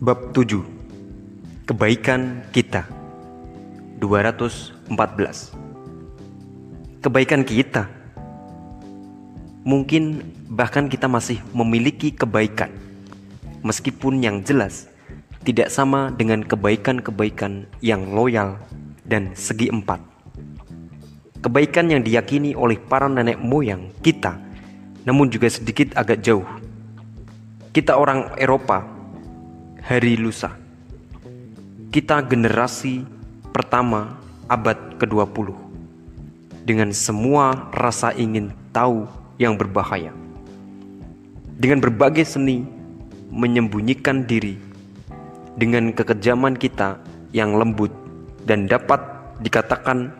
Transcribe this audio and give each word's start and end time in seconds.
Bab 0.00 0.32
7 0.32 0.64
Kebaikan 1.68 2.48
kita. 2.56 2.88
214 4.00 4.88
Kebaikan 7.04 7.44
kita. 7.44 7.84
Mungkin 9.60 10.24
bahkan 10.48 10.88
kita 10.88 11.04
masih 11.04 11.44
memiliki 11.52 12.16
kebaikan. 12.16 12.72
Meskipun 13.60 14.24
yang 14.24 14.40
jelas 14.40 14.88
Tidak 15.44 15.68
sama 15.68 16.08
dengan 16.16 16.48
kebaikan-kebaikan 16.48 17.68
yang 17.84 18.08
loyal 18.16 18.56
dan 19.04 19.36
segi 19.36 19.68
empat. 19.68 20.00
Kebaikan 21.44 21.92
yang 21.92 22.00
diyakini 22.00 22.56
oleh 22.56 22.80
para 22.80 23.04
nenek 23.04 23.36
moyang 23.36 23.92
kita 24.00 24.40
Namun 25.04 25.28
juga 25.28 25.52
sedikit 25.52 25.92
agak 25.92 26.24
jauh. 26.24 26.48
Kita 27.76 28.00
orang 28.00 28.40
Eropa 28.40 28.99
hari 29.80 30.20
lusa. 30.20 30.52
Kita 31.90 32.20
generasi 32.22 33.02
pertama 33.50 34.20
abad 34.46 34.76
ke-20 35.00 35.56
dengan 36.68 36.92
semua 36.92 37.72
rasa 37.72 38.12
ingin 38.14 38.52
tahu 38.70 39.08
yang 39.40 39.56
berbahaya. 39.56 40.12
Dengan 41.60 41.80
berbagai 41.80 42.24
seni 42.28 42.64
menyembunyikan 43.32 44.24
diri 44.28 44.56
dengan 45.56 45.92
kekejaman 45.92 46.56
kita 46.56 47.00
yang 47.32 47.56
lembut 47.56 47.92
dan 48.44 48.68
dapat 48.68 49.00
dikatakan 49.40 50.12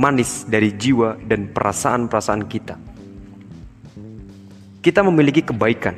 manis 0.00 0.48
dari 0.48 0.72
jiwa 0.72 1.20
dan 1.28 1.52
perasaan-perasaan 1.52 2.42
kita. 2.48 2.76
Kita 4.82 5.00
memiliki 5.06 5.44
kebaikan. 5.46 5.94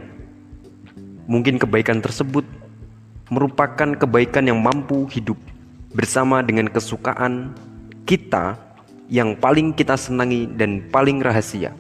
Mungkin 1.25 1.57
kebaikan 1.57 2.05
tersebut 2.05 2.45
merupakan 3.35 3.99
kebaikan 3.99 4.47
yang 4.47 4.63
mampu 4.63 5.11
hidup 5.11 5.35
bersama 5.91 6.39
dengan 6.47 6.71
kesukaan 6.71 7.51
kita 8.07 8.55
yang 9.11 9.35
paling 9.35 9.75
kita 9.75 9.99
senangi 9.99 10.47
dan 10.55 10.87
paling 10.95 11.19
rahasia. 11.19 11.75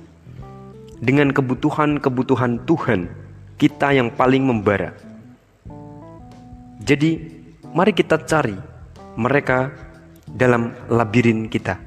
Dengan 0.98 1.30
kebutuhan-kebutuhan 1.30 2.66
Tuhan 2.66 3.06
kita 3.54 3.94
yang 3.94 4.10
paling 4.10 4.42
membara. 4.42 4.96
Jadi, 6.82 7.16
mari 7.70 7.92
kita 7.94 8.18
cari 8.26 8.56
mereka 9.14 9.70
dalam 10.26 10.74
labirin 10.90 11.46
kita. 11.46 11.78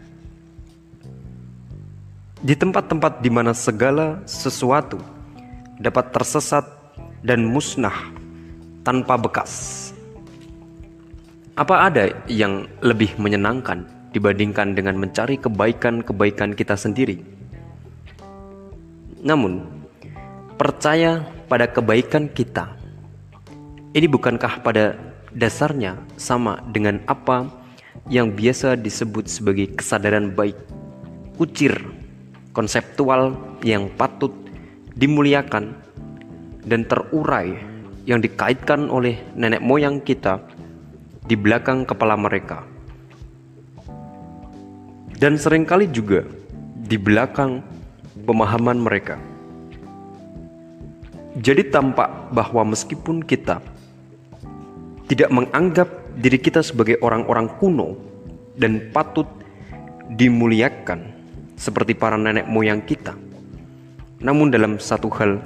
Di 2.38 2.54
tempat-tempat 2.54 3.20
di 3.20 3.30
mana 3.34 3.52
segala 3.52 4.22
sesuatu 4.30 5.02
dapat 5.82 6.14
tersesat 6.14 6.66
dan 7.26 7.44
musnah 7.46 8.17
tanpa 8.88 9.20
bekas. 9.20 9.92
Apa 11.60 11.92
ada 11.92 12.08
yang 12.32 12.72
lebih 12.80 13.20
menyenangkan 13.20 13.84
dibandingkan 14.16 14.80
dengan 14.80 14.96
mencari 14.96 15.36
kebaikan-kebaikan 15.36 16.56
kita 16.56 16.80
sendiri? 16.80 17.20
Namun, 19.28 19.68
percaya 20.56 21.28
pada 21.52 21.68
kebaikan 21.68 22.32
kita. 22.32 22.80
Ini 23.92 24.08
bukankah 24.08 24.64
pada 24.64 24.96
dasarnya 25.36 26.00
sama 26.16 26.64
dengan 26.72 27.04
apa 27.12 27.44
yang 28.08 28.32
biasa 28.32 28.80
disebut 28.80 29.28
sebagai 29.28 29.76
kesadaran 29.76 30.32
baik, 30.32 30.56
kucir, 31.36 31.76
konseptual 32.56 33.36
yang 33.68 33.92
patut 34.00 34.32
dimuliakan 34.96 35.76
dan 36.64 36.88
terurai 36.88 37.77
yang 38.08 38.24
dikaitkan 38.24 38.88
oleh 38.88 39.20
nenek 39.36 39.60
moyang 39.60 40.00
kita 40.00 40.40
di 41.28 41.36
belakang 41.36 41.84
kepala 41.84 42.16
mereka. 42.16 42.64
Dan 45.20 45.36
sering 45.36 45.68
kali 45.68 45.92
juga 45.92 46.24
di 46.88 46.96
belakang 46.96 47.60
pemahaman 48.24 48.80
mereka. 48.80 49.20
Jadi 51.38 51.68
tampak 51.68 52.32
bahwa 52.32 52.72
meskipun 52.72 53.22
kita 53.22 53.60
tidak 55.12 55.30
menganggap 55.30 55.92
diri 56.16 56.40
kita 56.40 56.64
sebagai 56.64 56.96
orang-orang 57.04 57.52
kuno 57.60 58.00
dan 58.56 58.88
patut 58.96 59.28
dimuliakan 60.16 61.12
seperti 61.60 61.92
para 61.92 62.16
nenek 62.16 62.48
moyang 62.48 62.80
kita. 62.88 63.14
Namun 64.24 64.50
dalam 64.50 64.80
satu 64.80 65.12
hal, 65.14 65.44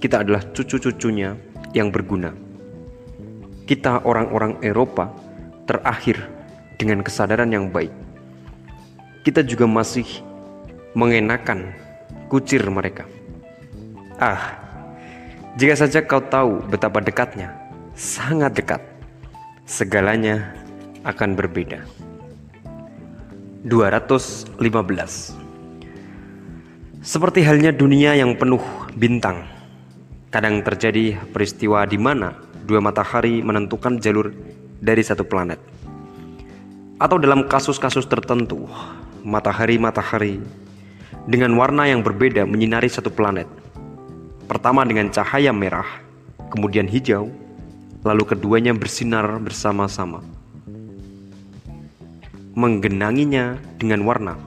kita 0.00 0.24
adalah 0.24 0.42
cucu-cucunya 0.50 1.49
yang 1.76 1.94
berguna. 1.94 2.34
Kita 3.66 4.02
orang-orang 4.02 4.58
Eropa 4.66 5.14
terakhir 5.66 6.26
dengan 6.74 7.06
kesadaran 7.06 7.50
yang 7.54 7.70
baik. 7.70 7.92
Kita 9.22 9.46
juga 9.46 9.68
masih 9.70 10.06
mengenakan 10.98 11.70
kucir 12.26 12.64
mereka. 12.66 13.06
Ah, 14.18 14.58
jika 15.54 15.78
saja 15.78 16.02
kau 16.02 16.18
tahu 16.18 16.66
betapa 16.66 16.98
dekatnya, 16.98 17.54
sangat 17.94 18.58
dekat, 18.58 18.82
segalanya 19.68 20.50
akan 21.06 21.38
berbeda. 21.38 21.86
215 23.60 24.56
Seperti 27.04 27.44
halnya 27.44 27.76
dunia 27.76 28.16
yang 28.16 28.32
penuh 28.40 28.64
bintang 28.96 29.59
Kadang 30.30 30.62
terjadi 30.62 31.18
peristiwa 31.34 31.82
di 31.90 31.98
mana 31.98 32.38
dua 32.62 32.78
matahari 32.78 33.42
menentukan 33.42 33.98
jalur 33.98 34.30
dari 34.78 35.02
satu 35.02 35.26
planet. 35.26 35.58
Atau 37.02 37.18
dalam 37.18 37.50
kasus-kasus 37.50 38.06
tertentu, 38.06 38.70
matahari-matahari 39.26 40.38
dengan 41.26 41.50
warna 41.58 41.90
yang 41.90 42.06
berbeda 42.06 42.46
menyinari 42.46 42.86
satu 42.86 43.10
planet. 43.10 43.50
Pertama 44.46 44.86
dengan 44.86 45.10
cahaya 45.10 45.50
merah, 45.50 45.98
kemudian 46.54 46.86
hijau, 46.86 47.26
lalu 48.06 48.22
keduanya 48.22 48.70
bersinar 48.70 49.26
bersama-sama. 49.42 50.22
Menggenanginya 52.54 53.58
dengan 53.82 54.06
warna. 54.06 54.38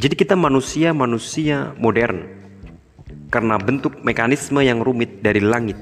Jadi 0.00 0.16
kita 0.16 0.40
manusia-manusia 0.40 1.76
modern 1.76 2.39
karena 3.30 3.56
bentuk 3.56 4.02
mekanisme 4.02 4.58
yang 4.60 4.82
rumit 4.82 5.22
dari 5.22 5.38
langit. 5.38 5.78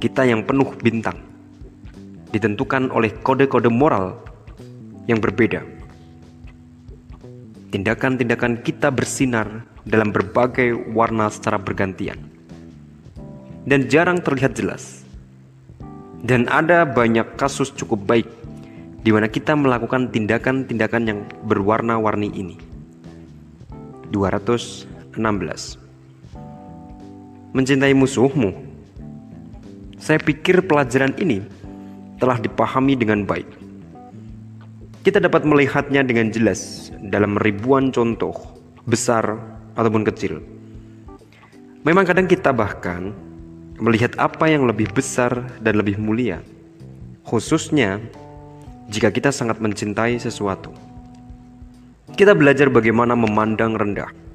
Kita 0.00 0.24
yang 0.24 0.44
penuh 0.44 0.72
bintang 0.80 1.16
ditentukan 2.32 2.92
oleh 2.92 3.12
kode-kode 3.24 3.70
moral 3.70 4.20
yang 5.08 5.22
berbeda. 5.22 5.62
Tindakan-tindakan 7.72 8.64
kita 8.64 8.88
bersinar 8.88 9.64
dalam 9.84 10.10
berbagai 10.10 10.74
warna 10.92 11.28
secara 11.28 11.60
bergantian 11.60 12.18
dan 13.68 13.86
jarang 13.86 14.18
terlihat 14.20 14.56
jelas. 14.56 15.04
Dan 16.26 16.48
ada 16.48 16.82
banyak 16.88 17.36
kasus 17.36 17.70
cukup 17.70 18.02
baik 18.08 18.26
di 19.04 19.14
mana 19.14 19.30
kita 19.30 19.54
melakukan 19.54 20.10
tindakan-tindakan 20.10 21.02
yang 21.06 21.20
berwarna-warni 21.46 22.32
ini. 22.34 22.56
216 24.10 25.85
mencintai 27.56 27.96
musuhmu. 27.96 28.52
Saya 29.96 30.20
pikir 30.20 30.60
pelajaran 30.68 31.16
ini 31.16 31.40
telah 32.20 32.36
dipahami 32.36 32.92
dengan 32.92 33.24
baik. 33.24 33.48
Kita 35.00 35.24
dapat 35.24 35.48
melihatnya 35.48 36.04
dengan 36.04 36.28
jelas 36.28 36.92
dalam 37.00 37.40
ribuan 37.40 37.88
contoh, 37.88 38.36
besar 38.84 39.40
ataupun 39.72 40.04
kecil. 40.04 40.44
Memang 41.80 42.04
kadang 42.04 42.28
kita 42.28 42.52
bahkan 42.52 43.16
melihat 43.80 44.12
apa 44.20 44.52
yang 44.52 44.68
lebih 44.68 44.92
besar 44.92 45.48
dan 45.64 45.80
lebih 45.80 45.96
mulia, 45.96 46.44
khususnya 47.24 48.04
jika 48.92 49.08
kita 49.08 49.32
sangat 49.32 49.64
mencintai 49.64 50.20
sesuatu. 50.20 50.76
Kita 52.12 52.36
belajar 52.36 52.68
bagaimana 52.68 53.16
memandang 53.16 53.80
rendah 53.80 54.25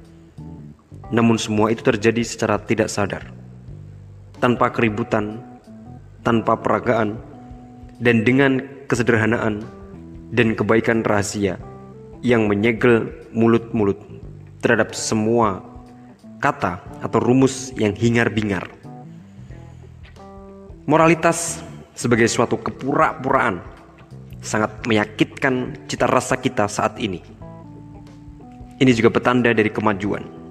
namun 1.12 1.36
semua 1.36 1.68
itu 1.68 1.84
terjadi 1.84 2.24
secara 2.24 2.56
tidak 2.56 2.88
sadar, 2.88 3.28
tanpa 4.40 4.72
keributan, 4.72 5.44
tanpa 6.24 6.56
peragaan, 6.56 7.20
dan 8.00 8.24
dengan 8.24 8.64
kesederhanaan 8.88 9.60
dan 10.32 10.56
kebaikan 10.56 11.04
rahasia 11.04 11.60
yang 12.24 12.48
menyegel 12.48 13.12
mulut-mulut 13.36 14.00
terhadap 14.64 14.96
semua 14.96 15.60
kata 16.40 16.80
atau 17.04 17.20
rumus 17.20 17.76
yang 17.76 17.92
hingar-bingar. 17.92 18.66
Moralitas 20.88 21.62
sebagai 21.92 22.26
suatu 22.26 22.58
kepura-puraan 22.58 23.62
sangat 24.42 24.74
menyakitkan 24.88 25.76
cita 25.86 26.08
rasa 26.08 26.40
kita 26.40 26.66
saat 26.66 26.98
ini. 26.98 27.22
Ini 28.82 28.90
juga 28.98 29.14
petanda 29.14 29.54
dari 29.54 29.70
kemajuan 29.70 30.41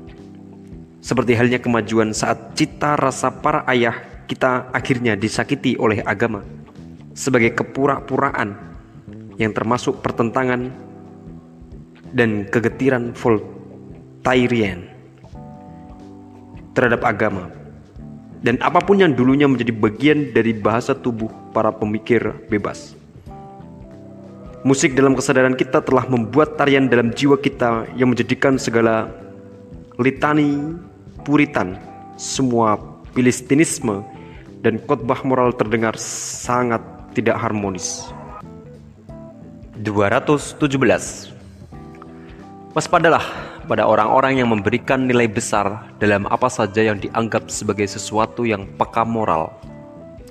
seperti 1.01 1.33
halnya 1.33 1.57
kemajuan 1.57 2.13
saat 2.13 2.53
cita 2.53 2.93
rasa 2.93 3.33
para 3.33 3.65
ayah 3.65 3.97
kita 4.29 4.69
akhirnya 4.71 5.17
disakiti 5.17 5.75
oleh 5.75 6.05
agama 6.05 6.45
sebagai 7.17 7.51
kepura-puraan 7.57 8.55
yang 9.41 9.51
termasuk 9.51 9.99
pertentangan 9.99 10.69
dan 12.13 12.45
kegetiran 12.47 13.17
Voltairian 13.17 14.85
terhadap 16.77 17.01
agama 17.03 17.49
dan 18.41 18.61
apa 18.61 18.81
pun 18.81 19.01
yang 19.01 19.13
dulunya 19.13 19.45
menjadi 19.45 19.73
bagian 19.73 20.19
dari 20.33 20.53
bahasa 20.53 20.97
tubuh 20.97 21.29
para 21.53 21.69
pemikir 21.69 22.21
bebas. 22.49 22.97
Musik 24.61 24.93
dalam 24.93 25.17
kesadaran 25.17 25.57
kita 25.57 25.81
telah 25.81 26.05
membuat 26.05 26.53
tarian 26.57 26.85
dalam 26.85 27.09
jiwa 27.09 27.37
kita 27.37 27.89
yang 27.97 28.13
menjadikan 28.13 28.61
segala 28.61 29.09
litani, 29.97 30.77
puritan, 31.23 31.77
semua 32.17 32.77
Filistinisme 33.11 34.07
dan 34.63 34.79
khotbah 34.87 35.19
moral 35.27 35.51
terdengar 35.51 35.97
sangat 35.99 36.79
tidak 37.11 37.35
harmonis. 37.41 38.07
217. 39.81 40.61
Waspadalah 42.71 43.25
pada 43.67 43.83
orang-orang 43.83 44.39
yang 44.39 44.49
memberikan 44.53 45.09
nilai 45.09 45.27
besar 45.27 45.91
dalam 45.99 46.23
apa 46.31 46.47
saja 46.47 46.87
yang 46.87 47.01
dianggap 47.01 47.51
sebagai 47.51 47.89
sesuatu 47.89 48.47
yang 48.47 48.63
peka 48.79 49.03
moral 49.03 49.51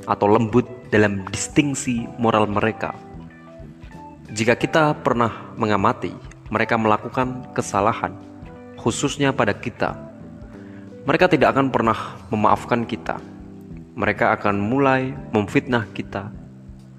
atau 0.08 0.26
lembut 0.31 0.64
dalam 0.88 1.26
distingsi 1.28 2.08
moral 2.16 2.48
mereka. 2.48 2.96
Jika 4.31 4.56
kita 4.56 4.96
pernah 5.02 5.52
mengamati 5.58 6.14
mereka 6.48 6.78
melakukan 6.78 7.50
kesalahan, 7.52 8.14
khususnya 8.78 9.34
pada 9.34 9.52
kita, 9.52 10.10
mereka 11.00 11.32
tidak 11.32 11.56
akan 11.56 11.73
pernah 11.73 12.20
memaafkan 12.29 12.85
kita. 12.85 13.17
Mereka 13.97 14.37
akan 14.37 14.56
mulai 14.61 15.12
memfitnah 15.32 15.88
kita 15.93 16.29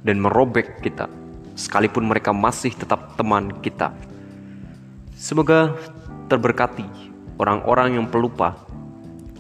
dan 0.02 0.18
merobek 0.18 0.82
kita, 0.82 1.06
sekalipun 1.54 2.10
mereka 2.10 2.34
masih 2.34 2.74
tetap 2.74 3.14
teman 3.18 3.54
kita. 3.62 3.94
Semoga 5.14 5.78
terberkati 6.30 6.86
orang-orang 7.38 8.02
yang 8.02 8.08
pelupa, 8.10 8.58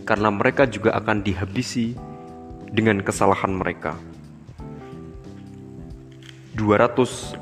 karena 0.06 0.30
mereka 0.30 0.66
juga 0.70 0.94
akan 0.98 1.26
dihabisi 1.26 1.98
dengan 2.70 3.02
kesalahan 3.02 3.54
mereka. 3.54 3.98
218 6.56 7.42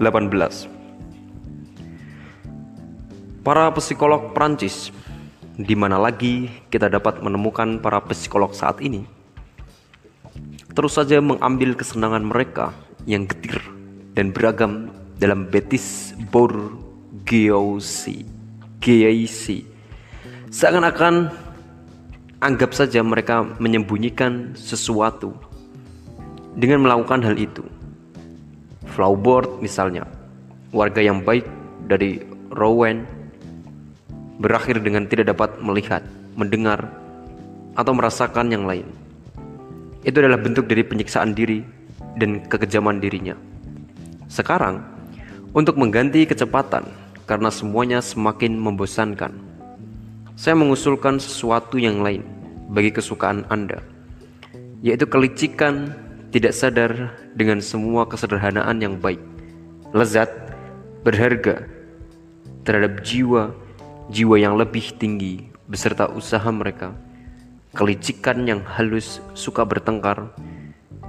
Para 3.44 3.72
psikolog 3.74 4.36
Prancis 4.36 4.94
di 5.60 5.76
mana 5.76 6.00
lagi 6.00 6.48
kita 6.72 6.88
dapat 6.88 7.20
menemukan 7.20 7.84
para 7.84 8.00
psikolog 8.08 8.56
saat 8.56 8.80
ini? 8.80 9.04
Terus 10.72 10.96
saja 10.96 11.20
mengambil 11.20 11.76
kesenangan 11.76 12.24
mereka 12.24 12.72
yang 13.04 13.28
getir 13.28 13.60
dan 14.16 14.32
beragam 14.32 14.88
dalam 15.20 15.52
betis 15.52 16.16
Bourgeoisie. 16.32 18.24
Geisi. 18.80 19.68
Seakan-akan 20.48 21.28
anggap 22.40 22.72
saja 22.72 23.04
mereka 23.04 23.44
menyembunyikan 23.60 24.56
sesuatu 24.56 25.36
dengan 26.56 26.88
melakukan 26.88 27.20
hal 27.20 27.36
itu. 27.36 27.68
Flaubert 28.96 29.60
misalnya, 29.60 30.08
warga 30.72 31.04
yang 31.04 31.20
baik 31.20 31.44
dari 31.92 32.24
Rouen 32.56 33.19
berakhir 34.40 34.80
dengan 34.80 35.06
tidak 35.06 35.36
dapat 35.36 35.60
melihat, 35.60 36.02
mendengar, 36.40 36.88
atau 37.76 37.92
merasakan 37.92 38.50
yang 38.50 38.64
lain. 38.64 38.88
Itu 40.08 40.24
adalah 40.24 40.40
bentuk 40.40 40.66
dari 40.72 40.82
penyiksaan 40.82 41.36
diri 41.36 41.62
dan 42.16 42.44
kekejaman 42.48 43.04
dirinya. 43.04 43.36
Sekarang, 44.32 44.80
untuk 45.52 45.76
mengganti 45.76 46.24
kecepatan 46.24 46.88
karena 47.28 47.52
semuanya 47.52 48.00
semakin 48.00 48.56
membosankan, 48.56 49.36
saya 50.40 50.56
mengusulkan 50.56 51.20
sesuatu 51.20 51.76
yang 51.76 52.00
lain 52.00 52.24
bagi 52.72 52.96
kesukaan 52.96 53.44
Anda, 53.52 53.84
yaitu 54.80 55.04
kelicikan 55.04 55.92
tidak 56.32 56.56
sadar 56.56 57.12
dengan 57.36 57.60
semua 57.60 58.08
kesederhanaan 58.08 58.80
yang 58.80 58.96
baik, 58.96 59.20
lezat, 59.92 60.32
berharga 61.04 61.66
terhadap 62.64 63.02
jiwa 63.02 63.52
jiwa 64.10 64.42
yang 64.42 64.58
lebih 64.58 64.98
tinggi 64.98 65.54
beserta 65.70 66.10
usaha 66.10 66.50
mereka, 66.50 66.98
kelicikan 67.78 68.50
yang 68.50 68.66
halus 68.66 69.22
suka 69.38 69.62
bertengkar, 69.62 70.34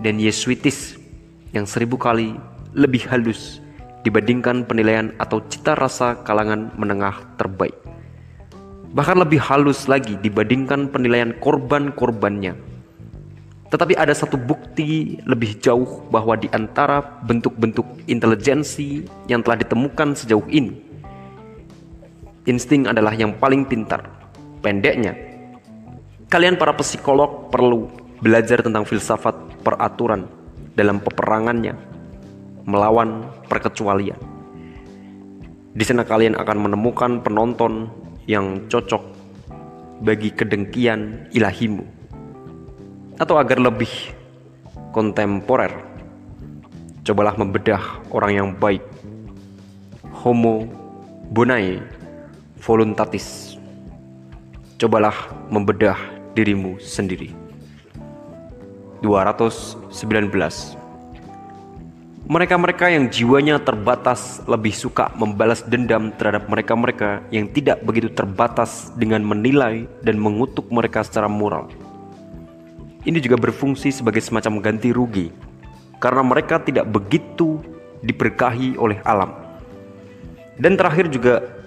dan 0.04 0.20
Yesuitis 0.20 1.00
yang 1.56 1.64
seribu 1.64 1.96
kali 1.96 2.36
lebih 2.76 3.08
halus 3.08 3.64
dibandingkan 4.04 4.64
penilaian 4.68 5.12
atau 5.16 5.40
cita 5.48 5.76
rasa 5.76 6.20
kalangan 6.24 6.72
menengah 6.76 7.24
terbaik. 7.40 7.76
Bahkan 8.90 9.16
lebih 9.22 9.40
halus 9.40 9.86
lagi 9.86 10.18
dibandingkan 10.18 10.90
penilaian 10.90 11.32
korban-korbannya. 11.40 12.58
Tetapi 13.70 13.94
ada 13.94 14.10
satu 14.10 14.34
bukti 14.34 15.22
lebih 15.22 15.62
jauh 15.62 16.02
bahwa 16.10 16.34
di 16.34 16.50
antara 16.50 17.22
bentuk-bentuk 17.22 17.86
intelijensi 18.10 19.06
yang 19.30 19.46
telah 19.46 19.62
ditemukan 19.62 20.18
sejauh 20.18 20.42
ini, 20.50 20.89
Insting 22.50 22.90
adalah 22.90 23.14
yang 23.14 23.38
paling 23.38 23.62
pintar. 23.62 24.10
Pendeknya, 24.58 25.14
kalian 26.26 26.58
para 26.58 26.74
psikolog 26.74 27.46
perlu 27.46 27.86
belajar 28.18 28.58
tentang 28.58 28.82
filsafat 28.82 29.62
peraturan 29.62 30.26
dalam 30.74 30.98
peperangannya 30.98 31.78
melawan 32.66 33.30
perkecualian. 33.46 34.18
Di 35.70 35.84
sana 35.86 36.02
kalian 36.02 36.34
akan 36.34 36.58
menemukan 36.66 37.22
penonton 37.22 37.86
yang 38.26 38.66
cocok 38.66 38.98
bagi 40.02 40.34
kedengkian 40.34 41.30
ilahimu. 41.30 41.86
Atau 43.22 43.38
agar 43.38 43.62
lebih 43.62 44.10
kontemporer, 44.90 45.70
cobalah 47.06 47.38
membedah 47.38 48.10
orang 48.10 48.32
yang 48.34 48.48
baik. 48.58 48.82
Homo 50.10 50.66
Bonae 51.30 51.99
voluntatis. 52.60 53.56
Cobalah 54.76 55.16
membedah 55.48 55.96
dirimu 56.36 56.76
sendiri. 56.80 57.32
219 59.00 59.88
Mereka-mereka 62.30 62.92
yang 62.92 63.10
jiwanya 63.10 63.58
terbatas 63.58 64.44
lebih 64.46 64.70
suka 64.70 65.10
membalas 65.16 65.64
dendam 65.66 66.14
terhadap 66.14 66.46
mereka-mereka 66.46 67.24
yang 67.34 67.50
tidak 67.50 67.82
begitu 67.82 68.12
terbatas 68.12 68.92
dengan 68.94 69.24
menilai 69.24 69.88
dan 70.04 70.20
mengutuk 70.20 70.68
mereka 70.70 71.02
secara 71.02 71.26
moral. 71.26 71.66
Ini 73.02 73.18
juga 73.18 73.40
berfungsi 73.40 73.90
sebagai 73.90 74.20
semacam 74.20 74.60
ganti 74.60 74.92
rugi 74.92 75.32
karena 75.98 76.22
mereka 76.22 76.60
tidak 76.60 76.86
begitu 76.92 77.58
diberkahi 78.04 78.76
oleh 78.78 79.00
alam. 79.08 79.32
Dan 80.60 80.76
terakhir 80.76 81.08
juga 81.08 81.59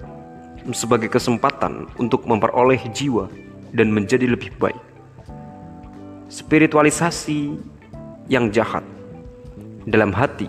sebagai 0.72 1.12
kesempatan 1.12 1.92
untuk 2.00 2.24
memperoleh 2.24 2.80
jiwa 2.96 3.28
dan 3.76 3.92
menjadi 3.92 4.32
lebih 4.32 4.56
baik. 4.56 4.80
Spiritualisasi 6.32 7.60
yang 8.32 8.48
jahat 8.56 8.88
dalam 9.84 10.16
hati, 10.16 10.48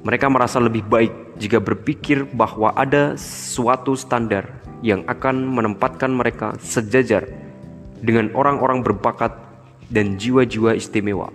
mereka 0.00 0.32
merasa 0.32 0.56
lebih 0.56 0.86
baik 0.88 1.12
jika 1.36 1.60
berpikir 1.60 2.24
bahwa 2.32 2.72
ada 2.72 3.20
suatu 3.20 3.92
standar 3.92 4.48
yang 4.80 5.04
akan 5.04 5.44
menempatkan 5.44 6.08
mereka 6.08 6.56
sejajar 6.64 7.28
dengan 8.00 8.32
orang-orang 8.32 8.80
berbakat 8.80 9.36
dan 9.92 10.16
jiwa-jiwa 10.16 10.72
istimewa. 10.72 11.28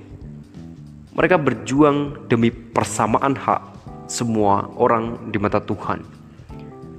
Mereka 1.14 1.38
berjuang 1.38 2.30
demi 2.32 2.50
persamaan 2.50 3.36
hak 3.36 3.62
semua 4.10 4.66
orang 4.80 5.30
di 5.30 5.38
mata 5.38 5.62
Tuhan 5.62 6.19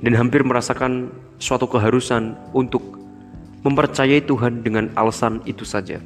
dan 0.00 0.12
hampir 0.16 0.40
merasakan 0.40 1.12
suatu 1.36 1.68
keharusan 1.68 2.36
untuk 2.56 3.00
mempercayai 3.60 4.24
Tuhan 4.24 4.64
dengan 4.64 4.88
alasan 4.96 5.44
itu 5.44 5.68
saja. 5.68 6.00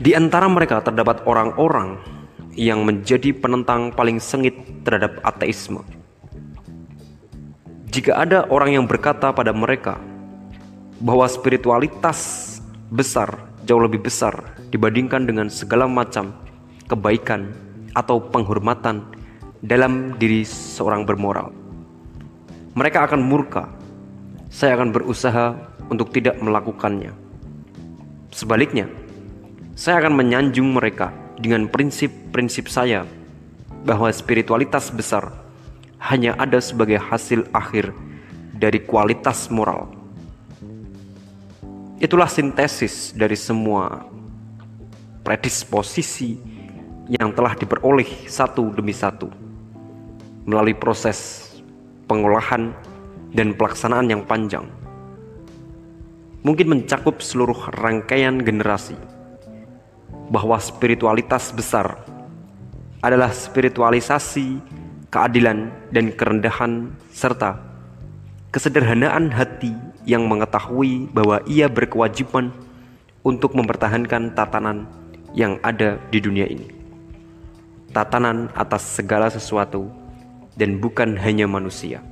Di 0.00 0.16
antara 0.16 0.48
mereka 0.48 0.80
terdapat 0.80 1.20
orang-orang 1.28 2.00
yang 2.56 2.88
menjadi 2.88 3.36
penentang 3.36 3.92
paling 3.92 4.16
sengit 4.16 4.56
terhadap 4.80 5.20
ateisme. 5.20 5.84
Jika 7.92 8.16
ada 8.16 8.48
orang 8.48 8.80
yang 8.80 8.86
berkata 8.88 9.28
pada 9.28 9.52
mereka 9.52 10.00
bahwa 11.04 11.28
spiritualitas 11.28 12.48
besar 12.88 13.44
jauh 13.68 13.82
lebih 13.82 14.00
besar 14.00 14.56
dibandingkan 14.72 15.28
dengan 15.28 15.52
segala 15.52 15.84
macam 15.84 16.32
kebaikan 16.88 17.52
atau 17.92 18.22
penghormatan 18.22 19.04
dalam 19.60 20.16
diri 20.16 20.46
seorang 20.48 21.04
bermoral 21.04 21.59
mereka 22.74 23.06
akan 23.06 23.20
murka. 23.22 23.66
Saya 24.50 24.78
akan 24.78 24.90
berusaha 24.90 25.54
untuk 25.90 26.10
tidak 26.10 26.38
melakukannya. 26.42 27.14
Sebaliknya, 28.30 28.86
saya 29.74 30.02
akan 30.06 30.14
menyanjung 30.18 30.70
mereka 30.70 31.10
dengan 31.38 31.66
prinsip-prinsip 31.66 32.70
saya 32.70 33.06
bahwa 33.82 34.10
spiritualitas 34.12 34.92
besar 34.92 35.32
hanya 35.98 36.36
ada 36.38 36.58
sebagai 36.60 37.00
hasil 37.00 37.48
akhir 37.50 37.90
dari 38.54 38.82
kualitas 38.84 39.48
moral. 39.48 39.88
Itulah 42.00 42.28
sintesis 42.28 43.12
dari 43.12 43.36
semua 43.36 44.04
predisposisi 45.20 46.40
yang 47.10 47.34
telah 47.34 47.52
diperoleh 47.58 48.30
satu 48.30 48.72
demi 48.72 48.94
satu 48.94 49.28
melalui 50.46 50.72
proses 50.72 51.49
pengolahan 52.10 52.74
dan 53.30 53.54
pelaksanaan 53.54 54.10
yang 54.10 54.26
panjang. 54.26 54.66
Mungkin 56.42 56.66
mencakup 56.66 57.22
seluruh 57.22 57.70
rangkaian 57.78 58.42
generasi 58.42 58.98
bahwa 60.34 60.58
spiritualitas 60.58 61.54
besar 61.54 62.02
adalah 62.98 63.30
spiritualisasi 63.30 64.58
keadilan 65.14 65.70
dan 65.94 66.10
kerendahan 66.10 66.90
serta 67.14 67.60
kesederhanaan 68.50 69.30
hati 69.30 69.70
yang 70.02 70.26
mengetahui 70.26 71.06
bahwa 71.14 71.38
ia 71.46 71.70
berkewajiban 71.70 72.50
untuk 73.22 73.54
mempertahankan 73.54 74.34
tatanan 74.34 74.88
yang 75.36 75.60
ada 75.62 76.00
di 76.10 76.18
dunia 76.18 76.48
ini. 76.48 76.66
Tatanan 77.94 78.48
atas 78.56 78.86
segala 78.96 79.28
sesuatu 79.28 79.99
dan 80.60 80.76
bukan 80.76 81.16
hanya 81.16 81.48
manusia. 81.48 82.04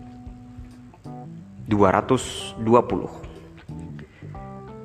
220 1.68 2.64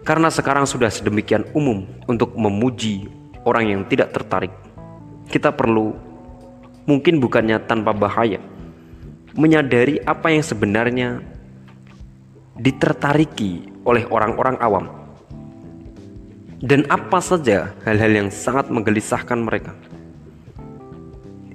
Karena 0.04 0.28
sekarang 0.28 0.68
sudah 0.68 0.92
sedemikian 0.92 1.48
umum 1.56 1.88
untuk 2.12 2.36
memuji 2.36 3.08
orang 3.48 3.72
yang 3.72 3.88
tidak 3.88 4.12
tertarik, 4.12 4.52
kita 5.32 5.56
perlu 5.56 5.96
mungkin 6.84 7.24
bukannya 7.24 7.64
tanpa 7.64 7.96
bahaya 7.96 8.44
menyadari 9.40 10.04
apa 10.04 10.28
yang 10.36 10.44
sebenarnya 10.44 11.24
ditertariki 12.60 13.66
oleh 13.88 14.04
orang-orang 14.12 14.60
awam 14.60 14.86
dan 16.64 16.88
apa 16.88 17.20
saja 17.20 17.76
hal-hal 17.84 18.12
yang 18.12 18.30
sangat 18.32 18.72
menggelisahkan 18.72 19.36
mereka. 19.36 19.76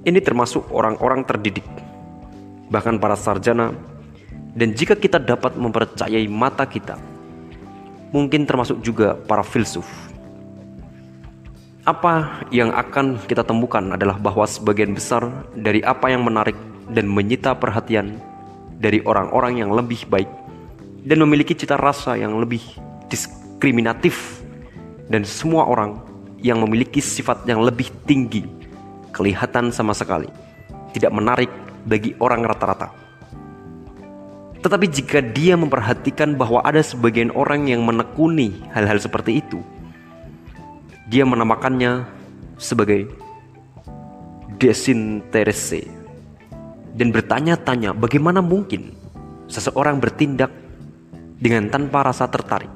Ini 0.05 0.19
termasuk 0.21 0.69
orang-orang 0.69 1.25
terdidik, 1.25 1.65
bahkan 2.69 3.01
para 3.01 3.17
sarjana, 3.17 3.73
dan 4.57 4.73
jika 4.73 4.97
kita 4.97 5.21
dapat 5.21 5.57
mempercayai 5.57 6.25
mata 6.29 6.65
kita, 6.65 6.97
mungkin 8.09 8.45
termasuk 8.45 8.81
juga 8.81 9.13
para 9.13 9.45
filsuf. 9.45 9.85
Apa 11.85 12.45
yang 12.53 12.69
akan 12.69 13.17
kita 13.25 13.41
temukan 13.41 13.97
adalah 13.97 14.17
bahwa 14.21 14.45
sebagian 14.45 14.93
besar 14.93 15.25
dari 15.57 15.81
apa 15.81 16.13
yang 16.13 16.21
menarik 16.21 16.57
dan 16.93 17.09
menyita 17.09 17.57
perhatian 17.57 18.21
dari 18.77 19.01
orang-orang 19.05 19.61
yang 19.61 19.73
lebih 19.73 20.05
baik 20.05 20.29
dan 21.05 21.17
memiliki 21.21 21.57
cita 21.57 21.79
rasa 21.79 22.13
yang 22.19 22.37
lebih 22.37 22.61
diskriminatif 23.09 24.43
dan 25.09 25.25
semua 25.25 25.65
orang 25.65 25.97
yang 26.39 26.61
memiliki 26.61 27.01
sifat 27.01 27.43
yang 27.49 27.59
lebih 27.65 27.89
tinggi 28.05 28.45
kelihatan 29.11 29.73
sama 29.73 29.91
sekali 29.91 30.29
tidak 30.93 31.11
menarik 31.11 31.51
bagi 31.85 32.15
orang 32.19 32.43
rata-rata. 32.43 32.91
Tetapi 34.59 34.85
jika 34.91 35.23
dia 35.23 35.55
memperhatikan 35.55 36.35
bahwa 36.35 36.59
ada 36.67 36.83
sebagian 36.83 37.31
orang 37.31 37.71
yang 37.71 37.79
menekuni 37.87 38.59
hal-hal 38.75 38.99
seperti 38.99 39.39
itu, 39.39 39.63
dia 41.07 41.23
menamakannya 41.23 42.03
sebagai 42.59 43.07
desinterese 44.59 45.87
dan 46.99 47.15
bertanya-tanya 47.15 47.95
bagaimana 47.95 48.43
mungkin 48.43 48.91
seseorang 49.47 50.03
bertindak 50.03 50.51
dengan 51.39 51.71
tanpa 51.71 52.03
rasa 52.03 52.27
tertarik. 52.27 52.69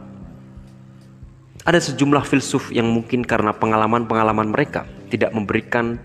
Ada 1.67 1.91
sejumlah 1.91 2.24
filsuf 2.27 2.72
yang 2.72 2.88
mungkin 2.88 3.27
karena 3.27 3.51
pengalaman-pengalaman 3.51 4.51
mereka 4.51 4.88
tidak 5.12 5.36
memberikan 5.36 6.00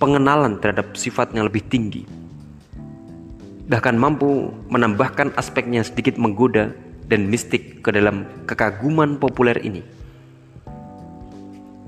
pengenalan 0.00 0.56
terhadap 0.58 0.96
sifat 0.96 1.36
yang 1.36 1.46
lebih 1.46 1.62
tinggi. 1.68 2.08
Bahkan 3.70 3.94
mampu 3.94 4.50
menambahkan 4.72 5.36
aspeknya 5.38 5.84
sedikit 5.86 6.18
menggoda 6.18 6.74
dan 7.06 7.30
mistik 7.30 7.84
ke 7.84 7.94
dalam 7.94 8.26
kekaguman 8.48 9.20
populer 9.20 9.60
ini 9.62 10.00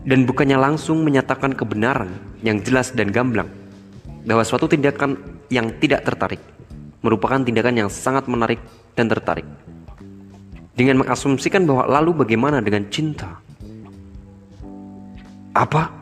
dan 0.02 0.26
bukannya 0.26 0.58
langsung 0.58 1.06
menyatakan 1.06 1.54
kebenaran 1.54 2.10
yang 2.42 2.58
jelas 2.58 2.90
dan 2.90 3.14
gamblang 3.14 3.46
bahwa 4.26 4.42
suatu 4.42 4.66
tindakan 4.66 5.18
yang 5.50 5.70
tidak 5.78 6.02
tertarik 6.02 6.42
merupakan 7.02 7.38
tindakan 7.42 7.86
yang 7.86 7.90
sangat 7.90 8.26
menarik 8.30 8.62
dan 8.94 9.10
tertarik. 9.10 9.46
Dengan 10.72 11.04
mengasumsikan 11.04 11.68
bahwa 11.68 11.84
lalu 11.84 12.24
bagaimana 12.24 12.64
dengan 12.64 12.88
cinta? 12.88 13.42
Apa? 15.52 16.01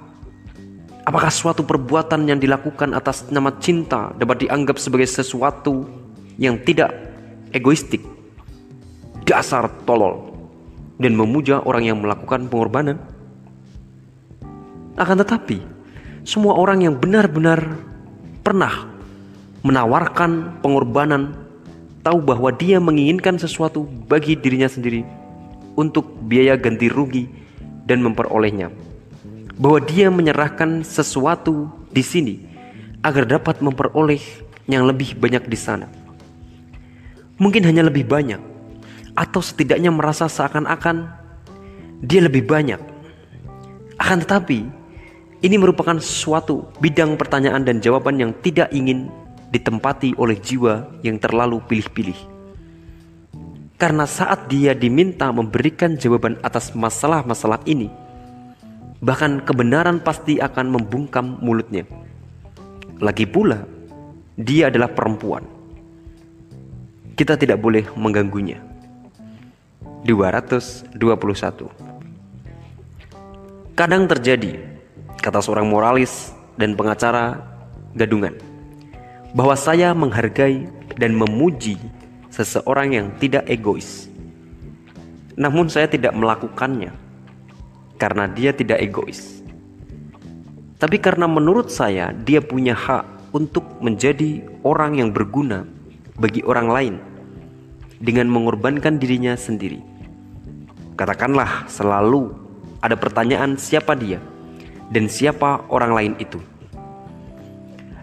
Apakah 1.00 1.32
suatu 1.32 1.64
perbuatan 1.64 2.28
yang 2.28 2.36
dilakukan 2.36 2.92
atas 2.92 3.32
nama 3.32 3.56
cinta 3.56 4.12
dapat 4.20 4.44
dianggap 4.44 4.76
sebagai 4.76 5.08
sesuatu 5.08 5.88
yang 6.36 6.60
tidak 6.60 6.92
egoistik, 7.56 8.04
dasar 9.24 9.72
tolol, 9.88 10.28
dan 11.00 11.16
memuja 11.16 11.64
orang 11.64 11.88
yang 11.88 11.98
melakukan 12.04 12.44
pengorbanan? 12.52 13.00
Akan 15.00 15.16
tetapi, 15.16 15.64
semua 16.28 16.60
orang 16.60 16.84
yang 16.84 16.94
benar-benar 17.00 17.80
pernah 18.44 18.92
menawarkan 19.64 20.60
pengorbanan 20.60 21.32
tahu 22.04 22.20
bahwa 22.20 22.52
dia 22.52 22.76
menginginkan 22.76 23.40
sesuatu 23.40 23.88
bagi 24.04 24.36
dirinya 24.36 24.68
sendiri 24.68 25.04
untuk 25.80 26.12
biaya 26.28 26.60
ganti 26.60 26.92
rugi 26.92 27.24
dan 27.88 28.04
memperolehnya. 28.04 28.89
Bahwa 29.60 29.78
dia 29.84 30.08
menyerahkan 30.08 30.80
sesuatu 30.80 31.68
di 31.92 32.00
sini 32.00 32.34
agar 33.04 33.28
dapat 33.28 33.60
memperoleh 33.60 34.20
yang 34.64 34.88
lebih 34.88 35.20
banyak 35.20 35.44
di 35.44 35.58
sana. 35.60 35.84
Mungkin 37.36 37.64
hanya 37.68 37.84
lebih 37.84 38.08
banyak 38.08 38.40
atau 39.12 39.40
setidaknya 39.44 39.92
merasa 39.92 40.28
seakan-akan 40.32 41.12
dia 42.00 42.24
lebih 42.24 42.48
banyak. 42.48 42.80
Akan 44.00 44.24
tetapi, 44.24 44.64
ini 45.44 45.56
merupakan 45.60 45.96
suatu 46.00 46.68
bidang 46.80 47.20
pertanyaan 47.20 47.64
dan 47.64 47.84
jawaban 47.84 48.16
yang 48.16 48.32
tidak 48.40 48.72
ingin 48.72 49.12
ditempati 49.52 50.16
oleh 50.16 50.40
jiwa 50.40 50.88
yang 51.04 51.20
terlalu 51.20 51.60
pilih-pilih. 51.68 52.16
Karena 53.80 54.04
saat 54.04 54.48
dia 54.52 54.76
diminta 54.76 55.32
memberikan 55.32 55.96
jawaban 55.96 56.36
atas 56.44 56.76
masalah-masalah 56.76 57.64
ini, 57.64 57.88
bahkan 59.00 59.40
kebenaran 59.40 60.00
pasti 60.00 60.36
akan 60.40 60.76
membungkam 60.76 61.40
mulutnya. 61.40 61.88
Lagi 63.00 63.24
pula, 63.24 63.64
dia 64.36 64.68
adalah 64.68 64.92
perempuan. 64.92 65.44
Kita 67.16 67.36
tidak 67.36 67.60
boleh 67.60 67.88
mengganggunya. 67.96 68.60
221 70.04 70.96
Kadang 73.76 74.08
terjadi 74.08 74.56
kata 75.20 75.40
seorang 75.44 75.68
moralis 75.68 76.32
dan 76.56 76.72
pengacara 76.76 77.36
gadungan, 77.92 78.36
bahwa 79.36 79.56
saya 79.56 79.92
menghargai 79.92 80.68
dan 80.96 81.16
memuji 81.16 81.76
seseorang 82.32 82.96
yang 82.96 83.06
tidak 83.20 83.44
egois. 83.48 84.08
Namun 85.36 85.68
saya 85.72 85.88
tidak 85.88 86.12
melakukannya 86.12 86.92
karena 88.00 88.24
dia 88.32 88.56
tidak 88.56 88.80
egois. 88.80 89.44
Tapi 90.80 90.96
karena 90.96 91.28
menurut 91.28 91.68
saya 91.68 92.16
dia 92.16 92.40
punya 92.40 92.72
hak 92.72 93.36
untuk 93.36 93.68
menjadi 93.84 94.40
orang 94.64 94.96
yang 94.96 95.12
berguna 95.12 95.68
bagi 96.16 96.40
orang 96.48 96.68
lain 96.72 96.94
dengan 98.00 98.32
mengorbankan 98.32 98.96
dirinya 98.96 99.36
sendiri. 99.36 99.84
Katakanlah 100.96 101.68
selalu 101.68 102.32
ada 102.80 102.96
pertanyaan 102.96 103.60
siapa 103.60 103.92
dia 103.92 104.16
dan 104.88 105.04
siapa 105.04 105.68
orang 105.68 105.92
lain 105.92 106.12
itu. 106.16 106.40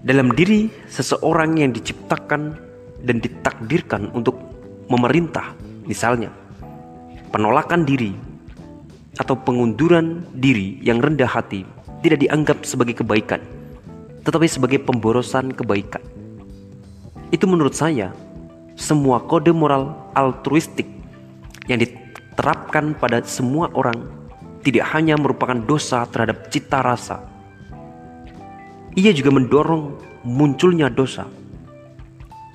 Dalam 0.06 0.30
diri 0.38 0.70
seseorang 0.86 1.58
yang 1.58 1.74
diciptakan 1.74 2.56
dan 3.01 3.18
ditakdirkan 3.18 4.13
untuk 4.13 4.38
memerintah, 4.88 5.58
misalnya 5.89 6.30
penolakan 7.34 7.84
diri 7.84 8.26
atau 9.17 9.33
pengunduran 9.33 10.25
diri 10.38 10.77
yang 10.86 11.01
rendah 11.01 11.29
hati 11.29 11.65
tidak 12.05 12.21
dianggap 12.21 12.62
sebagai 12.63 13.01
kebaikan, 13.01 13.41
tetapi 14.21 14.45
sebagai 14.45 14.79
pemborosan 14.86 15.53
kebaikan. 15.53 16.01
Itu 17.33 17.50
menurut 17.50 17.74
saya 17.74 18.13
semua 18.77 19.19
kode 19.25 19.50
moral 19.51 19.97
altruistik 20.13 20.86
yang 21.65 21.81
diterapkan 21.81 22.93
pada 22.95 23.25
semua 23.25 23.67
orang 23.74 24.05
tidak 24.62 24.86
hanya 24.93 25.17
merupakan 25.17 25.57
dosa 25.57 26.05
terhadap 26.13 26.47
cita 26.53 26.86
rasa, 26.86 27.24
ia 28.93 29.09
juga 29.13 29.33
mendorong 29.33 29.97
munculnya 30.25 30.89
dosa. 30.93 31.25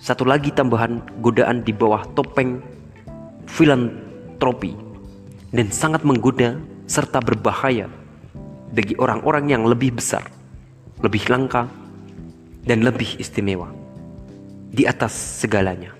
Satu 0.03 0.27
lagi 0.27 0.51
tambahan 0.51 0.99
godaan 1.23 1.63
di 1.63 1.71
bawah 1.71 2.03
topeng 2.19 2.59
filantropi 3.47 4.92
dan 5.53 5.69
sangat 5.69 6.03
menggoda 6.03 6.57
serta 6.89 7.21
berbahaya 7.21 7.87
bagi 8.73 8.97
orang-orang 8.97 9.53
yang 9.53 9.63
lebih 9.69 10.01
besar, 10.01 10.25
lebih 11.05 11.29
langka, 11.29 11.69
dan 12.65 12.81
lebih 12.81 13.21
istimewa 13.21 13.69
di 14.73 14.89
atas 14.89 15.13
segalanya. 15.13 15.93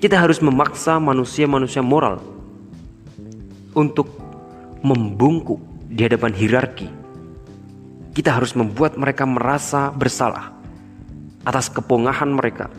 Kita 0.00 0.16
harus 0.16 0.40
memaksa 0.40 0.96
manusia-manusia 0.96 1.84
moral 1.84 2.20
untuk 3.76 4.08
membungkuk 4.80 5.60
di 5.92 6.00
hadapan 6.04 6.32
hierarki. 6.32 6.88
Kita 8.16 8.32
harus 8.32 8.56
membuat 8.56 8.96
mereka 8.96 9.28
merasa 9.28 9.92
bersalah 9.92 10.56
atas 11.44 11.68
kepongahan 11.68 12.32
mereka 12.32 12.72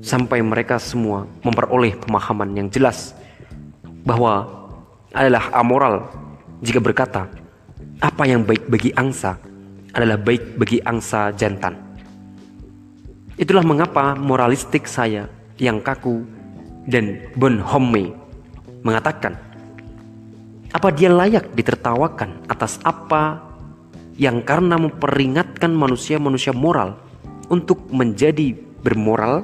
sampai 0.00 0.38
mereka 0.40 0.78
semua 0.78 1.26
memperoleh 1.42 1.98
pemahaman 1.98 2.54
yang 2.54 2.68
jelas 2.70 3.12
bahwa 4.04 4.48
adalah 5.10 5.50
amoral 5.54 6.06
jika 6.62 6.78
berkata 6.78 7.26
apa 8.00 8.22
yang 8.24 8.46
baik 8.46 8.68
bagi 8.70 8.90
angsa 8.96 9.36
adalah 9.92 10.16
baik 10.16 10.56
bagi 10.56 10.78
angsa 10.84 11.34
jantan. 11.34 11.76
Itulah 13.40 13.64
mengapa 13.64 14.14
moralistik 14.14 14.84
saya 14.84 15.26
yang 15.56 15.80
kaku 15.80 16.22
dan 16.86 17.32
Bonhomme 17.36 18.12
mengatakan 18.84 19.36
apa 20.70 20.88
dia 20.94 21.10
layak 21.10 21.52
ditertawakan 21.52 22.46
atas 22.46 22.78
apa 22.86 23.42
yang 24.20 24.44
karena 24.44 24.76
memperingatkan 24.76 25.72
manusia-manusia 25.72 26.54
moral 26.54 27.00
untuk 27.50 27.90
menjadi 27.90 28.54
bermoral? 28.84 29.42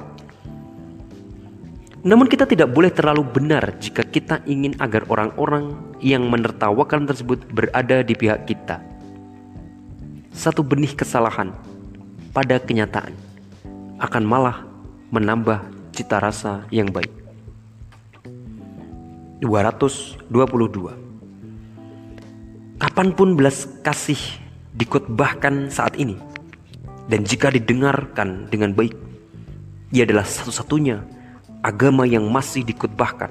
Namun 2.07 2.31
kita 2.31 2.47
tidak 2.47 2.71
boleh 2.71 2.87
terlalu 2.87 3.27
benar 3.27 3.75
jika 3.83 3.99
kita 3.99 4.39
ingin 4.47 4.79
agar 4.79 5.03
orang-orang 5.11 5.75
yang 5.99 6.23
menertawakan 6.31 7.03
tersebut 7.03 7.43
berada 7.51 7.99
di 7.99 8.15
pihak 8.15 8.47
kita. 8.47 8.79
Satu 10.31 10.63
benih 10.63 10.95
kesalahan 10.95 11.51
pada 12.31 12.63
kenyataan 12.63 13.11
akan 13.99 14.23
malah 14.23 14.63
menambah 15.11 15.67
cita 15.91 16.23
rasa 16.23 16.63
yang 16.71 16.87
baik. 16.95 17.11
222 19.43 20.31
kapan 22.81 23.07
pun 23.13 23.35
belas 23.35 23.69
kasih 23.83 24.17
dikutbahkan 24.73 25.69
saat 25.69 25.93
ini 25.99 26.17
dan 27.05 27.21
jika 27.21 27.53
didengarkan 27.53 28.49
dengan 28.49 28.73
baik 28.73 28.97
ia 29.93 30.09
adalah 30.09 30.25
satu-satunya 30.25 31.16
agama 31.67 32.07
yang 32.07 32.23
masih 32.31 32.63
dikutbahkan. 32.63 33.27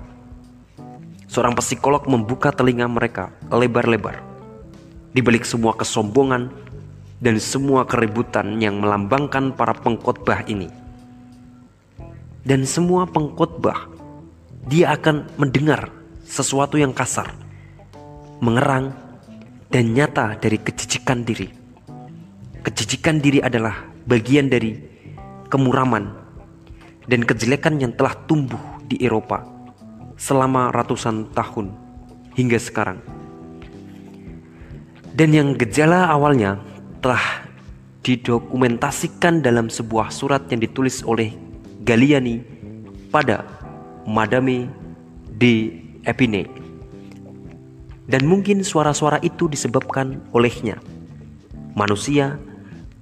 Seorang 1.25 1.57
psikolog 1.57 2.05
membuka 2.05 2.53
telinga 2.53 2.85
mereka 2.85 3.33
lebar-lebar. 3.49 4.21
Di 5.17 5.25
balik 5.25 5.49
semua 5.49 5.73
kesombongan 5.73 6.53
dan 7.25 7.41
semua 7.41 7.89
keributan 7.89 8.61
yang 8.61 8.85
melambangkan 8.85 9.57
para 9.57 9.73
pengkhotbah 9.73 10.45
ini. 10.45 10.69
Dan 12.45 12.69
semua 12.69 13.09
pengkhotbah 13.09 13.89
dia 14.69 14.93
akan 14.93 15.33
mendengar 15.41 15.89
sesuatu 16.29 16.77
yang 16.77 16.93
kasar 16.93 17.33
mengerang 18.45 18.93
dan 19.73 19.97
nyata 19.97 20.37
dari 20.37 20.61
kejijikan 20.61 21.25
diri. 21.25 21.49
Kejijikan 22.61 23.19
diri 23.19 23.41
adalah 23.41 23.89
bagian 24.05 24.53
dari 24.53 24.77
kemuraman 25.49 26.16
dan 27.07 27.23
kejelekan 27.23 27.79
yang 27.79 27.95
telah 27.95 28.15
tumbuh 28.27 28.61
di 28.87 28.99
Eropa 29.03 29.47
selama 30.19 30.75
ratusan 30.75 31.31
tahun 31.33 31.75
hingga 32.35 32.59
sekarang. 32.59 32.99
Dan 35.17 35.33
yang 35.33 35.57
gejala 35.57 36.13
awalnya 36.13 36.61
telah 37.01 37.49
didokumentasikan 38.05 39.41
dalam 39.41 39.73
sebuah 39.73 40.13
surat 40.13 40.45
yang 40.53 40.61
ditulis 40.61 41.01
oleh 41.03 41.33
Galiani 41.83 42.45
pada 43.09 43.47
Madame 44.05 44.69
de 45.33 45.83
Epinay 46.05 46.67
dan 48.07 48.23
mungkin 48.23 48.63
suara-suara 48.63 49.19
itu 49.23 49.51
disebabkan 49.51 50.23
olehnya. 50.31 50.79
Manusia, 51.75 52.39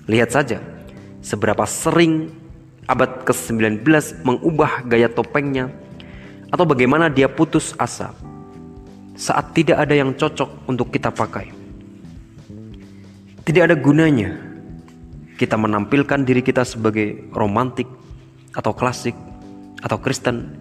Lihat 0.07 0.31
saja 0.31 0.63
seberapa 1.19 1.65
sering 1.67 2.31
abad 2.85 3.25
ke-19 3.25 3.81
mengubah 4.21 4.85
gaya 4.85 5.09
topengnya 5.09 5.73
atau 6.53 6.63
bagaimana 6.63 7.09
dia 7.09 7.25
putus 7.25 7.73
asa 7.75 8.13
saat 9.17 9.51
tidak 9.57 9.81
ada 9.81 9.97
yang 9.97 10.13
cocok 10.13 10.69
untuk 10.69 10.93
kita 10.93 11.09
pakai. 11.09 11.49
Tidak 13.43 13.61
ada 13.65 13.75
gunanya 13.75 14.54
kita 15.35 15.59
menampilkan 15.59 16.23
diri 16.23 16.39
kita 16.39 16.63
sebagai 16.63 17.27
romantik 17.35 17.87
atau 18.55 18.71
klasik 18.71 19.15
atau 19.83 19.99
Kristen 19.99 20.55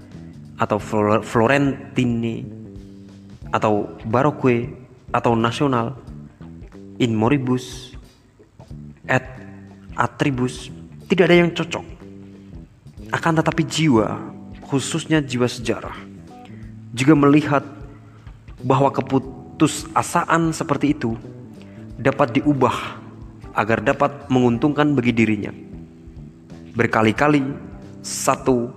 atau 0.58 0.82
Florentine 1.22 2.42
atau 3.54 3.94
Baroque 4.02 4.66
atau 5.14 5.38
nasional 5.38 5.94
in 6.98 7.14
moribus 7.14 7.94
et 9.06 9.22
atribus 9.94 10.74
tidak 11.06 11.30
ada 11.30 11.36
yang 11.38 11.54
cocok. 11.54 11.86
Akan 13.14 13.38
tetapi 13.38 13.62
jiwa 13.62 14.18
khususnya 14.66 15.22
jiwa 15.22 15.46
sejarah 15.46 15.94
juga 16.90 17.14
melihat 17.14 17.62
bahwa 18.58 18.90
keputusasaan 18.90 20.50
seperti 20.50 20.98
itu 20.98 21.14
dapat 21.94 22.42
diubah 22.42 23.03
agar 23.54 23.80
dapat 23.80 24.28
menguntungkan 24.28 24.92
bagi 24.92 25.14
dirinya. 25.14 25.54
Berkali-kali 26.74 27.42
satu 28.02 28.70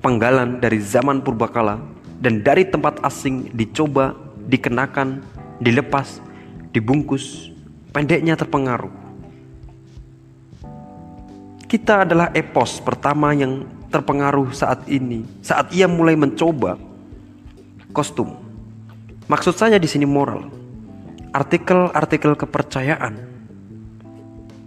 penggalan 0.00 0.62
dari 0.62 0.78
zaman 0.78 1.20
purbakala 1.20 1.82
dan 2.22 2.40
dari 2.46 2.64
tempat 2.66 3.02
asing 3.02 3.50
dicoba, 3.52 4.14
dikenakan, 4.46 5.20
dilepas, 5.58 6.22
dibungkus, 6.70 7.50
pendeknya 7.90 8.38
terpengaruh. 8.38 8.94
Kita 11.66 12.06
adalah 12.06 12.30
epos 12.32 12.78
pertama 12.78 13.34
yang 13.34 13.66
terpengaruh 13.90 14.54
saat 14.54 14.86
ini, 14.86 15.26
saat 15.42 15.74
ia 15.74 15.90
mulai 15.90 16.14
mencoba 16.14 16.78
kostum 17.92 18.52
Maksud 19.32 19.56
saya 19.56 19.80
di 19.80 19.88
sini 19.88 20.04
moral. 20.04 20.50
Artikel-artikel 21.32 22.36
kepercayaan, 22.36 23.31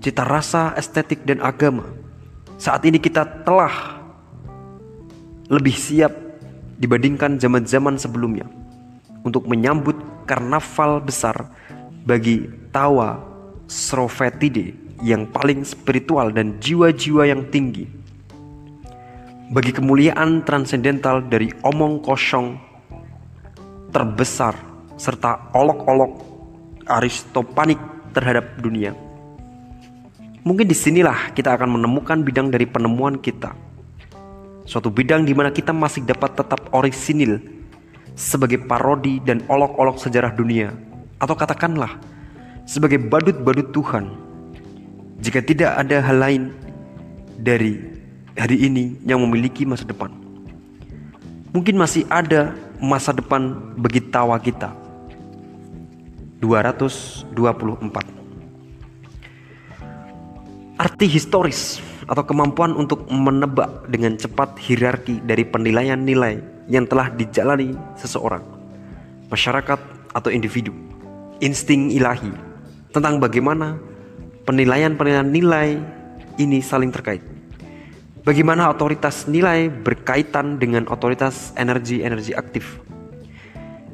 cita 0.06 0.22
rasa, 0.22 0.78
estetik 0.78 1.26
dan 1.26 1.42
agama. 1.42 1.90
Saat 2.62 2.86
ini 2.86 3.02
kita 3.02 3.26
telah 3.42 3.98
lebih 5.50 5.74
siap 5.74 6.14
dibandingkan 6.78 7.42
zaman-zaman 7.42 7.98
sebelumnya 7.98 8.46
untuk 9.26 9.50
menyambut 9.50 9.98
karnaval 10.30 11.02
besar 11.02 11.50
bagi 12.06 12.46
tawa 12.70 13.18
Srofetide 13.66 14.78
yang 15.02 15.26
paling 15.26 15.66
spiritual 15.66 16.30
dan 16.30 16.62
jiwa-jiwa 16.62 17.26
yang 17.26 17.50
tinggi. 17.50 17.90
Bagi 19.50 19.74
kemuliaan 19.74 20.46
transendental 20.46 21.26
dari 21.26 21.50
omong 21.66 22.06
kosong 22.06 22.62
terbesar 23.90 24.54
serta 25.02 25.50
olok-olok 25.58 26.14
aristopanik 26.86 27.82
terhadap 28.14 28.62
dunia. 28.62 29.05
Mungkin 30.46 30.70
di 30.70 30.78
sinilah 30.78 31.34
kita 31.34 31.58
akan 31.58 31.82
menemukan 31.82 32.22
bidang 32.22 32.54
dari 32.54 32.70
penemuan 32.70 33.18
kita. 33.18 33.58
Suatu 34.62 34.94
bidang 34.94 35.26
di 35.26 35.34
mana 35.34 35.50
kita 35.50 35.74
masih 35.74 36.06
dapat 36.06 36.38
tetap 36.38 36.70
orisinil 36.70 37.42
sebagai 38.14 38.62
parodi 38.62 39.18
dan 39.26 39.42
olok-olok 39.50 39.98
sejarah 39.98 40.30
dunia. 40.38 40.70
Atau 41.18 41.34
katakanlah 41.34 41.98
sebagai 42.70 43.02
badut-badut 43.02 43.74
Tuhan. 43.74 44.06
Jika 45.18 45.42
tidak 45.42 45.82
ada 45.82 45.98
hal 46.06 46.18
lain 46.22 46.54
dari 47.42 47.82
hari 48.38 48.70
ini 48.70 49.02
yang 49.02 49.26
memiliki 49.26 49.66
masa 49.66 49.82
depan. 49.82 50.14
Mungkin 51.58 51.74
masih 51.74 52.06
ada 52.06 52.54
masa 52.78 53.10
depan 53.18 53.74
bagi 53.82 53.98
tawa 54.14 54.38
kita. 54.38 54.70
224 56.38 58.15
Arti 60.76 61.08
historis 61.08 61.80
atau 62.04 62.28
kemampuan 62.28 62.76
untuk 62.76 63.08
menebak 63.08 63.88
dengan 63.88 64.20
cepat 64.20 64.60
hierarki 64.60 65.24
dari 65.24 65.48
penilaian 65.48 65.96
nilai 65.96 66.36
yang 66.68 66.84
telah 66.84 67.08
dijalani 67.16 67.72
seseorang, 67.96 68.44
masyarakat 69.32 69.80
atau 70.12 70.28
individu, 70.28 70.76
insting 71.40 71.96
ilahi 71.96 72.28
tentang 72.92 73.24
bagaimana 73.24 73.80
penilaian-penilaian 74.44 75.24
nilai 75.24 75.80
ini 76.44 76.60
saling 76.60 76.92
terkait. 76.92 77.24
Bagaimana 78.28 78.68
otoritas 78.68 79.32
nilai 79.32 79.72
berkaitan 79.72 80.60
dengan 80.60 80.92
otoritas 80.92 81.56
energi-energi 81.56 82.36
aktif. 82.36 82.84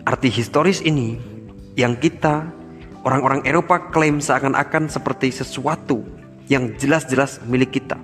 Arti 0.01 0.33
historis 0.33 0.81
ini 0.81 1.21
yang 1.77 1.93
kita 1.93 2.49
orang-orang 3.05 3.45
Eropa 3.45 3.93
klaim 3.93 4.17
seakan-akan 4.17 4.89
seperti 4.89 5.29
sesuatu 5.29 6.20
yang 6.51 6.75
jelas-jelas 6.75 7.39
milik 7.47 7.79
kita 7.79 7.95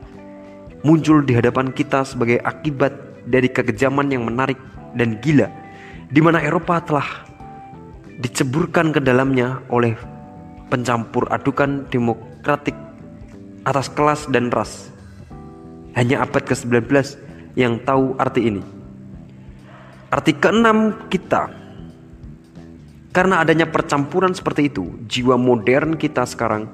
muncul 0.88 1.20
di 1.20 1.36
hadapan 1.36 1.76
kita 1.76 2.08
sebagai 2.08 2.40
akibat 2.48 2.96
dari 3.28 3.52
kekejaman 3.52 4.08
yang 4.08 4.24
menarik 4.24 4.56
dan 4.96 5.20
gila 5.20 5.52
di 6.08 6.24
mana 6.24 6.40
Eropa 6.40 6.80
telah 6.80 7.28
diceburkan 8.24 8.96
ke 8.96 9.04
dalamnya 9.04 9.60
oleh 9.68 10.00
pencampur 10.72 11.28
adukan 11.28 11.84
demokratik 11.92 12.76
atas 13.68 13.92
kelas 13.92 14.32
dan 14.32 14.48
ras. 14.48 14.88
Hanya 16.00 16.24
abad 16.24 16.46
ke-19 16.46 16.88
yang 17.58 17.82
tahu 17.82 18.16
arti 18.22 18.54
ini. 18.54 18.64
Arti 20.08 20.32
keenam 20.38 21.10
kita 21.12 21.52
karena 23.12 23.42
adanya 23.42 23.66
percampuran 23.66 24.32
seperti 24.32 24.70
itu, 24.70 24.94
jiwa 25.10 25.36
modern 25.42 25.98
kita 25.98 26.22
sekarang 26.24 26.70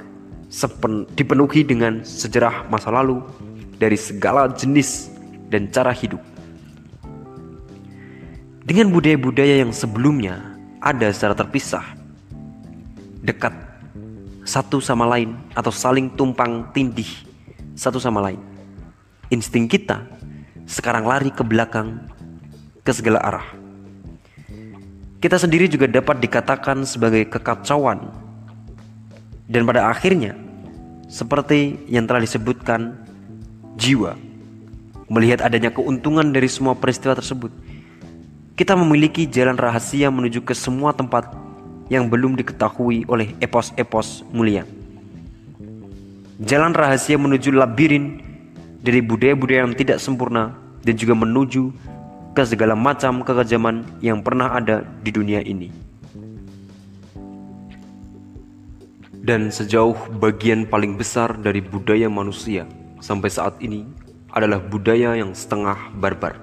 sepen, 0.53 1.09
dipenuhi 1.17 1.65
dengan 1.65 2.05
sejarah 2.05 2.69
masa 2.69 2.93
lalu 2.93 3.25
dari 3.81 3.97
segala 3.97 4.45
jenis 4.53 5.09
dan 5.49 5.65
cara 5.73 5.89
hidup. 5.89 6.21
Dengan 8.61 8.93
budaya-budaya 8.93 9.65
yang 9.65 9.73
sebelumnya 9.73 10.53
ada 10.77 11.09
secara 11.09 11.33
terpisah, 11.33 11.97
dekat 13.25 13.51
satu 14.45 14.77
sama 14.77 15.09
lain 15.09 15.33
atau 15.57 15.73
saling 15.73 16.13
tumpang 16.13 16.69
tindih 16.69 17.09
satu 17.73 17.97
sama 17.97 18.21
lain. 18.21 18.39
Insting 19.33 19.65
kita 19.65 20.05
sekarang 20.69 21.09
lari 21.09 21.33
ke 21.33 21.41
belakang 21.41 21.97
ke 22.85 22.93
segala 22.93 23.19
arah. 23.25 23.47
Kita 25.17 25.39
sendiri 25.39 25.65
juga 25.71 25.89
dapat 25.89 26.19
dikatakan 26.19 26.83
sebagai 26.85 27.25
kekacauan 27.31 28.11
dan 29.47 29.63
pada 29.63 29.87
akhirnya 29.87 30.42
seperti 31.13 31.77
yang 31.85 32.09
telah 32.09 32.25
disebutkan 32.25 32.97
jiwa 33.77 34.17
melihat 35.13 35.45
adanya 35.45 35.69
keuntungan 35.69 36.33
dari 36.33 36.49
semua 36.49 36.73
peristiwa 36.73 37.13
tersebut 37.13 37.53
kita 38.57 38.73
memiliki 38.73 39.29
jalan 39.29 39.53
rahasia 39.53 40.09
menuju 40.09 40.41
ke 40.41 40.57
semua 40.57 40.89
tempat 40.89 41.29
yang 41.93 42.09
belum 42.09 42.33
diketahui 42.33 43.05
oleh 43.05 43.37
epos-epos 43.37 44.25
mulia 44.33 44.65
jalan 46.41 46.73
rahasia 46.73 47.21
menuju 47.21 47.53
labirin 47.53 48.17
dari 48.81 49.05
budaya-budaya 49.05 49.69
yang 49.69 49.77
tidak 49.77 50.01
sempurna 50.01 50.57
dan 50.81 50.97
juga 50.97 51.13
menuju 51.13 51.71
ke 52.33 52.43
segala 52.43 52.73
macam 52.73 53.21
kekejaman 53.21 53.85
yang 54.01 54.19
pernah 54.19 54.57
ada 54.57 54.81
di 55.05 55.13
dunia 55.13 55.39
ini. 55.45 55.92
Dan 59.23 59.47
sejauh 59.47 59.95
bagian 60.19 60.67
paling 60.67 60.99
besar 60.99 61.31
dari 61.39 61.63
budaya 61.63 62.11
manusia 62.11 62.67
sampai 62.99 63.31
saat 63.31 63.55
ini 63.63 63.87
adalah 64.35 64.59
budaya 64.59 65.15
yang 65.15 65.31
setengah 65.31 65.79
barbar. 65.95 66.35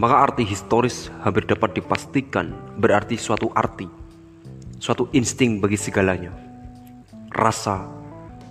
Maka 0.00 0.32
arti 0.32 0.48
historis 0.48 1.12
hampir 1.20 1.44
dapat 1.44 1.76
dipastikan 1.76 2.56
berarti 2.80 3.20
suatu 3.20 3.52
arti, 3.52 3.84
suatu 4.80 5.12
insting 5.12 5.60
bagi 5.60 5.76
segalanya, 5.76 6.32
rasa 7.36 7.84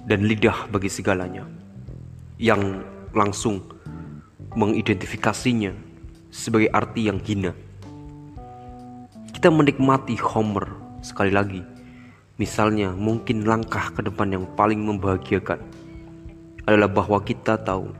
dan 0.05 0.29
lidah 0.29 0.69
bagi 0.69 0.89
segalanya, 0.89 1.45
yang 2.37 2.85
langsung 3.17 3.65
mengidentifikasinya 4.53 5.73
sebagai 6.29 6.69
arti 6.69 7.09
yang 7.09 7.17
hina. 7.17 7.53
Kita 9.33 9.49
menikmati 9.53 10.17
Homer 10.17 10.65
sekali 11.05 11.29
lagi 11.29 11.74
Misalnya, 12.35 12.91
mungkin 12.91 13.47
langkah 13.47 13.95
ke 13.95 14.03
depan 14.03 14.27
yang 14.27 14.43
paling 14.59 14.83
membahagiakan 14.83 15.55
adalah 16.67 16.91
bahwa 16.91 17.23
kita 17.23 17.55
tahu 17.55 17.95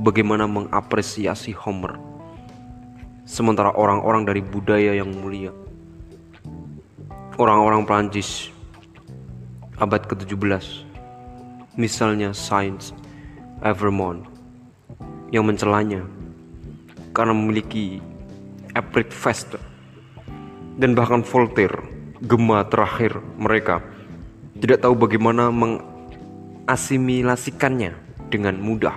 bagaimana 0.00 0.48
mengapresiasi 0.48 1.52
Homer. 1.52 2.00
Sementara 3.28 3.76
orang-orang 3.76 4.24
dari 4.24 4.40
budaya 4.40 4.96
yang 4.96 5.12
mulia, 5.12 5.52
orang-orang 7.36 7.84
Prancis 7.84 8.48
abad 9.76 10.08
ke-17, 10.08 10.88
misalnya 11.76 12.32
Sainz 12.32 12.96
Evermont 13.60 14.24
yang 15.28 15.44
mencelanya 15.44 16.08
karena 17.12 17.36
memiliki 17.36 18.00
April 18.72 19.12
Fest 19.12 19.60
dan 20.80 20.96
bahkan 20.96 21.20
Voltaire 21.20 21.93
gema 22.24 22.64
terakhir 22.68 23.20
mereka. 23.36 23.82
Tidak 24.58 24.80
tahu 24.80 24.94
bagaimana 24.96 25.50
mengasimilasikannya 25.52 27.92
dengan 28.32 28.56
mudah. 28.58 28.96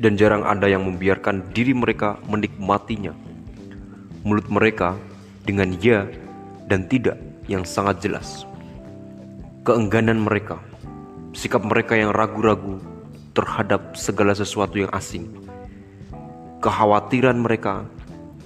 Dan 0.00 0.16
jarang 0.16 0.48
ada 0.48 0.64
yang 0.66 0.84
membiarkan 0.88 1.52
diri 1.52 1.74
mereka 1.76 2.16
menikmatinya. 2.26 3.12
Mulut 4.24 4.48
mereka 4.48 4.96
dengan 5.44 5.72
ya 5.78 6.08
dan 6.66 6.88
tidak 6.88 7.18
yang 7.46 7.64
sangat 7.64 8.00
jelas. 8.02 8.46
Keengganan 9.62 10.18
mereka 10.24 10.58
sikap 11.30 11.62
mereka 11.62 11.94
yang 11.94 12.10
ragu-ragu 12.10 12.82
terhadap 13.36 13.94
segala 13.94 14.34
sesuatu 14.34 14.82
yang 14.82 14.90
asing. 14.90 15.30
Kekhawatiran 16.60 17.40
mereka 17.40 17.86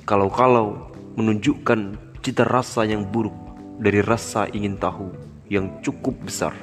kalau-kalau 0.05 0.93
menunjukkan 1.17 1.97
cita 2.25 2.49
rasa 2.49 2.89
yang 2.89 3.05
buruk 3.05 3.37
dari 3.77 4.01
rasa 4.01 4.49
ingin 4.57 4.81
tahu 4.81 5.13
yang 5.53 5.69
cukup 5.85 6.17
besar. 6.25 6.57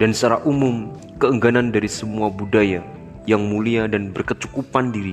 Dan 0.00 0.16
secara 0.16 0.40
umum, 0.48 0.96
keengganan 1.20 1.68
dari 1.68 1.84
semua 1.84 2.32
budaya 2.32 2.80
yang 3.28 3.44
mulia 3.44 3.84
dan 3.84 4.08
berkecukupan 4.16 4.88
diri 4.88 5.12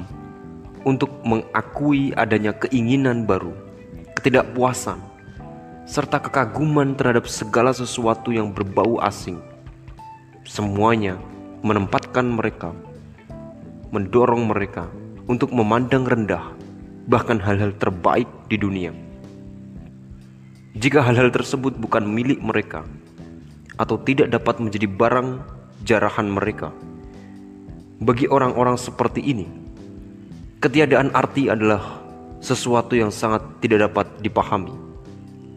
untuk 0.87 1.11
mengakui 1.27 2.15
adanya 2.15 2.55
keinginan 2.55 3.27
baru, 3.27 3.51
ketidakpuasan, 4.15 5.03
serta 5.83 6.23
kekaguman 6.23 6.95
terhadap 6.95 7.27
segala 7.27 7.75
sesuatu 7.75 8.31
yang 8.31 8.55
berbau 8.55 9.03
asing. 9.03 9.43
Semuanya 10.47 11.19
menempatkan 11.59 12.23
mereka, 12.23 12.71
mendorong 13.91 14.47
mereka 14.47 14.87
untuk 15.27 15.51
memandang 15.51 16.07
rendah 16.07 16.56
bahkan 17.07 17.39
hal-hal 17.39 17.71
terbaik 17.79 18.27
di 18.51 18.59
dunia. 18.59 18.91
Jika 20.77 21.01
hal-hal 21.01 21.33
tersebut 21.33 21.73
bukan 21.79 22.05
milik 22.05 22.37
mereka 22.43 22.85
atau 23.79 23.97
tidak 23.97 24.29
dapat 24.29 24.61
menjadi 24.61 24.85
barang 24.85 25.41
jarahan 25.87 26.27
mereka, 26.29 26.69
bagi 27.97 28.29
orang-orang 28.29 28.77
seperti 28.77 29.25
ini, 29.25 29.47
ketiadaan 30.61 31.15
arti 31.17 31.49
adalah 31.49 32.03
sesuatu 32.43 32.93
yang 32.93 33.09
sangat 33.09 33.41
tidak 33.63 33.89
dapat 33.89 34.05
dipahami. 34.21 34.75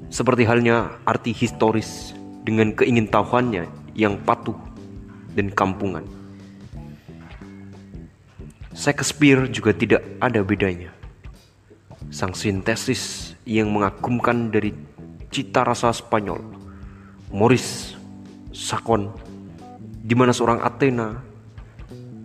Seperti 0.09 0.49
halnya 0.49 0.97
arti 1.05 1.37
historis 1.37 2.17
dengan 2.47 2.73
keingintahuannya 2.73 3.69
yang 3.93 4.17
patuh 4.25 4.57
dan 5.37 5.53
kampungan. 5.53 6.03
Shakespeare 8.73 9.45
juga 9.53 9.77
tidak 9.77 10.01
ada 10.23 10.41
bedanya. 10.41 11.00
Sang 12.11 12.35
sintesis 12.35 13.35
yang 13.47 13.71
mengagumkan 13.71 14.51
dari 14.51 14.75
cita 15.31 15.63
rasa 15.63 15.95
Spanyol, 15.95 16.43
Morris, 17.31 17.95
Sakon, 18.51 19.15
di 20.03 20.19
mana 20.19 20.35
seorang 20.35 20.59
Athena 20.59 21.23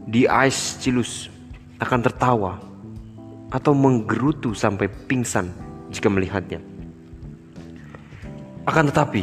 di 0.10 0.26
Aeschylus 0.26 1.30
akan 1.78 2.02
tertawa 2.02 2.58
atau 3.54 3.78
menggerutu 3.78 4.58
sampai 4.58 4.89
pingsan 4.89 5.54
jika 5.93 6.10
melihatnya. 6.10 6.60
Akan 8.65 8.89
tetapi, 8.89 9.21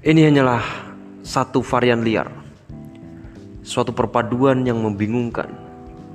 ini 0.00 0.20
hanyalah 0.24 0.64
satu 1.20 1.60
varian 1.60 2.00
liar, 2.00 2.32
suatu 3.60 3.92
perpaduan 3.92 4.64
yang 4.64 4.80
membingungkan 4.80 5.52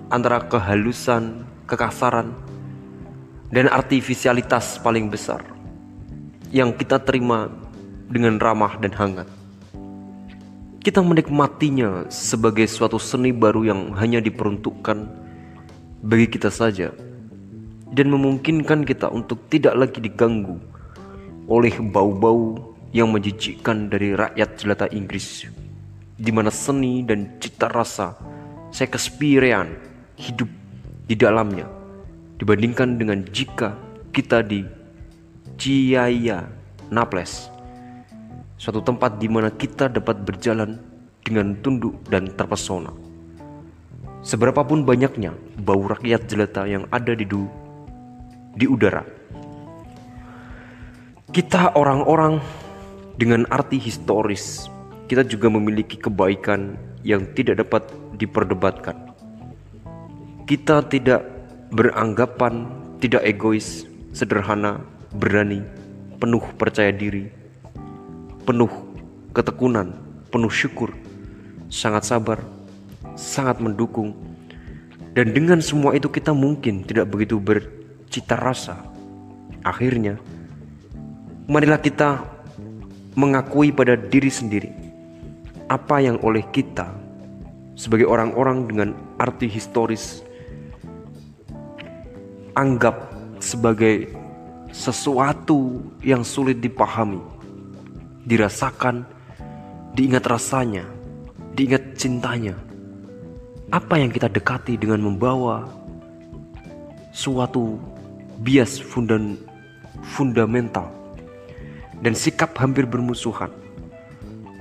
antara 0.09 0.41
kehalusan, 0.49 1.45
kekasaran, 1.69 2.33
dan 3.49 3.65
artifisialitas 3.69 4.77
paling 4.81 5.09
besar 5.09 5.41
yang 6.53 6.73
kita 6.73 7.01
terima 7.01 7.49
dengan 8.09 8.41
ramah 8.41 8.77
dan 8.81 8.93
hangat. 8.93 9.29
Kita 10.79 11.03
menikmatinya 11.03 12.07
sebagai 12.09 12.65
suatu 12.65 12.97
seni 12.97 13.29
baru 13.35 13.67
yang 13.67 13.81
hanya 13.99 14.23
diperuntukkan 14.23 15.05
bagi 16.01 16.27
kita 16.31 16.49
saja 16.49 16.89
dan 17.89 18.07
memungkinkan 18.09 18.87
kita 18.87 19.11
untuk 19.11 19.49
tidak 19.51 19.75
lagi 19.75 19.99
diganggu 19.99 20.57
oleh 21.49 21.73
bau-bau 21.81 22.73
yang 22.95 23.13
menjijikkan 23.13 23.89
dari 23.91 24.17
rakyat 24.17 24.49
jelata 24.57 24.87
Inggris, 24.89 25.45
di 26.17 26.31
mana 26.33 26.49
seni 26.49 27.05
dan 27.05 27.37
cita 27.37 27.69
rasa 27.69 28.17
Shakespearean 28.73 29.77
hidup 30.17 30.49
di 31.05 31.17
dalamnya 31.17 31.78
dibandingkan 32.39 32.95
dengan 32.95 33.27
jika 33.35 33.75
kita 34.15 34.39
di 34.41 34.63
Ciaya, 35.59 36.47
Naples, 36.87 37.51
suatu 38.55 38.79
tempat 38.79 39.19
di 39.19 39.27
mana 39.27 39.51
kita 39.51 39.91
dapat 39.91 40.23
berjalan 40.23 40.79
dengan 41.19 41.59
tunduk 41.59 41.99
dan 42.07 42.31
terpesona. 42.31 42.95
Seberapapun 44.23 44.87
banyaknya 44.87 45.35
bau 45.59 45.83
rakyat 45.83 46.31
jelata 46.31 46.63
yang 46.63 46.87
ada 46.95 47.11
di, 47.11 47.27
du 47.27 47.47
di 48.55 48.67
udara, 48.67 49.03
kita 51.35 51.75
orang-orang 51.75 52.39
dengan 53.19 53.43
arti 53.51 53.75
historis, 53.75 54.71
kita 55.11 55.27
juga 55.27 55.51
memiliki 55.51 55.99
kebaikan 55.99 56.79
yang 57.03 57.27
tidak 57.35 57.67
dapat 57.67 57.83
diperdebatkan. 58.15 58.95
Kita 60.47 60.83
tidak 60.87 61.38
beranggapan, 61.69 62.65
tidak 62.97 63.21
egois, 63.25 63.85
sederhana, 64.13 64.81
berani, 65.13 65.61
penuh 66.17 66.41
percaya 66.57 66.89
diri, 66.89 67.29
penuh 68.45 68.69
ketekunan, 69.33 69.93
penuh 70.33 70.49
syukur, 70.49 70.93
sangat 71.69 72.05
sabar, 72.09 72.39
sangat 73.13 73.61
mendukung. 73.61 74.17
Dan 75.13 75.33
dengan 75.33 75.61
semua 75.61 75.97
itu 75.97 76.09
kita 76.09 76.33
mungkin 76.33 76.85
tidak 76.85 77.09
begitu 77.09 77.41
bercita 77.41 78.37
rasa. 78.37 78.77
Akhirnya, 79.65 80.17
marilah 81.49 81.81
kita 81.81 82.23
mengakui 83.17 83.73
pada 83.73 83.97
diri 83.97 84.29
sendiri 84.29 84.69
apa 85.69 86.01
yang 86.01 86.17
oleh 86.25 86.45
kita 86.49 86.89
sebagai 87.77 88.09
orang-orang 88.09 88.65
dengan 88.69 88.89
arti 89.21 89.45
historis 89.45 90.25
anggap 92.59 93.07
sebagai 93.39 94.11
sesuatu 94.75 95.79
yang 96.03 96.27
sulit 96.27 96.59
dipahami, 96.59 97.23
dirasakan, 98.27 99.07
diingat 99.95 100.27
rasanya, 100.27 100.83
diingat 101.55 101.95
cintanya. 101.95 102.59
Apa 103.71 104.01
yang 104.01 104.11
kita 104.11 104.27
dekati 104.27 104.75
dengan 104.75 105.07
membawa 105.07 105.71
suatu 107.15 107.79
bias 108.43 108.83
fundan, 108.83 109.39
fundamental 110.03 110.91
dan 112.03 112.11
sikap 112.11 112.51
hampir 112.59 112.83
bermusuhan 112.83 113.51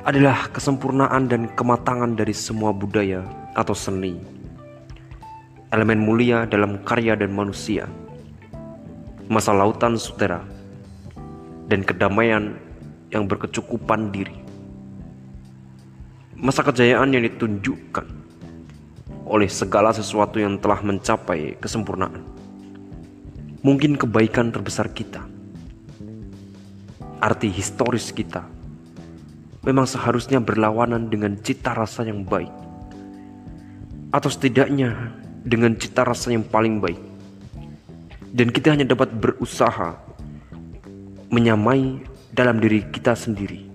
adalah 0.06 0.46
kesempurnaan 0.54 1.26
dan 1.26 1.50
kematangan 1.58 2.14
dari 2.14 2.32
semua 2.32 2.70
budaya 2.70 3.26
atau 3.58 3.74
seni. 3.74 4.37
Elemen 5.68 6.00
mulia 6.00 6.48
dalam 6.48 6.80
karya 6.80 7.12
dan 7.12 7.28
manusia. 7.36 7.84
Masa 9.28 9.52
lautan 9.52 10.00
sutera 10.00 10.40
dan 11.68 11.84
kedamaian 11.84 12.56
yang 13.12 13.28
berkecukupan 13.28 14.08
diri. 14.08 14.32
Masa 16.32 16.64
kejayaan 16.64 17.12
yang 17.12 17.20
ditunjukkan 17.28 18.08
oleh 19.28 19.50
segala 19.52 19.92
sesuatu 19.92 20.40
yang 20.40 20.56
telah 20.56 20.80
mencapai 20.80 21.60
kesempurnaan. 21.60 22.24
Mungkin 23.60 24.00
kebaikan 24.00 24.48
terbesar 24.48 24.88
kita 24.88 25.20
arti 27.20 27.50
historis 27.50 28.14
kita 28.14 28.46
memang 29.66 29.84
seharusnya 29.84 30.40
berlawanan 30.40 31.12
dengan 31.12 31.36
cita 31.42 31.74
rasa 31.74 32.06
yang 32.06 32.22
baik, 32.24 32.48
atau 34.14 34.30
setidaknya 34.32 35.12
dengan 35.44 35.74
cita 35.78 36.02
rasa 36.02 36.34
yang 36.34 36.46
paling 36.46 36.82
baik, 36.82 36.98
dan 38.34 38.50
kita 38.50 38.74
hanya 38.74 38.86
dapat 38.88 39.12
berusaha 39.14 39.98
menyamai 41.28 42.00
dalam 42.32 42.62
diri 42.62 42.86
kita 42.88 43.12
sendiri 43.12 43.68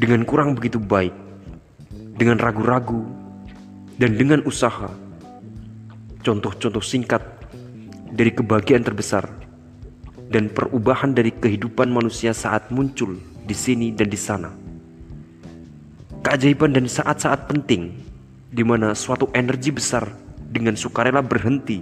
dengan 0.00 0.24
kurang 0.24 0.56
begitu 0.56 0.80
baik, 0.80 1.12
dengan 2.16 2.40
ragu-ragu, 2.40 3.04
dan 4.00 4.16
dengan 4.16 4.40
usaha. 4.48 4.88
Contoh-contoh 6.20 6.84
singkat 6.84 7.20
dari 8.12 8.32
kebahagiaan 8.32 8.84
terbesar 8.84 9.24
dan 10.28 10.52
perubahan 10.52 11.16
dari 11.16 11.32
kehidupan 11.32 11.88
manusia 11.88 12.36
saat 12.36 12.68
muncul 12.68 13.16
di 13.44 13.56
sini 13.56 13.92
dan 13.92 14.08
di 14.08 14.20
sana. 14.20 14.52
Keajaiban 16.20 16.76
dan 16.76 16.84
saat-saat 16.84 17.48
penting 17.48 17.96
di 18.50 18.62
mana 18.66 18.92
suatu 18.92 19.30
energi 19.32 19.70
besar 19.70 20.10
dengan 20.36 20.74
sukarela 20.74 21.22
berhenti 21.22 21.80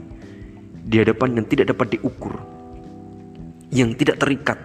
di 0.84 0.96
hadapan 1.00 1.40
yang 1.40 1.46
tidak 1.48 1.72
dapat 1.72 1.96
diukur, 1.96 2.36
yang 3.72 3.96
tidak 3.96 4.20
terikat 4.20 4.60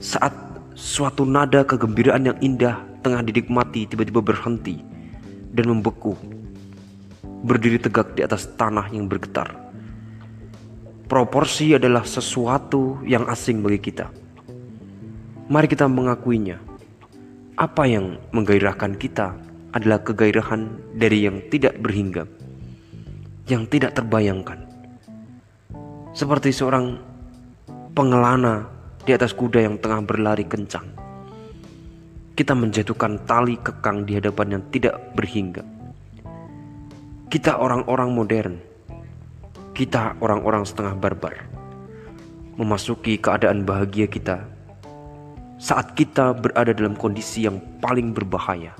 saat 0.00 0.32
suatu 0.76 1.24
nada 1.24 1.64
kegembiraan 1.64 2.28
yang 2.32 2.38
indah 2.44 2.84
tengah 3.00 3.24
dinikmati 3.24 3.88
tiba-tiba 3.88 4.20
berhenti 4.20 4.80
dan 5.56 5.72
membeku, 5.72 6.12
berdiri 7.44 7.80
tegak 7.80 8.12
di 8.12 8.20
atas 8.20 8.48
tanah 8.60 8.92
yang 8.92 9.08
bergetar 9.08 9.66
Proporsi 11.06 11.70
adalah 11.70 12.02
sesuatu 12.02 12.98
yang 13.06 13.30
asing 13.30 13.62
bagi 13.62 13.78
kita. 13.78 14.10
Mari 15.46 15.70
kita 15.70 15.86
mengakuinya. 15.86 16.58
Apa 17.54 17.86
yang 17.86 18.18
menggairahkan 18.34 18.98
kita 18.98 19.38
adalah 19.76 20.00
kegairahan 20.00 20.96
dari 20.96 21.28
yang 21.28 21.44
tidak 21.52 21.76
berhingga, 21.76 22.24
yang 23.52 23.68
tidak 23.68 23.92
terbayangkan. 23.92 24.64
Seperti 26.16 26.48
seorang 26.48 26.96
pengelana 27.92 28.64
di 29.04 29.12
atas 29.12 29.36
kuda 29.36 29.68
yang 29.68 29.76
tengah 29.76 30.00
berlari 30.00 30.48
kencang. 30.48 30.88
Kita 32.32 32.56
menjatuhkan 32.56 33.28
tali 33.28 33.60
kekang 33.60 34.08
di 34.08 34.16
hadapan 34.16 34.56
yang 34.56 34.64
tidak 34.72 34.96
berhingga. 35.12 35.60
Kita 37.28 37.60
orang-orang 37.60 38.08
modern 38.16 38.56
kita 39.76 40.16
orang-orang 40.24 40.64
setengah 40.64 40.96
barbar 40.96 41.44
memasuki 42.56 43.20
keadaan 43.20 43.68
bahagia 43.68 44.08
kita 44.08 44.48
saat 45.60 45.92
kita 45.92 46.32
berada 46.32 46.72
dalam 46.72 46.96
kondisi 46.96 47.44
yang 47.44 47.60
paling 47.84 48.16
berbahaya. 48.16 48.72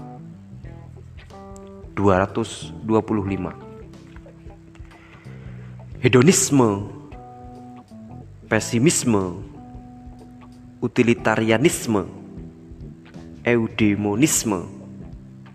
225 1.97 2.77
Hedonisme 6.05 6.69
Pesimisme 8.53 9.41
Utilitarianisme 10.85 12.05
Eudemonisme 13.49 14.61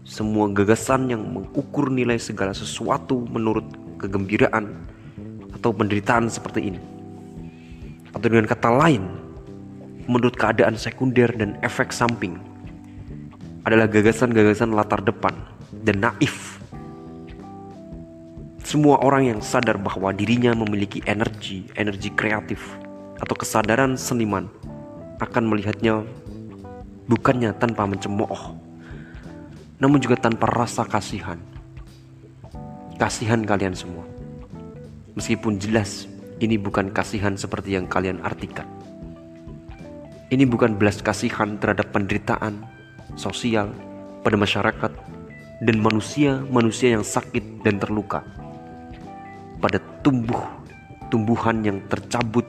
Semua 0.01 0.49
gagasan 0.49 1.13
yang 1.13 1.21
mengukur 1.21 1.93
nilai 1.93 2.17
segala 2.17 2.58
sesuatu 2.58 3.21
menurut 3.30 3.69
kegembiraan 4.01 4.73
atau 5.54 5.69
penderitaan 5.69 6.25
seperti 6.25 6.73
ini. 6.73 6.82
Atau 8.17 8.34
dengan 8.34 8.49
kata 8.49 8.75
lain, 8.82 9.06
menurut 10.10 10.34
keadaan 10.34 10.73
sekunder 10.73 11.30
dan 11.38 11.56
efek 11.62 11.93
samping 11.93 12.41
adalah 13.63 13.86
gagasan-gagasan 13.86 14.73
latar 14.73 15.06
depan 15.06 15.38
dan 15.71 16.03
naif. 16.03 16.60
semua 18.62 19.03
orang 19.03 19.36
yang 19.36 19.39
sadar 19.43 19.75
bahwa 19.75 20.15
dirinya 20.15 20.55
memiliki 20.55 21.03
energi, 21.03 21.67
energi 21.75 22.07
kreatif, 22.15 22.62
atau 23.19 23.36
kesadaran 23.36 23.99
seniman 23.99 24.47
akan 25.19 25.43
melihatnya 25.43 26.07
bukannya 27.05 27.51
tanpa 27.60 27.84
mencemooh, 27.84 28.55
namun 29.75 29.99
juga 29.99 30.15
tanpa 30.15 30.47
rasa 30.47 30.88
kasihan. 30.88 31.36
Kasihan 32.95 33.43
kalian 33.43 33.75
semua. 33.75 34.07
Meskipun 35.19 35.60
jelas 35.60 36.07
ini 36.39 36.55
bukan 36.55 36.95
kasihan 36.95 37.36
seperti 37.36 37.75
yang 37.75 37.91
kalian 37.91 38.23
artikan. 38.23 38.69
Ini 40.31 40.47
bukan 40.47 40.79
belas 40.79 41.03
kasihan 41.03 41.60
terhadap 41.60 41.91
penderitaan 41.91 42.63
sosial 43.19 43.75
pada 44.23 44.39
masyarakat 44.39 44.91
dan 45.62 45.78
manusia-manusia 45.78 46.97
yang 46.97 47.06
sakit 47.06 47.62
dan 47.62 47.78
terluka. 47.78 48.26
Pada 49.62 49.78
tumbuh 50.02 50.62
tumbuhan 51.12 51.62
yang 51.62 51.84
tercabut 51.91 52.47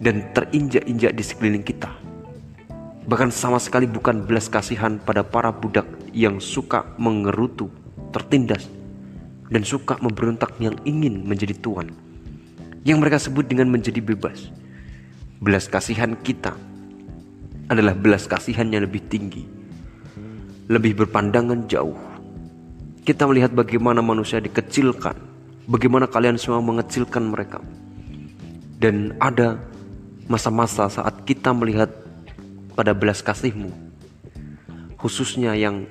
dan 0.00 0.32
terinjak-injak 0.32 1.12
di 1.12 1.22
sekeliling 1.22 1.62
kita. 1.62 1.92
Bahkan 3.06 3.30
sama 3.30 3.60
sekali 3.60 3.84
bukan 3.84 4.24
belas 4.24 4.48
kasihan 4.48 4.96
pada 4.96 5.20
para 5.22 5.52
budak 5.52 5.84
yang 6.16 6.40
suka 6.40 6.88
mengerutu, 6.96 7.68
tertindas, 8.10 8.66
dan 9.52 9.62
suka 9.62 10.00
memberontak 10.00 10.56
yang 10.58 10.74
ingin 10.88 11.22
menjadi 11.22 11.54
tuan. 11.60 11.92
Yang 12.82 12.98
mereka 12.98 13.18
sebut 13.20 13.46
dengan 13.46 13.70
menjadi 13.70 14.02
bebas. 14.02 14.50
Belas 15.38 15.70
kasihan 15.70 16.18
kita 16.18 16.56
adalah 17.70 17.94
belas 17.94 18.26
kasihan 18.26 18.66
yang 18.70 18.86
lebih 18.86 19.02
tinggi, 19.06 19.46
lebih 20.72 21.04
berpandangan 21.04 21.68
jauh. 21.68 21.96
Kita 23.04 23.28
melihat 23.28 23.52
bagaimana 23.52 24.00
manusia 24.00 24.40
dikecilkan, 24.40 25.12
bagaimana 25.68 26.08
kalian 26.08 26.40
semua 26.40 26.64
mengecilkan 26.64 27.28
mereka. 27.28 27.60
Dan 28.80 29.12
ada 29.20 29.60
masa-masa 30.32 30.88
saat 30.88 31.28
kita 31.28 31.52
melihat 31.52 31.92
pada 32.72 32.96
belas 32.96 33.20
kasihmu, 33.20 33.68
khususnya 34.96 35.52
yang 35.52 35.84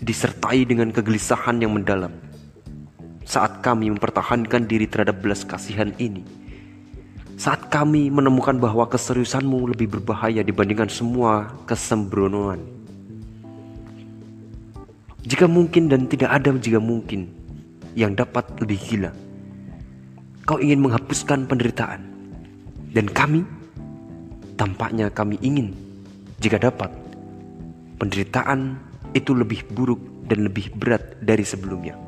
disertai 0.00 0.64
dengan 0.64 0.88
kegelisahan 0.88 1.60
yang 1.60 1.76
mendalam. 1.76 2.16
Saat 3.26 3.60
kami 3.60 3.90
mempertahankan 3.90 4.70
diri 4.70 4.86
terhadap 4.86 5.18
belas 5.18 5.42
kasihan 5.42 5.90
ini, 5.98 6.22
saat 7.34 7.66
kami 7.66 8.08
menemukan 8.08 8.54
bahwa 8.54 8.86
keseriusanmu 8.86 9.74
lebih 9.74 9.98
berbahaya 9.98 10.46
dibandingkan 10.46 10.86
semua 10.86 11.50
kesembronoan. 11.66 12.75
Jika 15.26 15.50
mungkin 15.50 15.90
dan 15.90 16.06
tidak 16.06 16.30
ada 16.30 16.54
jika 16.54 16.78
mungkin 16.78 17.26
yang 17.98 18.14
dapat 18.14 18.46
lebih 18.62 18.78
gila. 18.78 19.10
Kau 20.46 20.62
ingin 20.62 20.78
menghapuskan 20.78 21.50
penderitaan. 21.50 22.06
Dan 22.94 23.10
kami, 23.10 23.42
tampaknya 24.54 25.10
kami 25.10 25.34
ingin 25.42 25.74
jika 26.38 26.62
dapat. 26.62 26.94
Penderitaan 27.98 28.78
itu 29.18 29.34
lebih 29.34 29.66
buruk 29.74 29.98
dan 30.30 30.46
lebih 30.46 30.70
berat 30.78 31.18
dari 31.18 31.42
sebelumnya. 31.42 31.98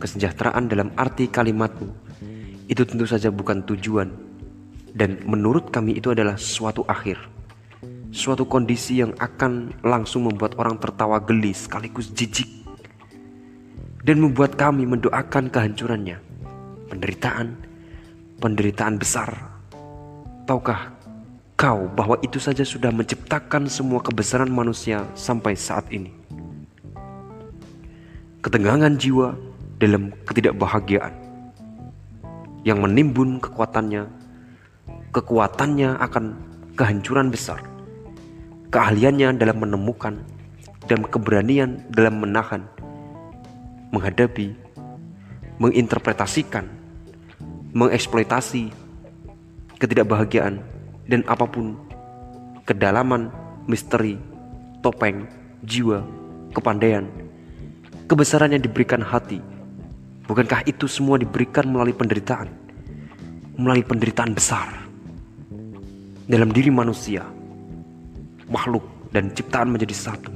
Kesejahteraan 0.00 0.72
dalam 0.72 0.88
arti 0.96 1.28
kalimatmu 1.28 1.88
itu 2.72 2.82
tentu 2.88 3.04
saja 3.04 3.28
bukan 3.28 3.60
tujuan 3.68 4.08
dan 4.92 5.20
menurut 5.28 5.68
kami 5.68 6.00
itu 6.00 6.12
adalah 6.12 6.40
suatu 6.40 6.84
akhir 6.88 7.31
suatu 8.12 8.44
kondisi 8.44 9.00
yang 9.00 9.16
akan 9.16 9.72
langsung 9.80 10.28
membuat 10.28 10.60
orang 10.60 10.76
tertawa 10.76 11.16
geli 11.24 11.56
sekaligus 11.56 12.12
jijik. 12.12 12.46
Dan 14.04 14.20
membuat 14.20 14.60
kami 14.60 14.84
mendoakan 14.84 15.48
kehancurannya. 15.48 16.20
Penderitaan. 16.92 17.56
Penderitaan 18.36 19.00
besar. 19.00 19.32
Tahukah 20.44 20.92
kau 21.56 21.88
bahwa 21.96 22.20
itu 22.20 22.36
saja 22.36 22.66
sudah 22.66 22.92
menciptakan 22.92 23.70
semua 23.70 24.04
kebesaran 24.04 24.50
manusia 24.52 25.08
sampai 25.16 25.56
saat 25.56 25.88
ini? 25.88 26.12
Ketegangan 28.42 28.98
jiwa 28.98 29.38
dalam 29.78 30.10
ketidakbahagiaan. 30.26 31.14
Yang 32.66 32.78
menimbun 32.82 33.38
kekuatannya, 33.38 34.06
kekuatannya 35.14 35.98
akan 36.02 36.24
kehancuran 36.74 37.30
besar, 37.30 37.62
keahliannya 38.72 39.36
dalam 39.36 39.60
menemukan 39.60 40.24
dan 40.88 41.04
keberanian 41.06 41.84
dalam 41.92 42.18
menahan, 42.18 42.66
menghadapi, 43.92 44.56
menginterpretasikan, 45.60 46.66
mengeksploitasi 47.76 48.72
ketidakbahagiaan 49.78 50.64
dan 51.06 51.20
apa 51.28 51.46
pun 51.46 51.76
kedalaman 52.64 53.28
misteri, 53.68 54.16
topeng, 54.80 55.28
jiwa, 55.62 56.02
kepandaian, 56.56 57.06
kebesaran 58.08 58.56
yang 58.56 58.64
diberikan 58.64 59.04
hati 59.04 59.52
Bukankah 60.22 60.62
itu 60.70 60.86
semua 60.86 61.18
diberikan 61.18 61.66
melalui 61.66 61.92
penderitaan? 61.92 62.46
Melalui 63.58 63.84
penderitaan 63.84 64.32
besar 64.32 64.70
dalam 66.24 66.48
diri 66.54 66.70
manusia, 66.72 67.26
makhluk 68.50 68.82
dan 69.12 69.30
ciptaan 69.30 69.70
menjadi 69.70 69.94
satu. 69.94 70.32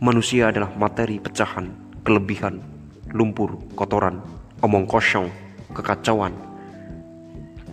Manusia 0.00 0.52
adalah 0.52 0.72
materi 0.76 1.20
pecahan, 1.20 1.72
kelebihan, 2.04 2.60
lumpur, 3.12 3.56
kotoran, 3.76 4.20
omong 4.60 4.88
kosong, 4.88 5.28
kekacauan. 5.72 6.32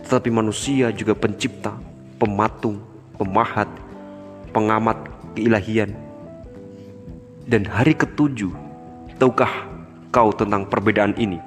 Tetapi 0.04 0.28
manusia 0.28 0.92
juga 0.92 1.16
pencipta, 1.16 1.76
pematung, 2.20 2.80
pemahat, 3.16 3.68
pengamat 4.52 4.96
keilahian. 5.36 5.92
Dan 7.44 7.68
hari 7.68 7.92
ketujuh, 7.92 8.52
tahukah 9.20 9.68
kau 10.08 10.32
tentang 10.32 10.64
perbedaan 10.64 11.12
ini? 11.20 11.40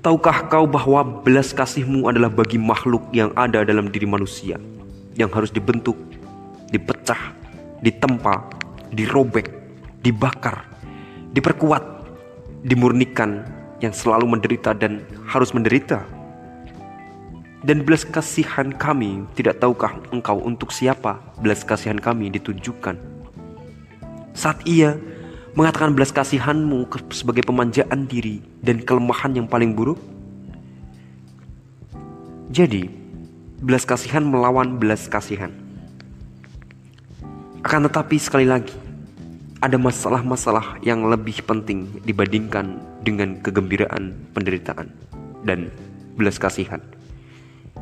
Tahukah 0.00 0.48
kau 0.48 0.64
bahwa 0.64 1.22
belas 1.22 1.52
kasihmu 1.52 2.08
adalah 2.08 2.32
bagi 2.32 2.56
makhluk 2.56 3.04
yang 3.12 3.30
ada 3.36 3.62
dalam 3.62 3.92
diri 3.92 4.08
manusia 4.08 4.58
yang 5.16 5.28
harus 5.32 5.52
dibentuk, 5.52 5.96
dipecah, 6.72 7.32
ditempa, 7.84 8.48
dirobek, 8.92 9.48
dibakar, 10.00 10.64
diperkuat, 11.32 11.84
dimurnikan 12.64 13.44
yang 13.82 13.92
selalu 13.92 14.38
menderita 14.38 14.72
dan 14.72 15.02
harus 15.26 15.52
menderita? 15.52 16.04
Dan 17.62 17.86
belas 17.86 18.02
kasihan 18.02 18.74
kami, 18.74 19.22
tidak 19.38 19.62
tahukah 19.62 19.94
engkau 20.10 20.42
untuk 20.42 20.74
siapa 20.74 21.22
belas 21.38 21.62
kasihan 21.62 21.98
kami 21.98 22.26
ditujukan? 22.34 22.98
Saat 24.34 24.66
ia 24.66 24.98
mengatakan 25.54 25.94
belas 25.94 26.10
kasihanmu 26.10 26.90
sebagai 27.12 27.46
pemanjaan 27.46 28.08
diri 28.08 28.42
dan 28.64 28.82
kelemahan 28.82 29.36
yang 29.38 29.46
paling 29.46 29.76
buruk? 29.78 30.00
Jadi, 32.50 33.01
belas 33.62 33.86
kasihan 33.86 34.26
melawan 34.26 34.74
belas 34.74 35.06
kasihan. 35.06 35.54
Akan 37.62 37.86
tetapi 37.86 38.18
sekali 38.18 38.42
lagi, 38.42 38.74
ada 39.62 39.78
masalah-masalah 39.78 40.82
yang 40.82 41.06
lebih 41.06 41.46
penting 41.46 41.86
dibandingkan 42.02 42.82
dengan 43.06 43.38
kegembiraan 43.38 44.18
penderitaan 44.34 44.90
dan 45.46 45.70
belas 46.18 46.42
kasihan. 46.42 46.82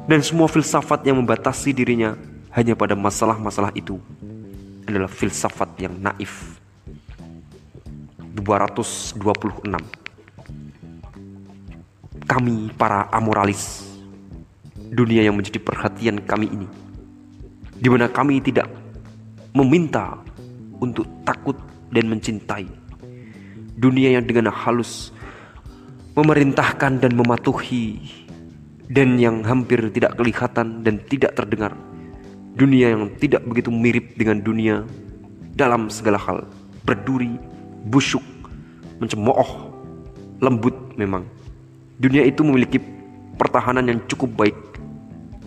Dan 0.05 0.21
semua 0.21 0.53
filsafat 0.53 1.01
yang 1.09 1.25
membatasi 1.25 1.73
dirinya 1.73 2.13
hanya 2.53 2.77
pada 2.77 2.93
masalah-masalah 2.93 3.73
itu 3.73 3.97
adalah 4.85 5.09
filsafat 5.09 5.81
yang 5.81 5.97
naif 5.97 6.61
226 8.37 9.17
Kami 12.27 12.57
para 12.79 13.11
amoralis 13.11 13.90
Dunia 14.91 15.23
yang 15.23 15.39
menjadi 15.39 15.63
perhatian 15.63 16.19
kami 16.27 16.51
ini 16.51 16.69
di 17.81 17.89
mana 17.89 18.13
kami 18.13 18.45
tidak 18.45 18.69
meminta 19.57 20.21
untuk 20.79 21.09
takut 21.25 21.57
dan 21.89 22.13
mencintai. 22.13 22.69
Dunia 23.81 24.21
yang 24.21 24.29
dengan 24.29 24.53
halus 24.53 25.17
memerintahkan 26.13 27.01
dan 27.01 27.17
mematuhi 27.17 27.97
dan 28.93 29.17
yang 29.17 29.41
hampir 29.41 29.81
tidak 29.89 30.21
kelihatan 30.21 30.85
dan 30.85 31.01
tidak 31.09 31.33
terdengar. 31.33 31.73
Dunia 32.53 32.93
yang 32.93 33.09
tidak 33.17 33.41
begitu 33.49 33.73
mirip 33.73 34.13
dengan 34.21 34.45
dunia 34.45 34.85
dalam 35.57 35.89
segala 35.89 36.21
hal. 36.21 36.45
Berduri 36.85 37.41
busuk, 37.89 38.25
mencemooh, 39.01 39.73
lembut 40.45 40.77
memang. 41.01 41.25
Dunia 41.97 42.29
itu 42.29 42.45
memiliki 42.45 42.77
pertahanan 43.41 43.89
yang 43.89 44.01
cukup 44.05 44.45
baik 44.45 44.57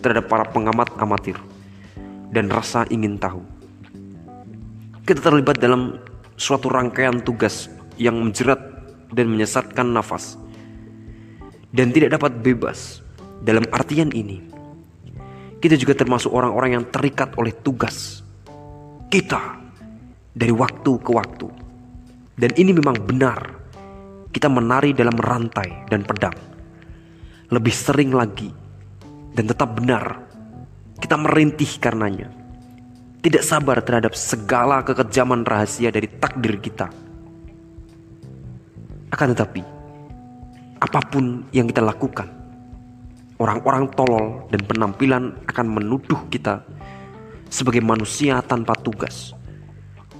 terhadap 0.04 0.28
para 0.28 0.44
pengamat 0.44 0.92
amatir 1.00 1.40
dan 2.28 2.52
rasa 2.52 2.84
ingin 2.92 3.16
tahu. 3.16 3.40
Kita 5.08 5.24
terlibat 5.24 5.56
dalam 5.56 5.96
suatu 6.36 6.68
rangkaian 6.68 7.24
tugas 7.24 7.72
yang 7.96 8.20
menjerat 8.20 8.60
dan 9.16 9.32
menyesatkan 9.32 9.88
nafas 9.88 10.36
dan 11.72 11.88
tidak 11.88 12.20
dapat 12.20 12.36
bebas. 12.44 13.00
Dalam 13.44 13.68
artian 13.76 14.08
ini, 14.16 14.40
kita 15.60 15.76
juga 15.76 15.92
termasuk 15.92 16.32
orang-orang 16.32 16.80
yang 16.80 16.84
terikat 16.88 17.36
oleh 17.36 17.52
tugas 17.52 18.24
kita 19.12 19.60
dari 20.32 20.48
waktu 20.48 20.92
ke 20.96 21.10
waktu. 21.12 21.48
Dan 22.40 22.56
ini 22.56 22.72
memang 22.72 22.96
benar. 23.04 23.40
Kita 24.32 24.48
menari 24.48 24.96
dalam 24.96 25.14
rantai 25.14 25.86
dan 25.92 26.08
pedang. 26.08 26.34
Lebih 27.52 27.74
sering 27.76 28.16
lagi 28.16 28.63
dan 29.34 29.44
tetap 29.50 29.74
benar. 29.74 30.22
Kita 30.98 31.18
merintih 31.18 31.68
karenanya. 31.82 32.30
Tidak 33.20 33.42
sabar 33.42 33.82
terhadap 33.82 34.14
segala 34.14 34.86
kekejaman 34.86 35.42
rahasia 35.42 35.90
dari 35.90 36.06
takdir 36.06 36.56
kita. 36.62 36.88
Akan 39.10 39.34
tetapi, 39.34 39.62
apa 40.78 41.00
pun 41.02 41.42
yang 41.50 41.66
kita 41.66 41.82
lakukan, 41.82 42.28
orang-orang 43.42 43.90
tolol 43.96 44.46
dan 44.54 44.60
penampilan 44.64 45.24
akan 45.50 45.66
menuduh 45.66 46.20
kita 46.30 46.62
sebagai 47.50 47.82
manusia 47.82 48.38
tanpa 48.44 48.76
tugas. 48.78 49.34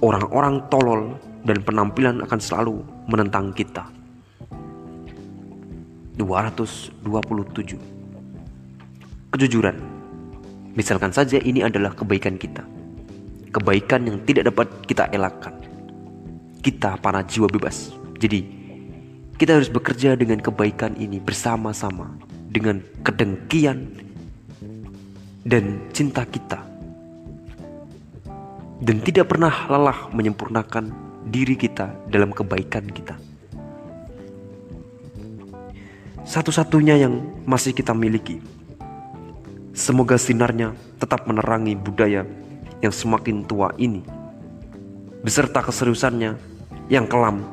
Orang-orang 0.03 0.65
tolol 0.67 1.15
dan 1.47 1.61
penampilan 1.63 2.25
akan 2.25 2.39
selalu 2.41 2.83
menentang 3.07 3.53
kita. 3.53 3.85
227 6.17 7.94
Kejujuran 9.35 9.75
Misalkan 10.79 11.11
saja 11.11 11.35
ini 11.43 11.59
adalah 11.59 11.91
kebaikan 11.91 12.39
kita 12.39 12.63
Kebaikan 13.51 14.07
yang 14.07 14.23
tidak 14.23 14.47
dapat 14.55 14.67
kita 14.87 15.11
elakkan 15.11 15.59
Kita 16.63 16.95
para 17.03 17.19
jiwa 17.27 17.51
bebas 17.51 17.91
Jadi 18.15 18.63
kita 19.35 19.59
harus 19.59 19.67
bekerja 19.67 20.15
dengan 20.15 20.39
kebaikan 20.39 20.95
ini 20.95 21.19
bersama-sama 21.19 22.15
dengan 22.47 22.79
kedengkian 23.03 23.91
dan 25.43 25.91
cinta 25.91 26.23
kita. 26.23 26.63
Dan 28.79 29.03
tidak 29.03 29.27
pernah 29.27 29.67
lelah 29.67 30.07
menyempurnakan 30.15 30.87
diri 31.27 31.59
kita 31.59 31.91
dalam 32.07 32.31
kebaikan 32.31 32.87
kita. 32.87 33.19
Satu-satunya 36.23 36.95
yang 36.95 37.43
masih 37.43 37.75
kita 37.75 37.91
miliki. 37.91 38.39
Semoga 39.75 40.15
sinarnya 40.15 40.71
tetap 41.03 41.27
menerangi 41.27 41.75
budaya 41.75 42.23
yang 42.79 42.95
semakin 42.95 43.43
tua 43.43 43.75
ini. 43.75 43.99
Beserta 45.19 45.59
keseriusannya 45.59 46.31
yang 46.87 47.03
kelam 47.11 47.43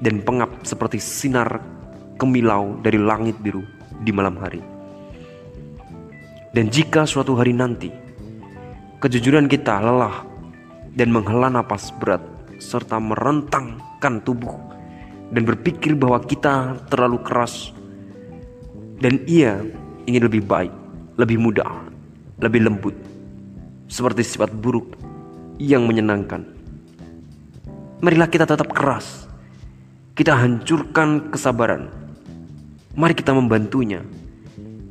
dan 0.00 0.24
pengap 0.24 0.64
seperti 0.64 0.96
sinar 0.96 1.60
kemilau 2.16 2.80
dari 2.80 2.96
langit 2.96 3.36
biru 3.44 3.60
di 4.00 4.08
malam 4.16 4.40
hari. 4.40 4.64
Dan 6.56 6.72
jika 6.72 7.04
suatu 7.04 7.36
hari 7.36 7.52
nanti 7.52 7.92
kejujuran 9.04 9.44
kita 9.44 9.76
lelah 9.84 10.24
dan 10.96 11.12
menghela 11.12 11.52
napas 11.52 11.92
berat 12.00 12.24
serta 12.56 12.96
merentangkan 12.96 14.24
tubuh 14.24 14.56
dan 15.36 15.44
berpikir 15.44 15.92
bahwa 16.00 16.24
kita 16.24 16.80
terlalu 16.88 17.20
keras 17.20 17.76
dan 19.04 19.20
ia 19.28 19.60
ingin 20.08 20.24
lebih 20.24 20.48
baik, 20.48 20.72
lebih 21.18 21.36
mudah, 21.42 21.90
lebih 22.38 22.64
lembut 22.64 22.94
seperti 23.90 24.22
sifat 24.22 24.54
buruk 24.54 24.94
yang 25.58 25.84
menyenangkan. 25.84 26.46
Marilah 27.98 28.30
kita 28.30 28.46
tetap 28.46 28.70
keras 28.70 29.28
kita 30.18 30.34
hancurkan 30.34 31.30
kesabaran. 31.30 31.94
Mari 32.98 33.14
kita 33.14 33.30
membantunya 33.30 34.02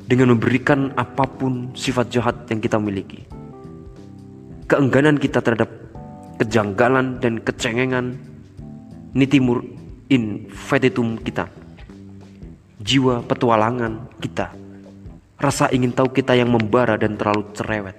dengan 0.08 0.32
memberikan 0.32 0.88
apa 0.96 1.28
pun 1.28 1.68
sifat 1.76 2.08
jahat 2.08 2.48
yang 2.48 2.64
kita 2.64 2.80
miliki. 2.80 3.28
Keengganan 4.72 5.20
kita 5.20 5.44
terhadap 5.44 5.68
kejanggalan 6.40 7.20
dan 7.20 7.44
kecengengan 7.44 8.16
nitimur 9.12 9.68
infetitum 10.08 11.20
kita. 11.20 11.52
Jiwa 12.80 13.20
petualangan 13.28 14.08
kita. 14.24 14.56
Rasa 15.38 15.70
ingin 15.70 15.94
tahu 15.94 16.10
kita 16.10 16.34
yang 16.34 16.50
membara 16.50 16.98
dan 16.98 17.14
terlalu 17.14 17.46
cerewet. 17.54 17.94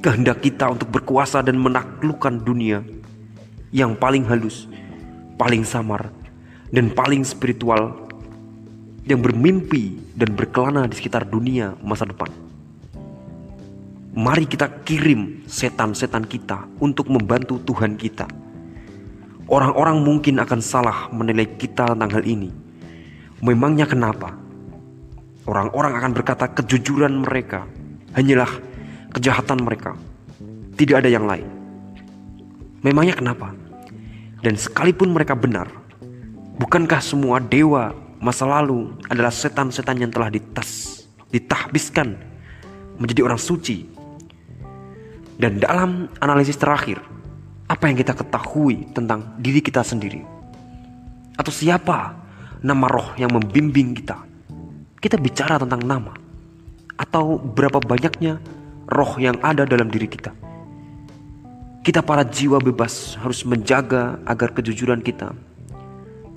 Kehendak 0.00 0.40
kita 0.40 0.72
untuk 0.72 0.88
berkuasa 0.88 1.44
dan 1.44 1.60
menaklukkan 1.60 2.40
dunia 2.40 2.80
yang 3.76 3.92
paling 3.92 4.24
halus, 4.24 4.64
paling 5.36 5.68
samar, 5.68 6.08
dan 6.72 6.88
paling 6.88 7.28
spiritual 7.28 8.08
yang 9.04 9.20
bermimpi 9.20 10.00
dan 10.16 10.32
berkelana 10.32 10.88
di 10.88 10.96
sekitar 10.96 11.28
dunia 11.28 11.76
masa 11.84 12.08
depan. 12.08 12.32
Mari 14.16 14.48
kita 14.48 14.80
kirim 14.88 15.44
setan-setan 15.44 16.24
kita 16.24 16.64
untuk 16.80 17.12
membantu 17.12 17.60
Tuhan 17.60 18.00
kita. 18.00 18.24
Orang-orang 19.44 20.00
mungkin 20.00 20.40
akan 20.40 20.60
salah 20.64 21.12
menilai 21.12 21.44
kita 21.60 21.92
tentang 21.92 22.16
hal 22.16 22.24
ini. 22.24 22.65
Memangnya 23.44 23.84
kenapa? 23.84 24.32
Orang-orang 25.44 25.92
akan 26.00 26.12
berkata 26.16 26.48
kejujuran 26.50 27.20
mereka 27.20 27.68
hanyalah 28.16 28.48
kejahatan 29.12 29.60
mereka. 29.60 29.92
Tidak 30.76 30.96
ada 30.96 31.08
yang 31.08 31.28
lain. 31.28 31.48
Memangnya 32.80 33.16
kenapa? 33.16 33.52
Dan 34.40 34.56
sekalipun 34.56 35.12
mereka 35.12 35.36
benar, 35.36 35.68
bukankah 36.60 37.00
semua 37.00 37.40
dewa 37.40 37.92
masa 38.20 38.48
lalu 38.48 38.92
adalah 39.12 39.32
setan-setan 39.32 40.00
yang 40.00 40.12
telah 40.12 40.32
ditas, 40.32 41.04
ditahbiskan 41.28 42.16
menjadi 42.96 43.24
orang 43.24 43.40
suci? 43.40 43.84
Dan 45.36 45.60
dalam 45.60 46.08
analisis 46.24 46.56
terakhir, 46.56 47.00
apa 47.68 47.84
yang 47.92 47.96
kita 48.00 48.16
ketahui 48.16 48.88
tentang 48.96 49.36
diri 49.36 49.60
kita 49.60 49.84
sendiri? 49.84 50.24
Atau 51.36 51.52
siapa 51.52 52.16
nama 52.62 52.86
roh 52.88 53.12
yang 53.18 53.32
membimbing 53.32 53.96
kita? 53.96 54.22
Kita 54.96 55.16
bicara 55.20 55.60
tentang 55.60 55.84
nama 55.84 56.12
atau 56.96 57.36
berapa 57.36 57.80
banyaknya 57.82 58.40
roh 58.88 59.12
yang 59.20 59.36
ada 59.44 59.68
dalam 59.68 59.92
diri 59.92 60.08
kita. 60.08 60.32
Kita 61.84 62.02
para 62.02 62.26
jiwa 62.26 62.58
bebas 62.58 63.14
harus 63.22 63.46
menjaga 63.46 64.18
agar 64.26 64.50
kejujuran 64.50 64.98
kita 65.04 65.30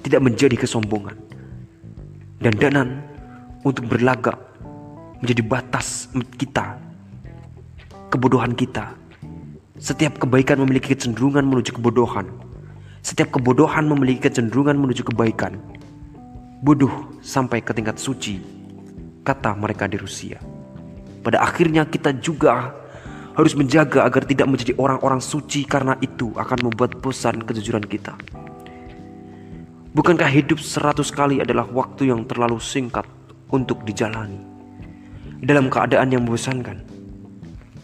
tidak 0.05 0.21
menjadi 0.21 0.55
kesombongan 0.55 1.17
dan 2.39 2.53
danan 2.55 3.01
untuk 3.65 3.89
berlagak 3.89 4.37
menjadi 5.19 5.43
batas 5.43 6.07
kita, 6.39 6.79
kebodohan 8.13 8.55
kita. 8.55 8.95
Setiap 9.79 10.19
kebaikan 10.19 10.59
memiliki 10.59 10.91
kecenderungan 10.91 11.43
menuju 11.47 11.75
kebodohan. 11.75 12.27
Setiap 12.99 13.39
kebodohan 13.39 13.87
memiliki 13.87 14.27
kecenderungan 14.27 14.75
menuju 14.75 15.07
kebaikan. 15.07 15.55
Bodoh 16.59 17.15
sampai 17.23 17.63
ke 17.63 17.71
tingkat 17.71 17.95
suci, 17.95 18.35
kata 19.23 19.55
mereka 19.55 19.87
di 19.87 19.95
Rusia. 19.95 20.43
Pada 21.23 21.39
akhirnya 21.39 21.87
kita 21.87 22.11
juga 22.19 22.75
harus 23.31 23.55
menjaga 23.55 24.03
agar 24.03 24.27
tidak 24.27 24.51
menjadi 24.51 24.75
orang-orang 24.75 25.23
suci 25.23 25.63
karena 25.63 25.95
itu 26.03 26.35
akan 26.35 26.67
membuat 26.67 26.99
bosan 26.99 27.47
kejujuran 27.47 27.87
kita. 27.87 28.11
Bukankah 29.95 30.27
hidup 30.27 30.59
seratus 30.59 31.15
kali 31.15 31.39
adalah 31.39 31.63
waktu 31.63 32.11
yang 32.11 32.27
terlalu 32.27 32.59
singkat 32.59 33.07
untuk 33.55 33.87
dijalani 33.87 34.43
dalam 35.39 35.71
keadaan 35.71 36.11
yang 36.11 36.27
membosankan? 36.27 36.83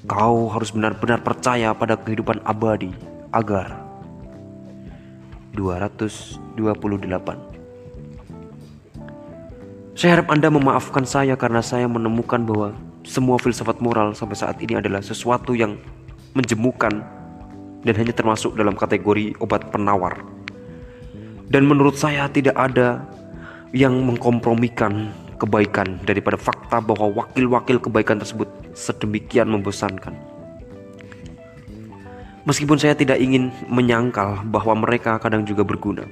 Kau 0.03 0.51
harus 0.51 0.75
benar-benar 0.75 1.23
percaya 1.23 1.71
pada 1.71 1.95
kehidupan 1.95 2.43
abadi 2.43 2.91
agar 3.31 3.71
228 5.55 7.54
saya 9.95 10.19
harap 10.19 10.27
Anda 10.27 10.51
memaafkan 10.51 11.07
saya 11.07 11.39
karena 11.39 11.63
saya 11.63 11.87
menemukan 11.87 12.43
bahwa 12.43 12.75
semua 13.07 13.39
filsafat 13.39 13.79
moral 13.79 14.11
sampai 14.11 14.35
saat 14.35 14.59
ini 14.59 14.75
adalah 14.75 14.99
sesuatu 14.99 15.55
yang 15.55 15.79
menjemukan 16.35 16.99
dan 17.87 17.93
hanya 17.95 18.11
termasuk 18.11 18.59
dalam 18.59 18.75
kategori 18.75 19.39
obat 19.39 19.71
penawar. 19.71 20.19
Dan 21.47 21.71
menurut 21.71 21.95
saya 21.95 22.27
tidak 22.27 22.59
ada 22.59 23.07
yang 23.71 23.95
mengkompromikan 24.03 25.15
kebaikan 25.39 25.95
daripada 26.03 26.35
fakta 26.35 26.83
bahwa 26.83 27.15
wakil-wakil 27.15 27.79
kebaikan 27.79 28.19
tersebut 28.19 28.51
sedemikian 28.75 29.47
membosankan. 29.47 30.11
Meskipun 32.43 32.75
saya 32.75 32.99
tidak 32.99 33.23
ingin 33.23 33.47
menyangkal 33.71 34.43
bahwa 34.51 34.75
mereka 34.75 35.15
kadang 35.23 35.47
juga 35.47 35.63
berguna. 35.63 36.03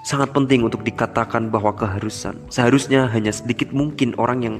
Sangat 0.00 0.32
penting 0.32 0.64
untuk 0.64 0.80
dikatakan 0.80 1.52
bahwa 1.52 1.76
keharusan 1.76 2.40
seharusnya 2.48 3.04
hanya 3.12 3.36
sedikit 3.36 3.68
mungkin 3.68 4.16
orang 4.16 4.40
yang 4.40 4.56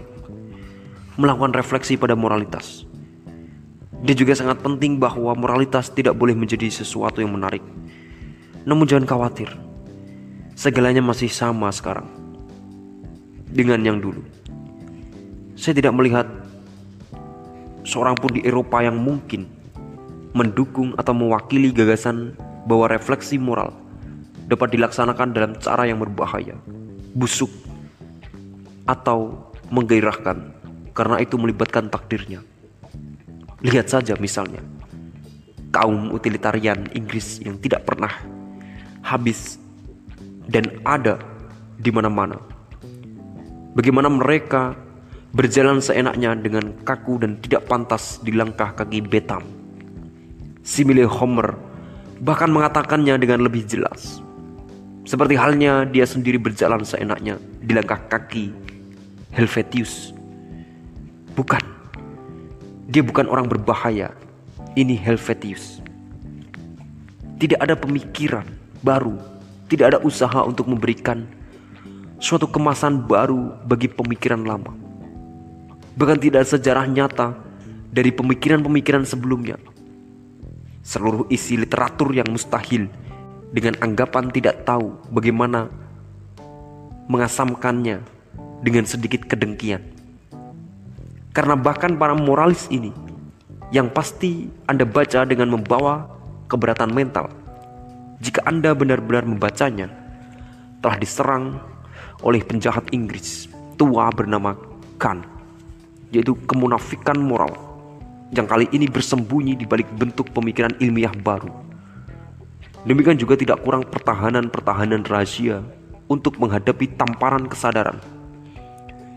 melakukan 1.16 1.56
refleksi 1.56 1.96
pada 1.96 2.12
moralitas. 2.12 2.84
Dia 4.04 4.16
juga 4.16 4.36
sangat 4.36 4.60
penting 4.60 5.00
bahwa 5.00 5.32
moralitas 5.32 5.92
tidak 5.92 6.16
boleh 6.16 6.36
menjadi 6.36 6.68
sesuatu 6.68 7.24
yang 7.24 7.32
menarik. 7.32 7.64
Namun 8.68 8.84
jangan 8.84 9.08
khawatir, 9.08 9.48
segalanya 10.52 11.00
masih 11.00 11.32
sama 11.32 11.72
sekarang 11.72 12.08
dengan 13.48 13.80
yang 13.80 13.96
dulu. 13.96 14.20
Saya 15.56 15.76
tidak 15.76 15.96
melihat 15.96 16.28
seorang 17.84 18.12
pun 18.16 18.32
di 18.36 18.44
Eropa 18.44 18.84
yang 18.84 19.00
mungkin 19.00 19.48
mendukung 20.36 20.92
atau 21.00 21.16
mewakili 21.16 21.72
gagasan 21.72 22.36
bahwa 22.68 22.92
refleksi 22.92 23.40
moral 23.40 23.79
dapat 24.50 24.74
dilaksanakan 24.74 25.28
dalam 25.30 25.52
cara 25.62 25.86
yang 25.86 26.02
berbahaya, 26.02 26.58
busuk, 27.14 27.50
atau 28.90 29.46
menggairahkan 29.70 30.50
karena 30.90 31.22
itu 31.22 31.38
melibatkan 31.38 31.86
takdirnya. 31.86 32.42
Lihat 33.62 33.86
saja 33.86 34.18
misalnya, 34.18 34.58
kaum 35.70 36.10
utilitarian 36.10 36.90
Inggris 36.98 37.38
yang 37.38 37.62
tidak 37.62 37.86
pernah 37.86 38.10
habis 39.06 39.62
dan 40.50 40.66
ada 40.82 41.22
di 41.78 41.94
mana-mana. 41.94 42.36
Bagaimana 43.78 44.10
mereka 44.10 44.74
berjalan 45.30 45.78
seenaknya 45.78 46.34
dengan 46.34 46.74
kaku 46.82 47.22
dan 47.22 47.38
tidak 47.38 47.70
pantas 47.70 48.18
di 48.26 48.34
langkah 48.34 48.74
kaki 48.74 48.98
Betam. 49.06 49.46
Simile 50.66 51.06
Homer 51.06 51.54
bahkan 52.18 52.50
mengatakannya 52.50 53.14
dengan 53.16 53.46
lebih 53.46 53.62
jelas. 53.64 54.18
Seperti 55.08 55.34
halnya 55.36 55.88
dia 55.88 56.04
sendiri 56.04 56.36
berjalan 56.36 56.84
seenaknya 56.84 57.40
di 57.64 57.72
langkah 57.72 58.00
kaki 58.10 58.52
Helvetius. 59.32 60.12
Bukan. 61.32 61.62
Dia 62.90 63.00
bukan 63.00 63.30
orang 63.30 63.48
berbahaya. 63.48 64.12
Ini 64.76 64.98
Helvetius. 64.98 65.80
Tidak 67.40 67.56
ada 67.56 67.72
pemikiran 67.72 68.44
baru, 68.84 69.16
tidak 69.72 69.96
ada 69.96 69.98
usaha 70.04 70.44
untuk 70.44 70.68
memberikan 70.68 71.24
suatu 72.20 72.44
kemasan 72.44 73.08
baru 73.08 73.56
bagi 73.64 73.88
pemikiran 73.88 74.44
lama. 74.44 74.76
Bahkan 75.96 76.18
tidak 76.20 76.44
ada 76.44 76.50
sejarah 76.52 76.84
nyata 76.84 77.32
dari 77.88 78.12
pemikiran-pemikiran 78.12 79.08
sebelumnya. 79.08 79.56
Seluruh 80.84 81.24
isi 81.32 81.56
literatur 81.56 82.12
yang 82.12 82.28
mustahil 82.28 82.92
dengan 83.50 83.74
anggapan 83.82 84.30
tidak 84.30 84.62
tahu 84.62 84.94
bagaimana 85.10 85.66
mengasamkannya 87.10 88.02
dengan 88.62 88.86
sedikit 88.86 89.26
kedengkian. 89.26 89.82
Karena 91.34 91.54
bahkan 91.58 91.94
para 91.98 92.14
moralis 92.14 92.70
ini 92.70 92.94
yang 93.70 93.90
pasti 93.90 94.50
Anda 94.66 94.86
baca 94.86 95.26
dengan 95.26 95.50
membawa 95.54 96.06
keberatan 96.50 96.90
mental. 96.90 97.30
Jika 98.22 98.42
Anda 98.46 98.74
benar-benar 98.74 99.24
membacanya, 99.26 99.88
telah 100.82 100.98
diserang 100.98 101.62
oleh 102.20 102.42
penjahat 102.44 102.90
Inggris 102.92 103.48
tua 103.80 104.10
bernama 104.12 104.58
Khan, 105.00 105.24
yaitu 106.12 106.36
kemunafikan 106.44 107.16
moral 107.16 107.56
yang 108.30 108.46
kali 108.46 108.68
ini 108.70 108.86
bersembunyi 108.86 109.58
di 109.58 109.64
balik 109.66 109.88
bentuk 109.96 110.30
pemikiran 110.30 110.76
ilmiah 110.78 111.14
baru. 111.14 111.69
Demikian 112.88 113.20
juga 113.20 113.36
tidak 113.36 113.60
kurang 113.60 113.84
pertahanan-pertahanan 113.88 115.04
rahasia 115.04 115.60
untuk 116.08 116.40
menghadapi 116.40 116.96
tamparan 116.96 117.44
kesadaran 117.44 118.00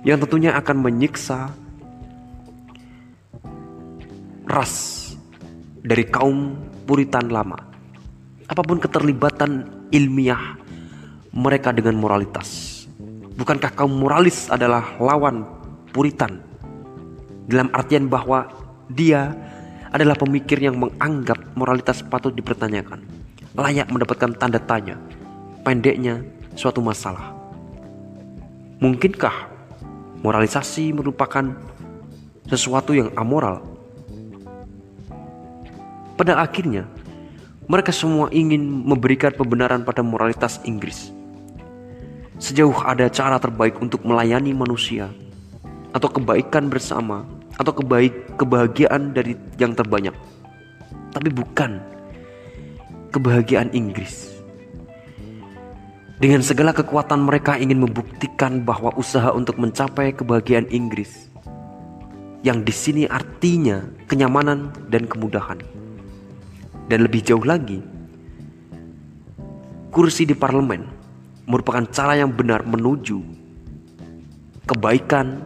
yang 0.03 0.19
tentunya 0.19 0.51
akan 0.59 0.83
menyiksa 0.83 1.47
ras 4.43 4.73
dari 5.79 6.03
kaum 6.07 6.59
Puritan 6.83 7.31
lama. 7.31 7.55
Apa 8.43 8.59
pun 8.59 8.75
keterlibatan 8.75 9.71
ilmiah 9.95 10.59
mereka 11.31 11.71
dengan 11.71 11.95
moralitas. 11.95 12.83
Bukankah 13.39 13.71
kaum 13.71 13.95
moralis 13.95 14.51
adalah 14.51 14.99
lawan 14.99 15.47
Puritan? 15.95 16.43
Dalam 17.47 17.71
artian 17.71 18.11
bahwa 18.11 18.51
dia 18.91 19.31
adalah 19.95 20.19
pemikir 20.19 20.59
yang 20.59 20.75
menganggap 20.75 21.39
moralitas 21.55 22.03
patut 22.03 22.35
dipertanyakan, 22.35 22.99
layak 23.53 23.89
mendapatkan 23.89 24.33
tanda 24.37 24.57
tanya, 24.57 24.97
pendeknya 25.61 26.25
suatu 26.57 26.81
masalah. 26.81 27.33
Mungkinkah 28.81 29.49
moralisasi 30.25 30.91
merupakan 30.91 31.53
sesuatu 32.49 32.91
yang 32.91 33.13
amoral 33.15 33.73
pada 36.13 36.37
akhirnya, 36.37 36.85
mereka 37.65 37.89
semua 37.89 38.29
ingin 38.29 38.61
memberikan 38.63 39.33
pembenaran 39.33 39.81
pada 39.81 40.05
moralitas 40.05 40.61
Inggris. 40.61 41.09
Sejauh 42.37 42.85
ada 42.85 43.09
cara 43.09 43.41
terbaik 43.41 43.81
untuk 43.81 44.05
melayani 44.05 44.53
manusia, 44.53 45.09
atau 45.89 46.05
kebaikan 46.13 46.69
bersama, 46.69 47.25
atau 47.57 47.73
kebaik 47.73 48.37
kebahagiaan 48.37 49.09
dari 49.09 49.33
yang 49.57 49.73
terbanyak, 49.73 50.13
tapi 51.17 51.33
bukan 51.33 51.81
kebahagiaan 53.13 53.69
Inggris. 53.77 54.33
Dengan 56.17 56.41
segala 56.41 56.73
kekuatan 56.73 57.21
mereka 57.21 57.61
ingin 57.61 57.85
membuktikan 57.85 58.65
bahwa 58.65 58.89
usaha 58.97 59.29
untuk 59.29 59.61
mencapai 59.61 60.17
kebahagiaan 60.17 60.65
Inggris 60.73 61.29
yang 62.41 62.65
di 62.65 62.73
sini 62.73 63.05
artinya 63.05 63.85
kenyamanan 64.09 64.73
dan 64.89 65.05
kemudahan 65.05 65.61
dan 66.89 66.99
lebih 67.05 67.23
jauh 67.23 67.43
lagi, 67.43 67.79
kursi 69.93 70.27
di 70.27 70.35
parlemen 70.35 70.83
merupakan 71.45 71.83
cara 71.91 72.17
yang 72.17 72.31
benar 72.31 72.65
menuju 72.65 73.19
kebaikan. 74.67 75.43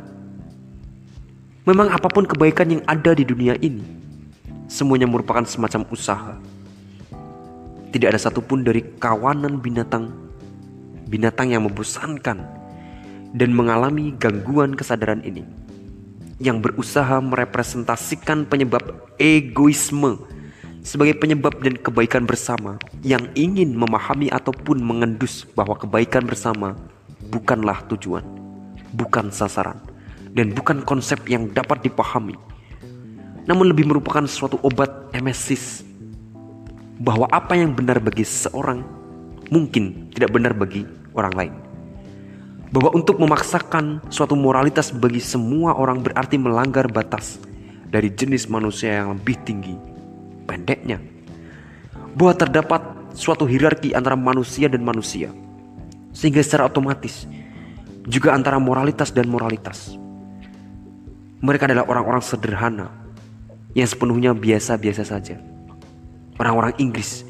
Memang 1.67 1.91
apa 1.91 2.07
pun 2.07 2.23
kebaikan 2.23 2.79
yang 2.79 2.83
ada 2.87 3.11
di 3.11 3.27
dunia 3.27 3.59
ini, 3.59 3.83
semuanya 4.71 5.03
merupakan 5.03 5.43
semacam 5.43 5.83
usaha. 5.91 6.33
Tidak 7.87 8.07
ada 8.07 8.19
satupun 8.19 8.67
dari 8.67 8.83
kawanan 8.99 9.63
binatang 9.63 10.27
binatang 11.07 11.55
yang 11.55 11.63
membosankan 11.63 12.43
dan 13.31 13.49
mengalami 13.55 14.11
gangguan 14.19 14.75
kesadaran 14.75 15.23
ini 15.23 15.47
yang 16.37 16.61
berusaha 16.61 17.17
merepresentasikan 17.23 18.45
penyebab 18.45 18.83
egoisme 19.17 20.21
sebagai 20.85 21.17
penyebab 21.17 21.57
dan 21.59 21.75
kebaikan 21.75 22.23
bersama 22.23 22.77
yang 23.01 23.25
ingin 23.33 23.73
memahami 23.73 24.29
ataupun 24.29 24.79
mengendus 24.79 25.43
bahwa 25.57 25.75
kebaikan 25.75 26.23
bersama 26.23 26.77
bukanlah 27.27 27.83
tujuan, 27.91 28.23
bukan 28.95 29.33
sasaran, 29.33 29.81
dan 30.31 30.53
bukan 30.55 30.85
konsep 30.85 31.19
yang 31.27 31.49
dapat 31.51 31.83
dipahami, 31.83 32.37
namun 33.49 33.73
lebih 33.73 33.83
merupakan 33.89 34.23
suatu 34.29 34.61
obat 34.63 35.11
emesis 35.11 35.83
bahwa 36.97 37.29
apa 37.29 37.53
yang 37.53 37.77
benar 37.77 38.01
bagi 38.01 38.25
seseorang 38.25 38.81
mungkin 39.53 40.09
tidak 40.13 40.33
benar 40.33 40.53
bagi 40.57 40.83
orang 41.13 41.33
lain. 41.37 41.53
Bahwa 42.67 42.91
untuk 42.99 43.15
memaksakan 43.21 44.11
suatu 44.11 44.35
moralitas 44.35 44.91
bagi 44.91 45.23
semua 45.23 45.77
orang 45.77 46.03
berarti 46.03 46.35
melanggar 46.35 46.91
batas 46.91 47.39
dari 47.87 48.11
jenis 48.11 48.51
manusia 48.51 48.99
yang 48.99 49.15
lebih 49.15 49.39
tinggi 49.47 49.75
pendeknya. 50.43 50.99
Bahwa 52.17 52.33
terdapat 52.35 52.81
suatu 53.15 53.47
hierarki 53.47 53.95
antara 53.95 54.17
manusia 54.17 54.67
dan 54.67 54.83
manusia 54.83 55.31
sehingga 56.11 56.41
secara 56.41 56.65
otomatis 56.65 57.29
juga 58.09 58.33
antara 58.33 58.57
moralitas 58.57 59.13
dan 59.13 59.29
moralitas. 59.29 59.95
Mereka 61.37 61.69
adalah 61.69 61.85
orang-orang 61.85 62.25
sederhana 62.25 62.89
yang 63.77 63.85
sepenuhnya 63.85 64.33
biasa-biasa 64.33 65.05
saja 65.05 65.37
orang-orang 66.37 66.73
Inggris 66.81 67.25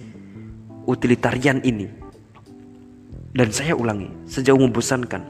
utilitarian 0.88 1.60
ini 1.64 1.88
dan 3.36 3.52
saya 3.52 3.76
ulangi 3.76 4.08
sejauh 4.28 4.60
membosankan 4.60 5.24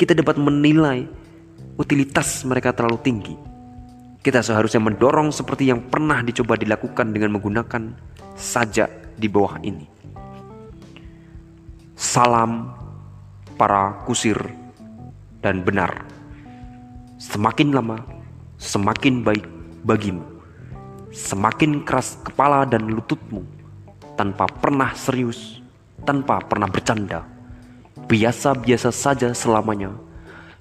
kita 0.00 0.16
dapat 0.16 0.40
menilai 0.40 1.04
utilitas 1.76 2.44
mereka 2.48 2.72
terlalu 2.72 2.98
tinggi 3.04 3.34
kita 4.22 4.38
seharusnya 4.38 4.78
mendorong 4.78 5.34
seperti 5.34 5.66
yang 5.66 5.82
pernah 5.90 6.22
dicoba 6.22 6.54
dilakukan 6.54 7.10
dengan 7.10 7.34
menggunakan 7.34 7.90
sajak 8.38 9.18
di 9.18 9.26
bawah 9.26 9.58
ini. 9.66 9.82
Salam 11.98 12.70
para 13.58 13.98
kusir 14.06 14.38
dan 15.42 15.66
benar. 15.66 16.06
Semakin 17.18 17.74
lama, 17.74 17.98
semakin 18.62 19.26
baik 19.26 19.42
bagimu. 19.82 20.31
Semakin 21.12 21.84
keras 21.84 22.16
kepala 22.24 22.64
dan 22.64 22.88
lututmu 22.88 23.44
tanpa 24.16 24.48
pernah 24.48 24.96
serius, 24.96 25.60
tanpa 26.08 26.40
pernah 26.40 26.64
bercanda. 26.64 27.20
Biasa-biasa 28.08 28.88
saja 28.88 29.28
selamanya. 29.36 29.92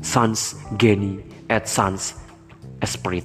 Sans 0.04 0.60
geni 0.76 1.24
et 1.47 1.64
sans 1.64 2.20
esprit. 2.84 3.24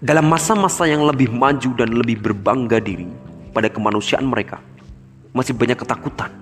Dalam 0.00 0.24
masa-masa 0.24 0.88
yang 0.88 1.04
lebih 1.04 1.28
maju 1.28 1.70
dan 1.76 1.92
lebih 1.92 2.24
berbangga 2.24 2.80
diri 2.80 3.12
pada 3.52 3.68
kemanusiaan 3.68 4.24
mereka, 4.24 4.64
masih 5.36 5.52
banyak 5.52 5.76
ketakutan. 5.76 6.32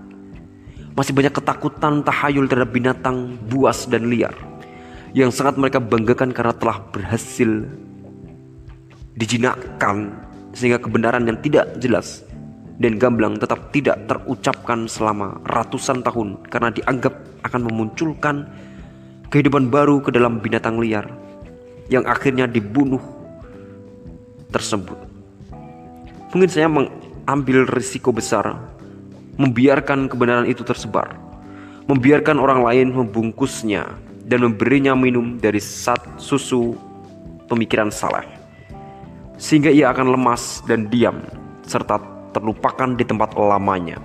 Masih 0.95 1.11
banyak 1.11 1.35
ketakutan 1.35 2.07
tahayul 2.07 2.47
terhadap 2.47 2.71
binatang 2.71 3.35
buas 3.51 3.89
dan 3.91 4.07
liar 4.07 4.52
yang 5.13 5.29
sangat 5.29 5.61
mereka 5.61 5.77
banggakan 5.77 6.33
karena 6.33 6.57
telah 6.57 6.81
berhasil 6.89 7.69
dijinakkan 9.13 10.09
sehingga 10.57 10.81
kebenaran 10.81 11.29
yang 11.29 11.37
tidak 11.45 11.77
jelas 11.77 12.25
dan 12.81 12.97
gamblang 12.97 13.37
tetap 13.37 13.69
tidak 13.77 14.01
terucapkan 14.09 14.89
selama 14.89 15.37
ratusan 15.45 16.01
tahun 16.01 16.41
karena 16.49 16.73
dianggap 16.73 17.13
akan 17.45 17.61
memunculkan 17.69 18.49
kehidupan 19.29 19.69
baru 19.69 20.01
ke 20.01 20.09
dalam 20.13 20.41
binatang 20.41 20.81
liar 20.81 21.09
yang 21.93 22.09
akhirnya 22.09 22.49
dibunuh 22.49 23.01
tersebut. 24.49 24.97
Mungkin 26.33 26.49
saya 26.49 26.73
mengambil 26.73 27.69
risiko 27.69 28.13
besar 28.17 28.57
membiarkan 29.37 30.09
kebenaran 30.09 30.49
itu 30.49 30.65
tersebar, 30.65 31.17
membiarkan 31.89 32.41
orang 32.41 32.65
lain 32.65 32.93
membungkusnya 32.93 34.12
dan 34.27 34.47
memberinya 34.47 34.95
minum 34.95 35.39
dari 35.39 35.59
sat 35.59 35.99
susu 36.17 36.79
pemikiran 37.51 37.91
salah, 37.91 38.25
sehingga 39.37 39.69
ia 39.69 39.91
akan 39.91 40.15
lemas 40.15 40.63
dan 40.67 40.87
diam 40.89 41.23
serta 41.67 41.99
terlupakan 42.33 42.97
di 42.97 43.05
tempat 43.05 43.35
lamanya. 43.37 44.01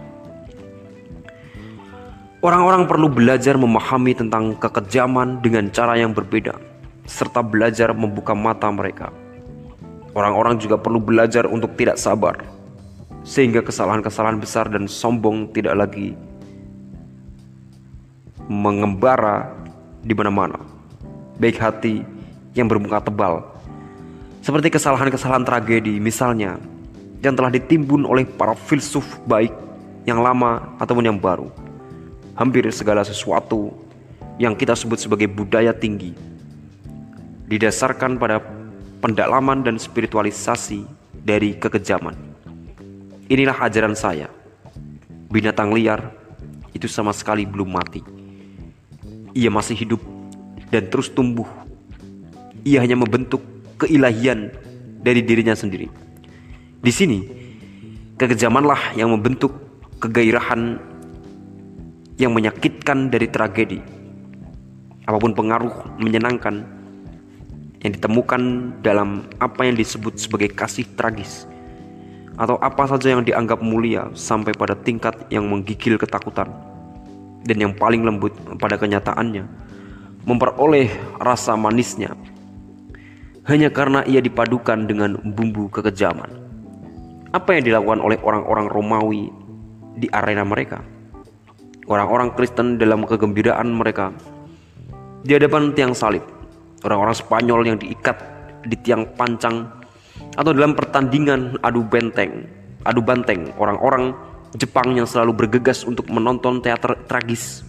Orang-orang 2.44 2.86
perlu 2.86 3.10
belajar 3.10 3.58
memahami 3.58 4.14
tentang 4.14 4.54
kekejaman 4.62 5.42
dengan 5.42 5.74
cara 5.74 5.98
yang 5.98 6.14
berbeda, 6.14 6.54
serta 7.10 7.42
belajar 7.42 7.92
membuka 7.98 8.38
mata 8.38 8.70
mereka. 8.70 9.10
Orang-orang 10.14 10.62
juga 10.62 10.78
perlu 10.78 11.02
belajar 11.02 11.50
untuk 11.50 11.74
tidak 11.78 11.98
sabar, 11.98 12.38
sehingga 13.26 13.66
kesalahan-kesalahan 13.66 14.38
besar 14.38 14.70
dan 14.70 14.86
sombong 14.86 15.50
tidak 15.54 15.78
lagi 15.78 16.14
mengembara 18.48 19.52
di 20.08 20.16
mana-mana. 20.16 20.64
Baik 21.36 21.60
hati 21.60 22.08
yang 22.56 22.72
bermuka 22.72 23.04
tebal, 23.04 23.44
seperti 24.40 24.72
kesalahan-kesalahan 24.72 25.44
tragedi, 25.44 26.00
misalnya 26.00 26.56
yang 27.20 27.36
telah 27.36 27.52
ditimbun 27.52 28.08
oleh 28.08 28.24
para 28.24 28.56
filsuf 28.56 29.04
baik 29.28 29.52
yang 30.08 30.24
lama 30.24 30.72
ataupun 30.80 31.04
yang 31.04 31.20
baru 31.20 31.52
hampir 32.40 32.64
segala 32.72 33.04
sesuatu 33.04 33.76
yang 34.40 34.56
kita 34.56 34.78
sebut 34.78 35.02
sebagai 35.02 35.28
budaya 35.28 35.76
tinggi 35.76 36.16
didasarkan 37.52 38.16
pada 38.16 38.40
pendalaman 39.04 39.68
dan 39.68 39.76
spiritualisasi 39.76 40.88
dari 41.28 41.60
kekejaman. 41.60 42.16
Inilah 43.28 43.58
ajaran 43.68 44.00
saya. 44.00 44.32
Binatang 45.28 45.76
liar 45.76 46.16
itu 46.72 46.88
sama 46.88 47.12
sekali 47.12 47.44
belum 47.44 47.68
mati. 47.68 48.17
Ia 49.38 49.54
masih 49.54 49.78
hidup 49.78 50.02
dan 50.74 50.90
terus 50.90 51.14
tumbuh. 51.14 51.46
Ia 52.66 52.82
hanya 52.82 52.98
membentuk 52.98 53.46
keilahian 53.78 54.50
dari 55.06 55.22
dirinya 55.22 55.54
sendiri. 55.54 55.86
Di 56.82 56.90
sini, 56.90 57.22
kekejamanlah 58.18 58.98
yang 58.98 59.14
membentuk 59.14 59.54
kegairahan 60.02 60.82
yang 62.18 62.34
menyakitkan 62.34 63.14
dari 63.14 63.30
tragedi. 63.30 63.78
Apa 65.06 65.22
pun 65.22 65.38
pengaruh 65.38 66.02
menyenangkan 66.02 66.66
yang 67.86 67.94
ditemukan 67.94 68.42
dalam 68.82 69.30
apa 69.38 69.70
yang 69.70 69.78
disebut 69.78 70.18
sebagai 70.18 70.50
kasih 70.50 70.84
tragis 70.98 71.46
atau 72.42 72.58
apa 72.58 72.90
saja 72.90 73.14
yang 73.14 73.22
dianggap 73.22 73.62
mulia 73.62 74.10
sampai 74.18 74.52
pada 74.58 74.74
tingkat 74.74 75.14
yang 75.30 75.46
menggigil 75.46 75.96
ketakutan 76.02 76.67
dan 77.46 77.58
yang 77.62 77.74
paling 77.76 78.02
lembut 78.08 78.34
pada 78.58 78.80
kenyataannya 78.80 79.46
memperoleh 80.26 80.90
rasa 81.22 81.54
manisnya 81.54 82.16
hanya 83.48 83.72
karena 83.72 84.04
ia 84.04 84.20
dipadukan 84.20 84.90
dengan 84.92 85.16
bumbu 85.24 85.72
kekejaman. 85.72 86.28
Apa 87.32 87.56
yang 87.56 87.64
dilakukan 87.64 88.04
oleh 88.04 88.20
orang-orang 88.20 88.68
Romawi 88.68 89.32
di 89.96 90.12
arena 90.12 90.44
mereka? 90.44 90.84
orang-orang 91.88 92.36
Kristen 92.36 92.76
dalam 92.76 93.08
kegembiraan 93.08 93.72
mereka 93.72 94.12
di 95.24 95.36
hadapan 95.36 95.72
tiang 95.74 95.96
salib, 95.96 96.24
orang-orang 96.84 97.16
Spanyol 97.16 97.62
yang 97.68 97.78
diikat 97.80 98.16
di 98.68 98.76
tiang 98.84 99.08
pancang 99.16 99.68
atau 100.36 100.52
dalam 100.52 100.76
pertandingan 100.76 101.56
adu 101.64 101.84
benteng, 101.84 102.48
adu 102.84 103.00
banteng, 103.02 103.52
orang-orang 103.58 104.14
Jepang 104.58 104.98
yang 104.98 105.06
selalu 105.06 105.46
bergegas 105.46 105.86
untuk 105.86 106.10
menonton 106.10 106.60
teater 106.60 106.98
tragis. 107.06 107.62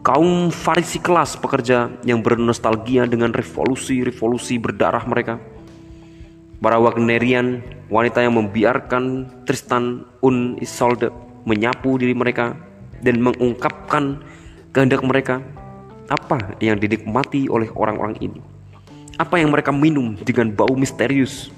Kaum 0.00 0.48
farisi 0.48 0.96
kelas 0.96 1.36
pekerja 1.36 1.92
yang 2.08 2.24
bernostalgia 2.24 3.04
dengan 3.04 3.36
revolusi-revolusi 3.36 4.56
berdarah 4.56 5.04
mereka 5.04 5.36
Para 6.60 6.76
Wagnerian, 6.76 7.64
wanita 7.88 8.20
yang 8.20 8.36
membiarkan 8.36 9.32
Tristan 9.48 10.04
un 10.20 10.60
Isolde 10.60 11.08
menyapu 11.48 11.96
diri 11.96 12.12
mereka 12.12 12.52
dan 13.00 13.16
mengungkapkan 13.16 14.20
kehendak 14.76 15.00
mereka. 15.00 15.40
Apa 16.12 16.60
yang 16.60 16.76
dinikmati 16.76 17.48
oleh 17.48 17.72
orang-orang 17.72 18.12
ini? 18.20 18.44
Apa 19.16 19.40
yang 19.40 19.56
mereka 19.56 19.72
minum 19.72 20.20
dengan 20.20 20.52
bau 20.52 20.76
misterius? 20.76 21.48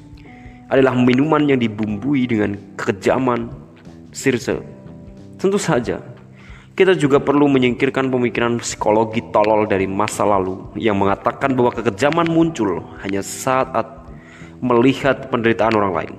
Adalah 0.73 0.97
minuman 0.97 1.45
yang 1.45 1.61
dibumbui 1.61 2.25
dengan 2.25 2.57
kekejaman 2.81 3.53
Circe. 4.09 4.57
Tentu 5.37 5.61
saja, 5.61 6.01
kita 6.73 6.97
juga 6.97 7.21
perlu 7.21 7.45
menyingkirkan 7.53 8.09
pemikiran 8.09 8.57
psikologi 8.57 9.21
tolol 9.29 9.69
dari 9.69 9.85
masa 9.85 10.25
lalu 10.25 10.73
yang 10.81 10.97
mengatakan 10.97 11.53
bahwa 11.53 11.77
kekejaman 11.77 12.25
muncul 12.33 12.81
hanya 13.05 13.21
saat 13.21 13.85
melihat 14.65 15.29
penderitaan 15.29 15.77
orang 15.77 15.93
lain. 15.93 16.13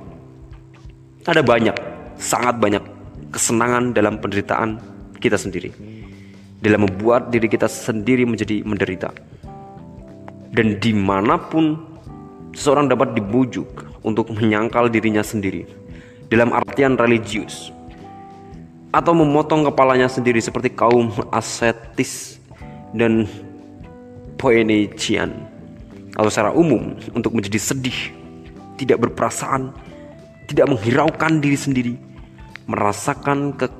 Ada 1.25 1.41
banyak, 1.41 1.73
sangat 2.21 2.61
banyak 2.61 2.83
kesenangan 3.33 3.97
dalam 3.97 4.21
penderitaan 4.21 4.77
kita 5.17 5.39
sendiri. 5.39 5.73
Dalam 6.61 6.85
membuat 6.85 7.33
diri 7.33 7.49
kita 7.49 7.65
sendiri 7.65 8.27
menjadi 8.27 8.61
menderita. 8.61 9.09
Dan 10.53 10.77
di 10.77 10.93
mana 10.93 11.41
pun 11.41 11.81
seseorang 12.53 12.91
dapat 12.91 13.17
dibujuk 13.17 13.92
untuk 14.03 14.29
menyangkal 14.35 14.91
dirinya 14.91 15.23
sendiri 15.23 15.65
dalam 16.27 16.51
artian 16.51 16.99
religius 16.99 17.73
atau 18.93 19.15
memotong 19.17 19.65
kepalanya 19.73 20.05
sendiri 20.05 20.37
seperti 20.37 20.69
kaum 20.69 21.09
ascetis 21.33 22.37
dan 22.93 23.25
Poenician 24.37 25.31
atau 26.13 26.27
secara 26.27 26.51
umum 26.51 26.99
untuk 27.15 27.31
menjadi 27.31 27.57
sedih 27.57 27.95
tidak 28.75 29.07
berperasaan, 29.07 29.71
tidak 30.51 30.67
menghiraukan 30.67 31.39
diri 31.39 31.55
sendiri, 31.55 31.95
merasakan 32.67 33.55
ke 33.55 33.71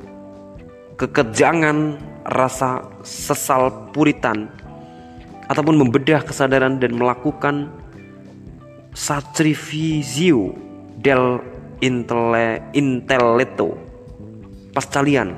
kekejangan 0.98 2.00
rasa 2.32 2.88
sesal 3.04 3.92
puritan 3.92 4.48
ataupun 5.52 5.76
membedah 5.76 6.24
kesadaran 6.24 6.80
dan 6.80 6.96
melakukan 6.96 7.68
sacrificio 8.94 10.54
del 11.02 11.41
intele, 11.82 12.70
intelletto 12.78 13.76
pascalian 14.74 15.34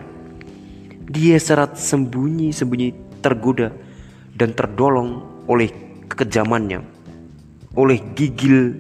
dia 1.10 1.38
serat 1.38 1.80
sembunyi-sembunyi 1.80 3.22
tergoda 3.22 3.72
dan 4.36 4.52
terdolong 4.58 5.22
oleh 5.46 5.70
kekejamannya. 6.10 6.82
Oleh 7.78 8.02
gigil 8.18 8.74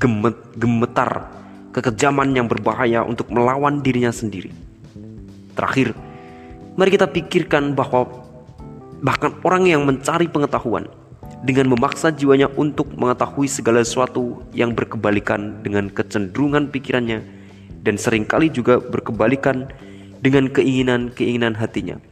gemet, 0.00 0.36
gemetar 0.56 1.28
kekejaman 1.76 2.32
yang 2.32 2.46
berbahaya 2.48 3.04
untuk 3.04 3.28
melawan 3.28 3.84
dirinya 3.84 4.08
sendiri. 4.08 4.48
Terakhir, 5.52 5.92
mari 6.76 6.88
kita 6.88 7.08
pikirkan 7.10 7.76
bahwa 7.76 8.08
bahkan 9.04 9.36
orang 9.44 9.68
yang 9.68 9.84
mencari 9.84 10.24
pengetahuan 10.32 10.88
dengan 11.46 11.70
memaksa 11.70 12.10
jiwanya 12.10 12.50
untuk 12.58 12.90
mengetahui 12.98 13.46
segala 13.46 13.86
sesuatu 13.86 14.42
yang 14.50 14.74
berkebalikan 14.74 15.62
dengan 15.62 15.86
kecenderungan 15.86 16.66
pikirannya 16.74 17.22
dan 17.86 17.94
sering 17.94 18.26
kali 18.26 18.50
juga 18.50 18.82
berkebalikan 18.82 19.70
dengan 20.18 20.50
keinginan-keinginan 20.50 21.54
hatinya 21.54 22.02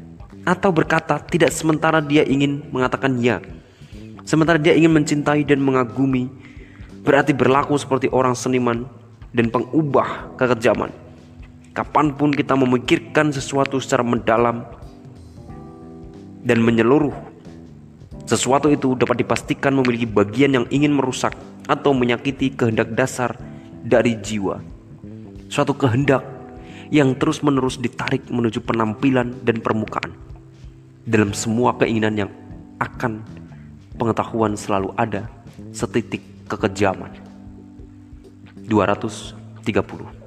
atau 0.46 0.70
berkata 0.70 1.18
tidak 1.26 1.50
sementara 1.50 1.98
dia 1.98 2.22
ingin 2.22 2.62
mengatakan 2.70 3.18
ya 3.18 3.42
sementara 4.22 4.54
dia 4.54 4.78
ingin 4.78 4.94
mencintai 4.94 5.42
dan 5.42 5.58
mengagumi 5.58 6.30
berarti 7.02 7.34
berlaku 7.34 7.74
seperti 7.74 8.06
orang 8.14 8.38
seniman 8.38 8.86
dan 9.34 9.50
pengubah 9.50 10.30
kekejaman. 10.38 10.94
Kapan 11.74 12.14
pun 12.14 12.30
kita 12.30 12.54
memikirkan 12.54 13.34
sesuatu 13.34 13.82
secara 13.82 14.06
mendalam, 14.06 14.62
dan 16.46 16.62
menyeluruh. 16.62 17.33
Sesuatu 18.24 18.72
itu 18.72 18.96
dapat 18.96 19.20
dipastikan 19.20 19.76
memiliki 19.76 20.08
bagian 20.08 20.56
yang 20.56 20.66
ingin 20.72 20.96
merusak 20.96 21.36
atau 21.68 21.92
menyakiti 21.92 22.56
kehendak 22.56 22.96
dasar 22.96 23.36
dari 23.84 24.16
jiwa. 24.16 24.64
Suatu 25.52 25.76
kehendak 25.76 26.24
yang 26.88 27.12
terus-menerus 27.20 27.76
ditarik 27.76 28.24
menuju 28.32 28.64
penampilan 28.64 29.36
dan 29.44 29.60
permukaan. 29.60 30.16
Dalam 31.04 31.36
semua 31.36 31.76
keinginan 31.76 32.16
yang 32.16 32.30
akan 32.80 33.20
pengetahuan 34.00 34.56
selalu 34.56 34.96
ada 34.96 35.28
setitik 35.76 36.24
kekejaman. 36.48 37.12
230 38.64 40.24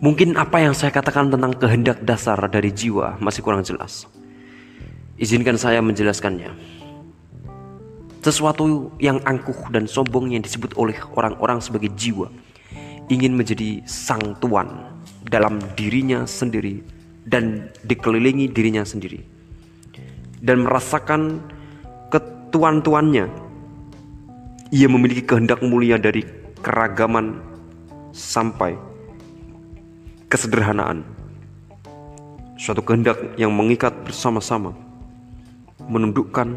Mungkin 0.00 0.38
apa 0.38 0.62
yang 0.62 0.72
saya 0.72 0.94
katakan 0.94 1.28
tentang 1.28 1.52
kehendak 1.58 2.00
dasar 2.06 2.38
dari 2.46 2.70
jiwa 2.72 3.18
masih 3.20 3.42
kurang 3.44 3.66
jelas. 3.66 4.08
Izinkan 5.20 5.60
saya 5.60 5.84
menjelaskannya. 5.84 6.48
Sesuatu 8.24 8.88
yang 8.96 9.20
angkuh 9.28 9.68
dan 9.68 9.84
sombong 9.84 10.32
yang 10.32 10.40
disebut 10.40 10.72
oleh 10.80 10.96
orang-orang 11.12 11.60
sebagai 11.60 11.92
jiwa 11.92 12.32
ingin 13.12 13.36
menjadi 13.36 13.84
sang 13.84 14.32
tuan 14.40 14.96
dalam 15.28 15.60
dirinya 15.76 16.24
sendiri 16.24 16.80
dan 17.28 17.68
dikelilingi 17.84 18.48
dirinya 18.48 18.80
sendiri. 18.80 19.20
Dan 20.40 20.64
merasakan 20.64 21.44
ketuan-tuannya. 22.08 23.28
Ia 24.72 24.88
memiliki 24.88 25.20
kehendak 25.20 25.60
mulia 25.60 26.00
dari 26.00 26.24
keragaman 26.64 27.44
sampai 28.16 28.72
kesederhanaan. 30.32 31.04
Suatu 32.56 32.80
kehendak 32.80 33.20
yang 33.36 33.52
mengikat 33.52 33.92
bersama-sama 34.00 34.88
menundukkan 35.90 36.54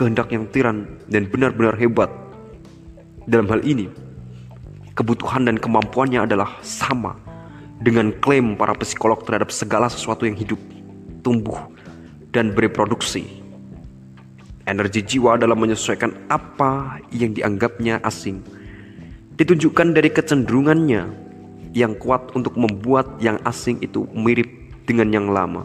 kehendak 0.00 0.32
yang 0.32 0.48
tiran 0.48 0.88
dan 1.12 1.28
benar-benar 1.28 1.76
hebat. 1.76 2.08
Dalam 3.28 3.44
hal 3.52 3.60
ini, 3.60 3.92
kebutuhan 4.96 5.44
dan 5.44 5.60
kemampuannya 5.60 6.24
adalah 6.24 6.56
sama 6.64 7.20
dengan 7.84 8.16
klaim 8.24 8.56
para 8.56 8.72
psikolog 8.80 9.20
terhadap 9.28 9.52
segala 9.52 9.92
sesuatu 9.92 10.24
yang 10.24 10.34
hidup, 10.34 10.58
tumbuh, 11.20 11.68
dan 12.32 12.56
bereproduksi. 12.56 13.28
Energi 14.64 15.04
jiwa 15.04 15.36
dalam 15.36 15.60
menyesuaikan 15.60 16.16
apa 16.32 17.04
yang 17.12 17.36
dianggapnya 17.36 18.00
asing 18.00 18.40
ditunjukkan 19.40 19.96
dari 19.96 20.12
kecenderungannya 20.12 21.08
yang 21.72 21.96
kuat 21.96 22.28
untuk 22.36 22.60
membuat 22.60 23.16
yang 23.24 23.40
asing 23.48 23.80
itu 23.80 24.04
mirip 24.12 24.52
dengan 24.84 25.08
yang 25.08 25.26
lama, 25.32 25.64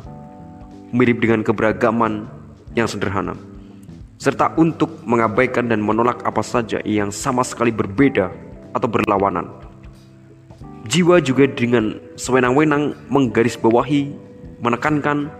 mirip 0.95 1.20
dengan 1.20 1.43
keberagaman 1.43 2.24
yang 2.76 2.86
sederhana, 2.86 3.34
serta 4.19 4.53
untuk 4.59 5.01
mengabaikan 5.07 5.71
dan 5.71 5.80
menolak 5.80 6.21
apa 6.28 6.43
saja 6.43 6.84
yang 6.84 7.09
sama 7.09 7.41
sekali 7.41 7.71
berbeda 7.71 8.30
atau 8.76 8.88
berlawanan. 8.91 9.47
Jiwa 10.86 11.17
juga 11.23 11.49
dengan 11.49 11.97
sewenang-wenang 12.13 12.93
menggarisbawahi, 13.09 14.13
menekankan, 14.61 15.34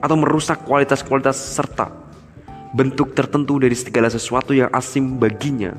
atau 0.00 0.16
merusak 0.16 0.64
kualitas-kualitas 0.64 1.36
serta 1.36 1.92
bentuk 2.72 3.12
tertentu 3.18 3.58
dari 3.58 3.76
segala 3.76 4.08
sesuatu 4.08 4.54
yang 4.54 4.70
asing 4.72 5.18
baginya 5.20 5.74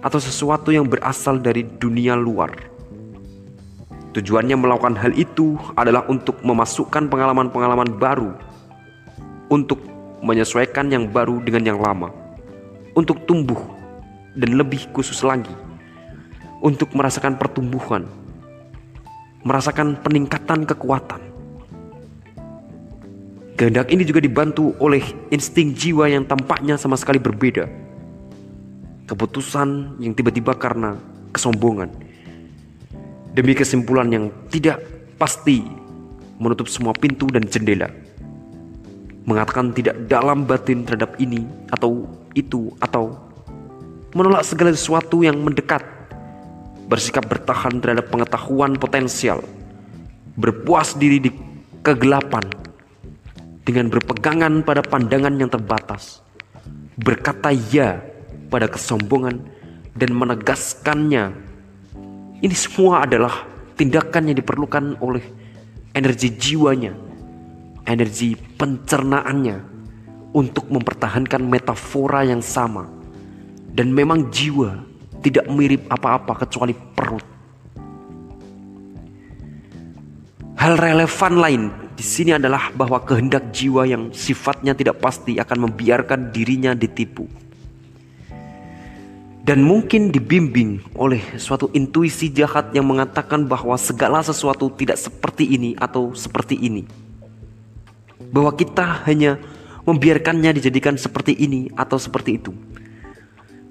atau 0.00 0.18
sesuatu 0.22 0.72
yang 0.72 0.86
berasal 0.88 1.38
dari 1.38 1.66
dunia 1.66 2.16
luar. 2.16 2.54
Tujuannya 4.12 4.56
melakukan 4.56 4.96
hal 4.96 5.12
itu 5.16 5.56
adalah 5.72 6.04
untuk 6.08 6.40
memasukkan 6.44 7.08
pengalaman-pengalaman 7.08 7.96
baru 7.96 8.32
untuk 9.48 9.91
menyesuaikan 10.22 10.86
yang 10.88 11.10
baru 11.10 11.42
dengan 11.42 11.74
yang 11.74 11.78
lama, 11.82 12.14
untuk 12.94 13.26
tumbuh 13.26 13.58
dan 14.38 14.54
lebih 14.54 14.86
khusus 14.94 15.20
lagi, 15.26 15.50
untuk 16.62 16.94
merasakan 16.94 17.34
pertumbuhan, 17.34 18.06
merasakan 19.42 19.98
peningkatan 19.98 20.62
kekuatan. 20.62 21.20
Kehendak 23.58 23.90
ini 23.90 24.06
juga 24.06 24.22
dibantu 24.22 24.72
oleh 24.78 25.02
insting 25.34 25.74
jiwa 25.74 26.08
yang 26.08 26.24
tampaknya 26.24 26.78
sama 26.78 26.96
sekali 26.96 27.18
berbeda. 27.18 27.68
Keputusan 29.06 30.00
yang 30.00 30.16
tiba-tiba 30.16 30.56
karena 30.56 30.96
kesombongan. 31.34 31.90
Demi 33.36 33.52
kesimpulan 33.52 34.08
yang 34.08 34.24
tidak 34.48 34.80
pasti 35.20 35.62
menutup 36.40 36.66
semua 36.66 36.96
pintu 36.96 37.28
dan 37.28 37.44
jendela 37.46 38.01
mengatakan 39.22 39.70
tidak 39.70 39.94
dalam 40.10 40.42
batin 40.42 40.82
terhadap 40.82 41.14
ini 41.22 41.46
atau 41.70 42.10
itu 42.34 42.74
atau 42.82 43.14
menolak 44.12 44.42
segala 44.44 44.74
sesuatu 44.74 45.22
yang 45.22 45.38
mendekat, 45.40 45.80
bersikap 46.90 47.24
bertahan 47.30 47.78
terhadap 47.78 48.10
pengetahuan 48.10 48.76
potensial, 48.76 49.40
berpuas 50.36 50.98
diri 50.98 51.22
di 51.22 51.30
kegelapan 51.80 52.44
dengan 53.62 53.88
berpegangan 53.88 54.66
pada 54.66 54.82
pandangan 54.82 55.34
yang 55.38 55.48
terbatas, 55.48 56.20
berkata 56.98 57.54
ya 57.54 58.02
pada 58.50 58.66
kesombongan 58.68 59.38
dan 59.96 60.10
menegaskannya. 60.12 61.24
Ini 62.42 62.56
semua 62.58 63.06
adalah 63.06 63.46
tindakan 63.78 64.34
yang 64.34 64.36
diperlukan 64.42 64.98
oleh 64.98 65.22
energi 65.94 66.34
jiwanya 66.34 67.11
energi 67.86 68.38
pencernaannya 68.38 69.72
untuk 70.32 70.68
mempertahankan 70.72 71.42
metafora 71.44 72.24
yang 72.24 72.40
sama. 72.40 72.88
Dan 73.72 73.92
memang 73.92 74.28
jiwa 74.28 74.76
tidak 75.24 75.48
mirip 75.48 75.88
apa-apa 75.88 76.44
kecuali 76.44 76.76
perut. 76.76 77.24
Hal 80.60 80.78
relevan 80.78 81.34
lain 81.40 81.62
di 81.96 82.04
sini 82.04 82.36
adalah 82.36 82.70
bahwa 82.76 83.00
kehendak 83.02 83.50
jiwa 83.50 83.88
yang 83.88 84.12
sifatnya 84.12 84.76
tidak 84.76 85.00
pasti 85.00 85.40
akan 85.40 85.68
membiarkan 85.68 86.30
dirinya 86.30 86.76
ditipu. 86.76 87.26
Dan 89.42 89.66
mungkin 89.66 90.14
dibimbing 90.14 90.94
oleh 90.94 91.18
suatu 91.34 91.66
intuisi 91.74 92.30
jahat 92.30 92.70
yang 92.78 92.86
mengatakan 92.86 93.42
bahwa 93.42 93.74
segala 93.74 94.22
sesuatu 94.22 94.70
tidak 94.70 95.02
seperti 95.02 95.50
ini 95.58 95.74
atau 95.74 96.14
seperti 96.14 96.54
ini 96.62 97.01
bahwa 98.32 98.56
kita 98.56 99.04
hanya 99.04 99.36
membiarkannya 99.84 100.56
dijadikan 100.56 100.96
seperti 100.96 101.36
ini 101.36 101.68
atau 101.76 102.00
seperti 102.00 102.40
itu. 102.40 102.50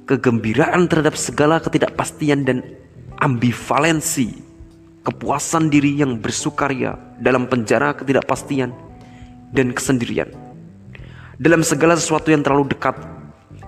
Kegembiraan 0.05 0.85
terhadap 0.85 1.17
segala 1.17 1.57
ketidakpastian 1.57 2.45
dan 2.45 2.63
ambivalensi, 3.17 4.37
kepuasan 5.01 5.73
diri 5.73 5.97
yang 5.97 6.21
bersukaria 6.21 6.97
dalam 7.17 7.49
penjara 7.49 7.97
ketidakpastian 7.97 8.69
dan 9.49 9.67
kesendirian. 9.73 10.29
Dalam 11.41 11.65
segala 11.65 11.97
sesuatu 11.97 12.29
yang 12.29 12.45
terlalu 12.45 12.69
dekat, 12.75 12.93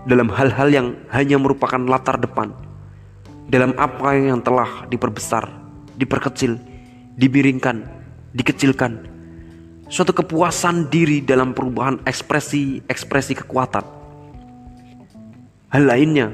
dalam 0.05 0.29
hal-hal 0.29 0.69
yang 0.69 0.87
hanya 1.09 1.39
merupakan 1.41 1.79
latar 1.79 2.19
depan, 2.19 2.53
dalam 3.47 3.73
apa 3.79 4.13
yang 4.13 4.43
telah 4.43 4.85
diperbesar, 4.91 5.47
diperkecil, 5.95 6.59
dibiringkan, 7.17 7.87
dikecilkan, 8.35 9.12
suatu 9.93 10.09
kepuasan 10.09 10.89
diri 10.89 11.21
dalam 11.21 11.53
perubahan 11.53 12.01
ekspresi-ekspresi 12.01 13.45
kekuatan. 13.45 13.85
Hal 15.69 15.85
lainnya 15.85 16.33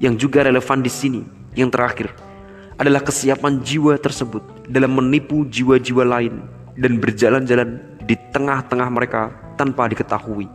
yang 0.00 0.16
juga 0.16 0.40
relevan 0.40 0.80
di 0.80 0.88
sini, 0.88 1.20
yang 1.52 1.68
terakhir, 1.68 2.16
adalah 2.80 3.04
kesiapan 3.04 3.60
jiwa 3.60 4.00
tersebut 4.00 4.40
dalam 4.72 4.96
menipu 4.96 5.44
jiwa-jiwa 5.44 6.00
lain 6.00 6.48
dan 6.80 6.96
berjalan-jalan 6.96 7.76
di 8.08 8.16
tengah-tengah 8.32 8.88
mereka 8.88 9.36
tanpa 9.60 9.84
diketahui. 9.84 10.48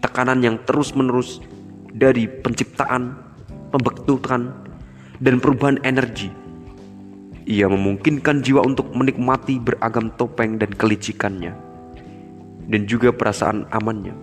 Tekanan 0.00 0.40
yang 0.40 0.56
terus-menerus 0.64 1.44
dari 1.92 2.24
penciptaan, 2.24 3.12
pembentukan, 3.68 4.56
dan 5.20 5.36
perubahan 5.36 5.76
energi 5.84 6.32
ia 7.44 7.68
memungkinkan 7.68 8.40
jiwa 8.40 8.64
untuk 8.64 8.88
menikmati 8.96 9.60
beragam 9.60 10.08
topeng 10.16 10.56
dan 10.56 10.72
kelicikannya 10.72 11.63
dan 12.68 12.88
juga 12.88 13.12
perasaan 13.12 13.68
amannya. 13.72 14.14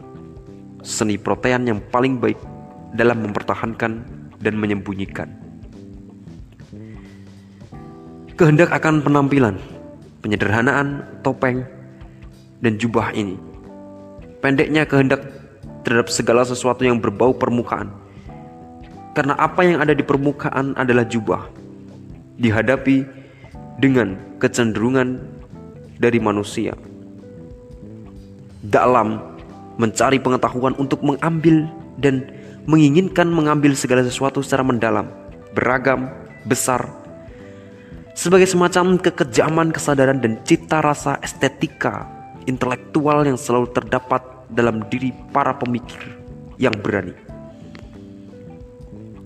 Seni 0.82 1.18
protean 1.18 1.70
yang 1.70 1.80
paling 1.94 2.18
baik 2.18 2.38
dalam 2.98 3.22
mempertahankan 3.22 4.02
dan 4.42 4.54
menyembunyikan. 4.58 5.30
Kehendak 8.34 8.74
akan 8.74 9.06
penampilan, 9.06 9.62
penyederhanaan, 10.26 11.06
topeng, 11.22 11.62
dan 12.66 12.74
jubah 12.82 13.14
ini. 13.14 13.38
Pendeknya 14.42 14.90
kehendak 14.90 15.22
terhadap 15.86 16.10
segala 16.10 16.42
sesuatu 16.42 16.82
yang 16.82 16.98
berbau 16.98 17.38
permukaan. 17.38 17.94
Karena 19.14 19.38
apa 19.38 19.62
yang 19.62 19.78
ada 19.78 19.94
di 19.94 20.02
permukaan 20.02 20.74
adalah 20.74 21.06
jubah. 21.06 21.46
Dihadapi 22.42 23.06
dengan 23.78 24.18
kecenderungan 24.42 25.22
dari 26.02 26.18
manusia 26.18 26.74
dalam 28.66 29.22
mencari 29.82 30.22
pengetahuan 30.22 30.78
untuk 30.78 31.02
mengambil 31.02 31.66
dan 31.98 32.30
menginginkan 32.70 33.26
mengambil 33.30 33.74
segala 33.74 34.06
sesuatu 34.06 34.46
secara 34.46 34.62
mendalam, 34.62 35.10
beragam, 35.58 36.14
besar, 36.46 36.86
sebagai 38.14 38.46
semacam 38.46 39.00
kekejaman 39.00 39.74
kesadaran 39.74 40.22
dan 40.22 40.38
cita 40.46 40.84
rasa 40.84 41.18
estetika 41.24 42.06
intelektual 42.46 43.26
yang 43.26 43.40
selalu 43.40 43.72
terdapat 43.72 44.22
dalam 44.52 44.84
diri 44.92 45.16
para 45.32 45.56
pemikir 45.56 46.02
yang 46.60 46.76
berani. 46.76 47.16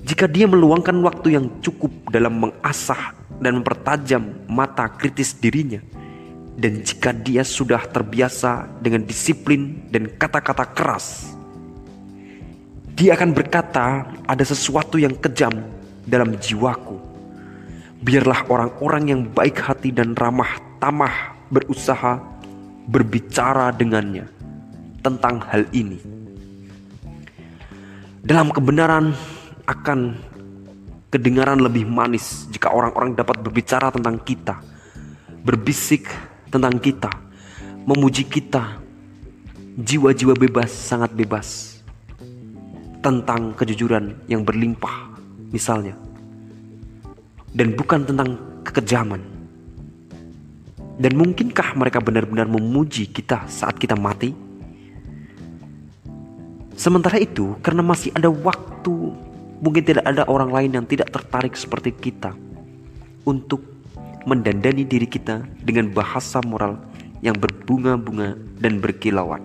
Jika 0.05 0.29
dia 0.29 0.45
meluangkan 0.45 0.93
waktu 1.01 1.33
yang 1.33 1.49
cukup 1.65 1.89
dalam 2.13 2.37
mengasah 2.37 3.17
dan 3.41 3.57
mempertajam 3.57 4.45
mata 4.45 4.85
kritis 4.85 5.33
dirinya, 5.33 5.81
dan 6.55 6.79
jika 6.87 7.11
dia 7.11 7.43
sudah 7.43 7.83
terbiasa 7.83 8.79
dengan 8.79 9.03
disiplin 9.03 9.91
dan 9.91 10.07
kata-kata 10.15 10.71
keras, 10.71 11.35
dia 12.95 13.11
akan 13.19 13.35
berkata, 13.35 14.07
"Ada 14.23 14.55
sesuatu 14.55 14.95
yang 14.95 15.19
kejam 15.19 15.51
dalam 16.07 16.39
jiwaku." 16.39 16.95
Biarlah 17.99 18.47
orang-orang 18.47 19.03
yang 19.11 19.21
baik 19.27 19.59
hati 19.59 19.91
dan 19.91 20.15
ramah 20.15 20.55
tamah 20.79 21.35
berusaha 21.51 22.23
berbicara 22.87 23.75
dengannya 23.75 24.29
tentang 25.03 25.43
hal 25.51 25.67
ini. 25.75 25.99
Dalam 28.23 28.49
kebenaran 28.49 29.11
akan 29.67 29.99
kedengaran 31.11 31.59
lebih 31.61 31.83
manis 31.83 32.47
jika 32.47 32.71
orang-orang 32.71 33.11
dapat 33.17 33.43
berbicara 33.43 33.91
tentang 33.91 34.21
kita, 34.23 34.55
berbisik 35.45 36.09
tentang 36.55 36.79
kita, 36.79 37.11
memuji 37.83 38.23
kita. 38.23 38.79
Jiwa-jiwa 39.75 40.39
bebas, 40.39 40.71
sangat 40.71 41.11
bebas. 41.11 41.79
Tentang 43.03 43.51
kejujuran 43.59 44.23
yang 44.31 44.47
berlimpah, 44.47 45.19
misalnya. 45.51 45.99
Dan 47.51 47.75
bukan 47.75 48.07
tentang 48.07 48.39
kekejaman. 48.63 49.19
Dan 50.95 51.11
mungkinkah 51.19 51.75
mereka 51.75 51.99
benar-benar 51.99 52.47
memuji 52.47 53.11
kita 53.11 53.51
saat 53.51 53.75
kita 53.75 53.99
mati? 53.99 54.31
Sementara 56.79 57.19
itu, 57.19 57.59
karena 57.59 57.83
masih 57.83 58.15
ada 58.15 58.31
waktu, 58.31 58.95
mungkin 59.59 59.83
tidak 59.83 60.07
ada 60.07 60.23
orang 60.31 60.55
lain 60.55 60.71
yang 60.71 60.85
tidak 60.87 61.11
tertarik 61.11 61.51
seperti 61.59 61.91
kita 61.91 62.31
untuk 63.27 63.74
mendandani 64.25 64.85
diri 64.85 65.05
kita 65.05 65.45
dengan 65.61 65.93
bahasa 65.93 66.41
moral 66.41 66.81
yang 67.21 67.37
berbunga-bunga 67.37 68.33
dan 68.59 68.81
berkilauan. 68.81 69.41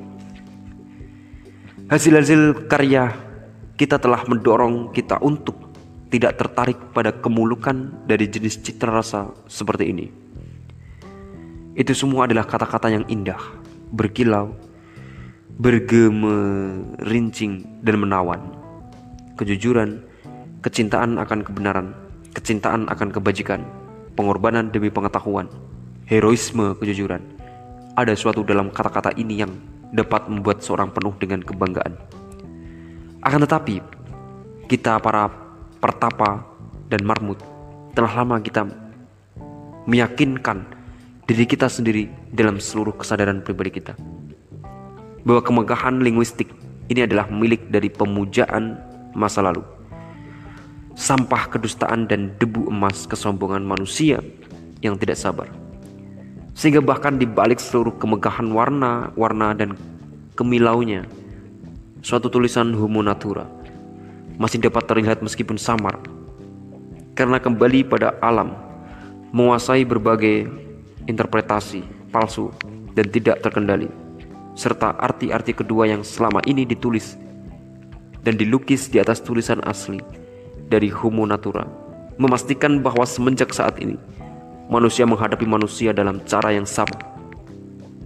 Hasil-hasil 1.89 2.69
karya 2.69 3.13
kita 3.77 3.97
telah 3.97 4.25
mendorong 4.29 4.93
kita 4.93 5.17
untuk 5.25 5.57
tidak 6.11 6.37
tertarik 6.37 6.77
pada 6.93 7.15
kemulukan 7.15 8.05
dari 8.05 8.27
jenis 8.27 8.61
citra 8.61 9.01
rasa 9.01 9.31
seperti 9.47 9.85
ini. 9.89 10.11
Itu 11.79 11.95
semua 11.95 12.27
adalah 12.27 12.45
kata-kata 12.45 12.91
yang 12.93 13.07
indah, 13.07 13.39
berkilau, 13.95 14.53
bergemerincing 15.57 17.65
dan 17.81 17.97
menawan. 18.03 18.41
Kejujuran, 19.39 20.03
kecintaan 20.61 21.17
akan 21.17 21.41
kebenaran, 21.47 21.95
kecintaan 22.37 22.91
akan 22.91 23.09
kebajikan, 23.15 23.65
pengorbanan 24.15 24.71
demi 24.71 24.89
pengetahuan, 24.89 25.47
heroisme 26.07 26.75
kejujuran. 26.79 27.23
Ada 27.95 28.15
suatu 28.15 28.47
dalam 28.47 28.71
kata-kata 28.71 29.15
ini 29.19 29.43
yang 29.43 29.53
dapat 29.91 30.31
membuat 30.31 30.63
seorang 30.63 30.95
penuh 30.95 31.15
dengan 31.19 31.43
kebanggaan. 31.43 31.99
Akan 33.21 33.43
tetapi, 33.43 33.83
kita 34.71 35.03
para 35.03 35.29
pertapa 35.83 36.47
dan 36.87 37.03
marmut 37.03 37.41
telah 37.95 38.23
lama 38.23 38.39
kita 38.39 38.69
meyakinkan 39.89 40.63
diri 41.27 41.47
kita 41.47 41.67
sendiri 41.67 42.07
dalam 42.31 42.63
seluruh 42.63 42.95
kesadaran 42.95 43.43
pribadi 43.43 43.83
kita 43.83 43.95
bahwa 45.23 45.43
kemegahan 45.43 46.03
linguistik 46.03 46.51
ini 46.91 47.07
adalah 47.07 47.27
milik 47.31 47.71
dari 47.71 47.91
pemujaan 47.91 48.79
masa 49.15 49.43
lalu 49.43 49.63
sampah 51.01 51.49
kedustaan 51.49 52.05
dan 52.05 52.37
debu 52.37 52.69
emas 52.69 53.09
kesombongan 53.09 53.65
manusia 53.65 54.21
yang 54.85 55.01
tidak 55.01 55.17
sabar. 55.17 55.49
Sehingga 56.53 56.85
bahkan 56.85 57.17
di 57.17 57.25
balik 57.25 57.57
seluruh 57.57 57.97
kemegahan 57.97 58.53
warna-warna 58.53 59.57
dan 59.57 59.81
kemilaunya, 60.37 61.09
suatu 62.05 62.29
tulisan 62.29 62.77
Homo 62.77 63.01
Natura 63.01 63.49
masih 64.37 64.61
dapat 64.61 64.85
terlihat 64.85 65.25
meskipun 65.25 65.57
samar. 65.57 65.97
Karena 67.17 67.41
kembali 67.41 67.89
pada 67.89 68.21
alam, 68.21 68.53
menguasai 69.33 69.89
berbagai 69.89 70.53
interpretasi 71.09 71.81
palsu 72.13 72.53
dan 72.93 73.09
tidak 73.09 73.41
terkendali, 73.41 73.89
serta 74.53 75.01
arti-arti 75.01 75.57
kedua 75.57 75.89
yang 75.89 76.05
selama 76.05 76.45
ini 76.45 76.69
ditulis 76.69 77.17
dan 78.21 78.37
dilukis 78.37 78.93
di 78.93 79.01
atas 79.01 79.25
tulisan 79.25 79.65
asli 79.65 80.20
dari 80.71 80.87
Homo 80.89 81.27
Natura, 81.27 81.67
memastikan 82.15 82.79
bahwa 82.79 83.03
semenjak 83.03 83.51
saat 83.51 83.83
ini 83.83 83.99
manusia 84.71 85.03
menghadapi 85.03 85.43
manusia 85.45 85.91
dalam 85.91 86.23
cara 86.23 86.55
yang 86.55 86.65
sama 86.65 86.95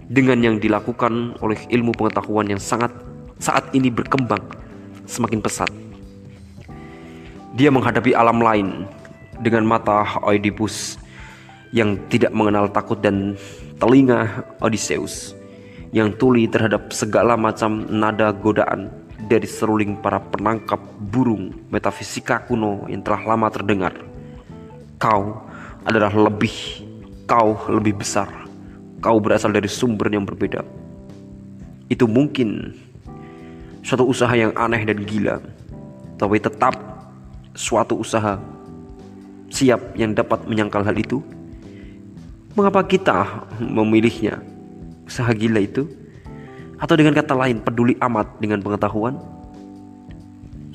dengan 0.09 0.41
yang 0.41 0.57
dilakukan 0.57 1.37
oleh 1.45 1.61
ilmu 1.69 1.93
pengetahuan 1.93 2.49
yang 2.49 2.61
sangat 2.61 2.89
saat 3.37 3.69
ini 3.77 3.93
berkembang 3.93 4.41
semakin 5.05 5.39
pesat. 5.45 5.69
Dia 7.53 7.69
menghadapi 7.69 8.17
alam 8.17 8.41
lain 8.41 8.89
dengan 9.39 9.63
mata 9.63 10.17
Oedipus 10.25 10.97
yang 11.71 12.01
tidak 12.09 12.33
mengenal 12.33 12.67
takut 12.73 12.99
dan 12.99 13.37
telinga 13.77 14.43
Odysseus 14.59 15.37
yang 15.95 16.11
tuli 16.17 16.49
terhadap 16.49 16.91
segala 16.91 17.39
macam 17.39 17.87
nada 17.87 18.35
godaan 18.35 18.91
dari 19.25 19.49
seruling 19.49 19.97
para 19.97 20.21
penangkap 20.21 20.77
burung 21.09 21.49
metafisika 21.73 22.45
kuno 22.45 22.85
yang 22.85 23.01
telah 23.01 23.25
lama 23.25 23.49
terdengar. 23.49 23.93
Kau 25.01 25.41
adalah 25.81 26.13
lebih, 26.13 26.53
kau 27.25 27.57
lebih 27.73 27.97
besar. 27.97 28.29
Kau 29.01 29.17
berasal 29.17 29.53
dari 29.53 29.69
sumber 29.69 30.09
yang 30.13 30.25
berbeda. 30.25 30.61
Itu 31.89 32.09
mungkin 32.09 32.73
suatu 33.85 34.05
usaha 34.09 34.33
yang 34.33 34.53
aneh 34.57 34.81
dan 34.85 35.05
gila, 35.05 35.37
tapi 36.17 36.41
tetap 36.41 36.73
suatu 37.53 38.01
usaha 38.01 38.41
siap 39.53 39.93
yang 39.93 40.17
dapat 40.17 40.41
menyangkal 40.49 40.81
hal 40.81 40.97
itu. 40.97 41.21
Mengapa 42.55 42.87
kita 42.87 43.45
memilihnya? 43.61 44.41
Usaha 45.05 45.29
gila 45.37 45.61
itu 45.61 45.85
atau 46.75 46.95
dengan 46.99 47.15
kata 47.15 47.33
lain, 47.35 47.63
peduli 47.63 47.95
amat 48.03 48.39
dengan 48.43 48.59
pengetahuan? 48.59 49.15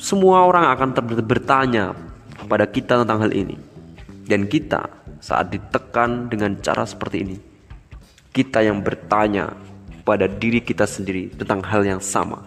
Semua 0.01 0.49
orang 0.49 0.73
akan 0.73 0.97
bertanya 1.21 1.93
kepada 2.41 2.65
kita 2.65 3.05
tentang 3.05 3.21
hal 3.21 3.33
ini. 3.37 3.57
Dan 4.25 4.47
kita 4.47 4.87
saat 5.21 5.51
ditekan 5.53 6.31
dengan 6.31 6.57
cara 6.63 6.87
seperti 6.87 7.17
ini, 7.21 7.37
kita 8.33 8.63
yang 8.63 8.81
bertanya 8.81 9.53
pada 10.07 10.31
diri 10.31 10.63
kita 10.63 10.87
sendiri 10.87 11.35
tentang 11.35 11.61
hal 11.67 11.83
yang 11.85 12.01
sama 12.01 12.41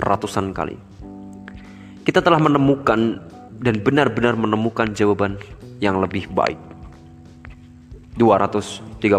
ratusan 0.00 0.54
kali. 0.54 0.78
Kita 2.06 2.22
telah 2.22 2.38
menemukan 2.38 3.20
dan 3.60 3.74
benar-benar 3.82 4.38
menemukan 4.38 4.94
jawaban 4.94 5.36
yang 5.82 6.00
lebih 6.00 6.30
baik. 6.32 6.58
231 8.14 9.10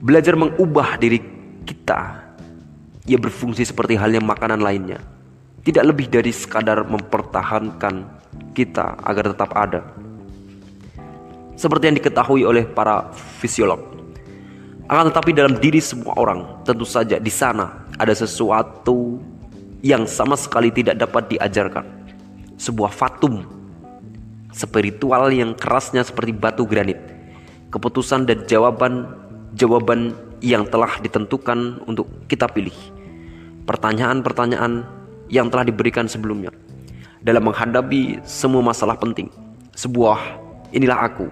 Belajar 0.00 0.34
mengubah 0.36 1.00
diri 1.00 1.39
kita. 1.70 2.26
Ia 3.06 3.18
berfungsi 3.22 3.62
seperti 3.62 3.94
halnya 3.94 4.18
makanan 4.18 4.58
lainnya. 4.58 4.98
Tidak 5.62 5.86
lebih 5.86 6.10
dari 6.10 6.34
sekadar 6.34 6.82
mempertahankan 6.82 8.02
kita 8.50 8.98
agar 9.06 9.30
tetap 9.30 9.50
ada. 9.54 9.86
Seperti 11.54 11.92
yang 11.92 11.96
diketahui 12.02 12.42
oleh 12.42 12.66
para 12.66 13.12
fisiolog 13.38 13.90
akan 14.90 15.06
tetapi 15.14 15.30
dalam 15.30 15.54
diri 15.62 15.78
semua 15.78 16.18
orang 16.18 16.66
tentu 16.66 16.82
saja 16.82 17.22
di 17.22 17.30
sana 17.30 17.86
ada 17.94 18.10
sesuatu 18.10 19.22
yang 19.86 20.02
sama 20.02 20.34
sekali 20.34 20.74
tidak 20.74 20.98
dapat 20.98 21.30
diajarkan. 21.30 21.86
Sebuah 22.58 22.90
fatum 22.90 23.46
spiritual 24.50 25.30
yang 25.30 25.54
kerasnya 25.54 26.02
seperti 26.02 26.34
batu 26.34 26.66
granit. 26.66 26.98
Keputusan 27.70 28.26
dan 28.26 28.42
jawaban 28.50 29.14
jawaban 29.54 30.10
yang 30.40 30.68
telah 30.68 31.00
ditentukan 31.00 31.84
untuk 31.84 32.08
kita 32.28 32.48
pilih. 32.48 32.74
Pertanyaan-pertanyaan 33.64 34.84
yang 35.30 35.46
telah 35.52 35.64
diberikan 35.64 36.10
sebelumnya 36.10 36.50
dalam 37.22 37.46
menghadapi 37.48 38.24
semua 38.26 38.64
masalah 38.64 38.96
penting. 38.96 39.30
Sebuah 39.76 40.18
inilah 40.74 41.06
aku 41.06 41.28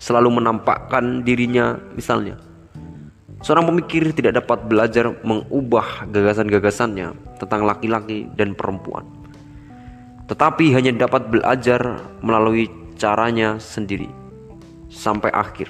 selalu 0.00 0.40
menampakkan 0.40 1.22
dirinya 1.22 1.78
misalnya 1.94 2.40
Seorang 3.44 3.68
pemikir 3.68 4.08
tidak 4.16 4.40
dapat 4.40 4.64
belajar 4.64 5.20
mengubah 5.20 6.08
gagasan-gagasannya 6.08 7.36
tentang 7.36 7.68
laki-laki 7.68 8.24
dan 8.40 8.56
perempuan, 8.56 9.04
tetapi 10.32 10.72
hanya 10.72 10.96
dapat 10.96 11.28
belajar 11.28 12.00
melalui 12.24 12.72
caranya 12.96 13.60
sendiri 13.60 14.08
sampai 14.88 15.28
akhir. 15.28 15.68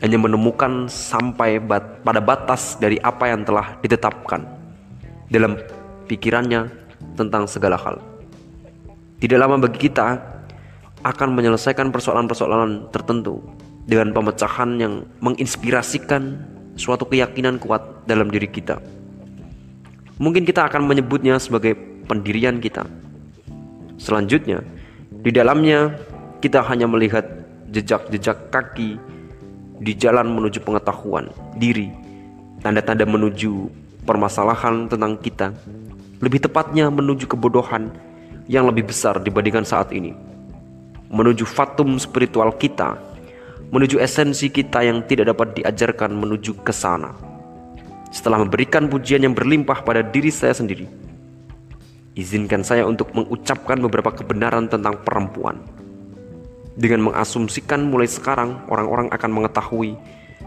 Hanya 0.00 0.16
menemukan 0.16 0.88
sampai 0.88 1.60
bat 1.60 2.00
pada 2.00 2.24
batas 2.24 2.80
dari 2.80 2.96
apa 3.04 3.28
yang 3.28 3.44
telah 3.44 3.76
ditetapkan 3.84 4.48
dalam 5.28 5.60
pikirannya 6.08 6.72
tentang 7.20 7.44
segala 7.44 7.76
hal. 7.76 8.00
Tidak 9.20 9.36
lama 9.36 9.60
bagi 9.60 9.92
kita 9.92 10.16
akan 11.04 11.28
menyelesaikan 11.36 11.92
persoalan-persoalan 11.92 12.88
tertentu 12.92 13.44
dengan 13.84 14.12
pemecahan 14.16 14.80
yang 14.80 15.04
menginspirasikan 15.20 16.40
suatu 16.80 17.04
keyakinan 17.04 17.60
kuat 17.60 18.04
dalam 18.08 18.32
diri 18.32 18.48
kita. 18.48 18.80
Mungkin 20.20 20.44
kita 20.44 20.68
akan 20.68 20.84
menyebutnya 20.84 21.40
sebagai 21.40 21.76
pendirian 22.04 22.60
kita. 22.60 22.84
Selanjutnya, 23.96 24.64
di 25.20 25.32
dalamnya 25.32 25.96
kita 26.40 26.64
hanya 26.64 26.88
melihat 26.88 27.24
jejak-jejak 27.72 28.52
kaki 28.52 28.96
di 29.80 29.96
jalan 29.96 30.28
menuju 30.28 30.60
pengetahuan 30.60 31.32
diri, 31.56 31.88
tanda-tanda 32.60 33.08
menuju 33.08 33.72
permasalahan 34.04 34.86
tentang 34.86 35.16
kita, 35.16 35.56
lebih 36.20 36.44
tepatnya 36.44 36.92
menuju 36.92 37.24
kebodohan 37.24 37.88
yang 38.46 38.68
lebih 38.68 38.92
besar 38.92 39.16
dibandingkan 39.18 39.64
saat 39.64 39.90
ini, 39.96 40.12
menuju 41.08 41.48
fatum 41.48 41.96
spiritual 41.96 42.52
kita 42.54 43.10
menuju 43.70 44.02
esensi 44.02 44.50
kita 44.50 44.82
yang 44.82 45.06
tidak 45.06 45.30
dapat 45.30 45.62
diajarkan 45.62 46.10
menuju 46.10 46.58
ke 46.66 46.74
sana. 46.74 47.14
Setelah 48.10 48.42
memberikan 48.42 48.90
pujian 48.90 49.22
yang 49.22 49.34
berlimpah 49.34 49.86
pada 49.86 50.02
diri 50.02 50.34
saya 50.34 50.50
sendiri, 50.50 50.90
izinkan 52.18 52.66
saya 52.66 52.82
untuk 52.82 53.14
mengucapkan 53.14 53.78
beberapa 53.78 54.10
kebenaran 54.10 54.66
tentang 54.66 54.98
perempuan. 55.06 55.62
Dengan 56.80 57.12
mengasumsikan 57.12 57.92
mulai 57.92 58.08
sekarang 58.08 58.64
orang-orang 58.72 59.12
akan 59.12 59.30
mengetahui 59.36 60.00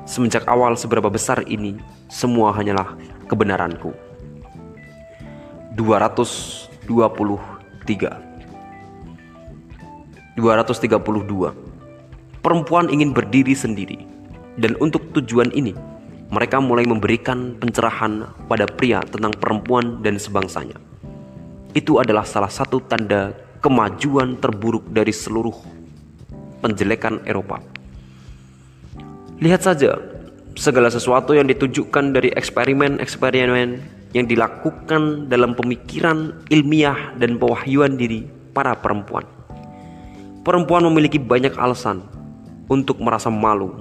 semenjak 0.09 0.49
awal 0.49 0.73
seberapa 0.73 1.05
besar 1.05 1.45
ini 1.45 1.77
semua 2.09 2.49
hanyalah 2.57 2.97
kebenaranku. 3.29 3.93
223 5.77 6.73
232 10.33 12.41
perempuan 12.41 12.89
ingin 12.89 13.13
berdiri 13.13 13.53
sendiri. 13.53 14.01
Dan 14.57 14.73
untuk 14.81 15.13
tujuan 15.13 15.53
ini, 15.53 15.77
mereka 16.33 16.57
mulai 16.57 16.85
memberikan 16.85 17.57
pencerahan 17.61 18.25
pada 18.49 18.65
pria 18.65 19.05
tentang 19.05 19.37
perempuan 19.37 20.01
dan 20.01 20.17
sebangsanya. 20.17 20.81
Itu 21.77 22.01
adalah 22.01 22.25
salah 22.25 22.49
satu 22.49 22.81
tanda 22.85 23.33
kemajuan 23.65 24.37
terburuk 24.37 24.85
dari 24.93 25.09
seluruh 25.09 25.82
penjelekan 26.63 27.19
Eropa. 27.27 27.59
Lihat 29.43 29.59
saja 29.67 29.99
segala 30.55 30.87
sesuatu 30.87 31.35
yang 31.35 31.51
ditujukan 31.51 32.15
dari 32.15 32.31
eksperimen-eksperimen 32.31 33.69
yang 34.15 34.25
dilakukan 34.29 35.27
dalam 35.27 35.57
pemikiran 35.57 36.31
ilmiah 36.47 37.11
dan 37.19 37.35
pewahyuan 37.35 37.99
diri 37.99 38.23
para 38.55 38.77
perempuan. 38.77 39.27
Perempuan 40.47 40.85
memiliki 40.87 41.19
banyak 41.19 41.57
alasan 41.59 42.05
untuk 42.69 43.01
merasa 43.03 43.27
malu. 43.27 43.73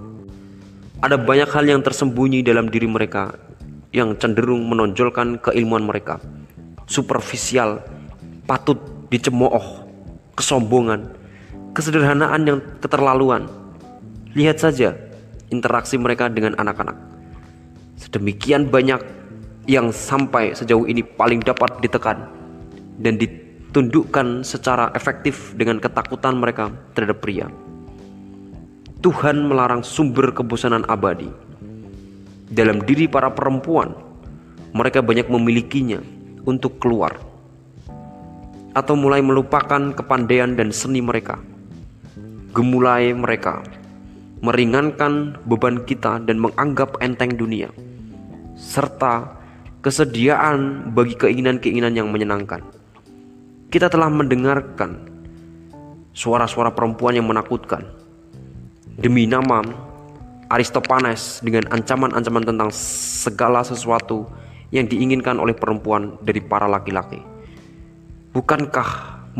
Ada 1.02 1.18
banyak 1.18 1.50
hal 1.50 1.64
yang 1.68 1.82
tersembunyi 1.84 2.42
dalam 2.42 2.70
diri 2.70 2.88
mereka 2.88 3.34
yang 3.92 4.16
cenderung 4.16 4.64
menonjolkan 4.66 5.36
keilmuan 5.42 5.84
mereka. 5.84 6.16
Superficial, 6.88 7.82
patut 8.48 8.78
dicemooh, 9.12 9.84
kesombongan, 10.38 11.12
kesederhanaan 11.72 12.42
yang 12.44 12.58
keterlaluan. 12.80 13.48
Lihat 14.32 14.60
saja 14.60 14.96
interaksi 15.52 15.96
mereka 16.00 16.28
dengan 16.28 16.56
anak-anak. 16.56 16.96
Sedemikian 18.00 18.68
banyak 18.68 19.00
yang 19.68 19.92
sampai 19.92 20.56
sejauh 20.56 20.88
ini 20.88 21.04
paling 21.04 21.44
dapat 21.44 21.80
ditekan 21.84 22.28
dan 23.00 23.20
ditundukkan 23.20 24.44
secara 24.44 24.92
efektif 24.96 25.52
dengan 25.56 25.80
ketakutan 25.80 26.40
mereka 26.40 26.72
terhadap 26.96 27.20
pria. 27.20 27.46
Tuhan 29.02 29.50
melarang 29.50 29.82
sumber 29.82 30.30
kebosanan 30.30 30.86
abadi. 30.86 31.28
Dalam 32.52 32.84
diri 32.84 33.08
para 33.08 33.32
perempuan, 33.32 33.96
mereka 34.76 35.00
banyak 35.00 35.26
memilikinya 35.26 35.98
untuk 36.44 36.78
keluar 36.78 37.16
atau 38.72 38.96
mulai 38.96 39.20
melupakan 39.20 39.92
kepandaian 39.92 40.56
dan 40.56 40.72
seni 40.72 41.04
mereka. 41.04 41.51
Gemulai 42.52 43.16
mereka 43.16 43.64
meringankan 44.44 45.40
beban 45.48 45.88
kita 45.88 46.20
dan 46.20 46.36
menganggap 46.36 47.00
enteng 47.00 47.32
dunia 47.32 47.72
serta 48.60 49.40
kesediaan 49.80 50.92
bagi 50.92 51.16
keinginan-keinginan 51.16 51.96
yang 51.96 52.12
menyenangkan. 52.12 52.60
Kita 53.72 53.88
telah 53.88 54.12
mendengarkan 54.12 55.00
suara-suara 56.12 56.76
perempuan 56.76 57.16
yang 57.16 57.24
menakutkan 57.24 57.88
demi 59.00 59.24
nama 59.24 59.64
Aristopanes 60.52 61.40
dengan 61.40 61.72
ancaman-ancaman 61.72 62.44
tentang 62.44 62.68
segala 62.76 63.64
sesuatu 63.64 64.28
yang 64.76 64.84
diinginkan 64.84 65.40
oleh 65.40 65.56
perempuan 65.56 66.20
dari 66.20 66.44
para 66.44 66.68
laki-laki. 66.68 67.24
Bukankah 68.36 68.88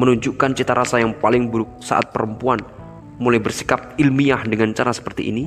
menunjukkan 0.00 0.56
cita 0.56 0.72
rasa 0.72 1.04
yang 1.04 1.12
paling 1.20 1.52
buruk 1.52 1.68
saat 1.84 2.08
perempuan 2.08 2.64
mulai 3.20 3.40
bersikap 3.40 3.96
ilmiah 4.00 4.40
dengan 4.46 4.72
cara 4.72 4.92
seperti 4.94 5.28
ini? 5.28 5.44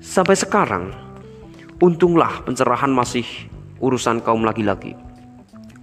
Sampai 0.00 0.34
sekarang, 0.34 0.90
untunglah 1.82 2.42
pencerahan 2.42 2.90
masih 2.90 3.26
urusan 3.82 4.22
kaum 4.22 4.42
laki-laki. 4.46 4.96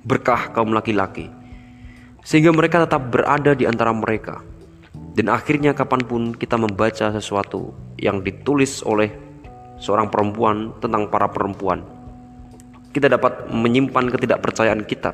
Berkah 0.04 0.50
kaum 0.52 0.74
laki-laki. 0.74 1.30
Sehingga 2.26 2.54
mereka 2.54 2.86
tetap 2.86 3.10
berada 3.10 3.54
di 3.58 3.66
antara 3.66 3.94
mereka 3.94 4.42
dan 5.12 5.28
akhirnya 5.28 5.76
kapan 5.76 6.02
pun 6.08 6.32
kita 6.32 6.56
membaca 6.56 7.12
sesuatu 7.12 7.76
yang 8.00 8.24
ditulis 8.24 8.80
oleh 8.88 9.12
seorang 9.76 10.08
perempuan 10.08 10.72
tentang 10.80 11.12
para 11.12 11.28
perempuan, 11.28 11.84
kita 12.96 13.12
dapat 13.12 13.52
menyimpan 13.52 14.08
ketidakpercayaan 14.08 14.88
kita 14.88 15.12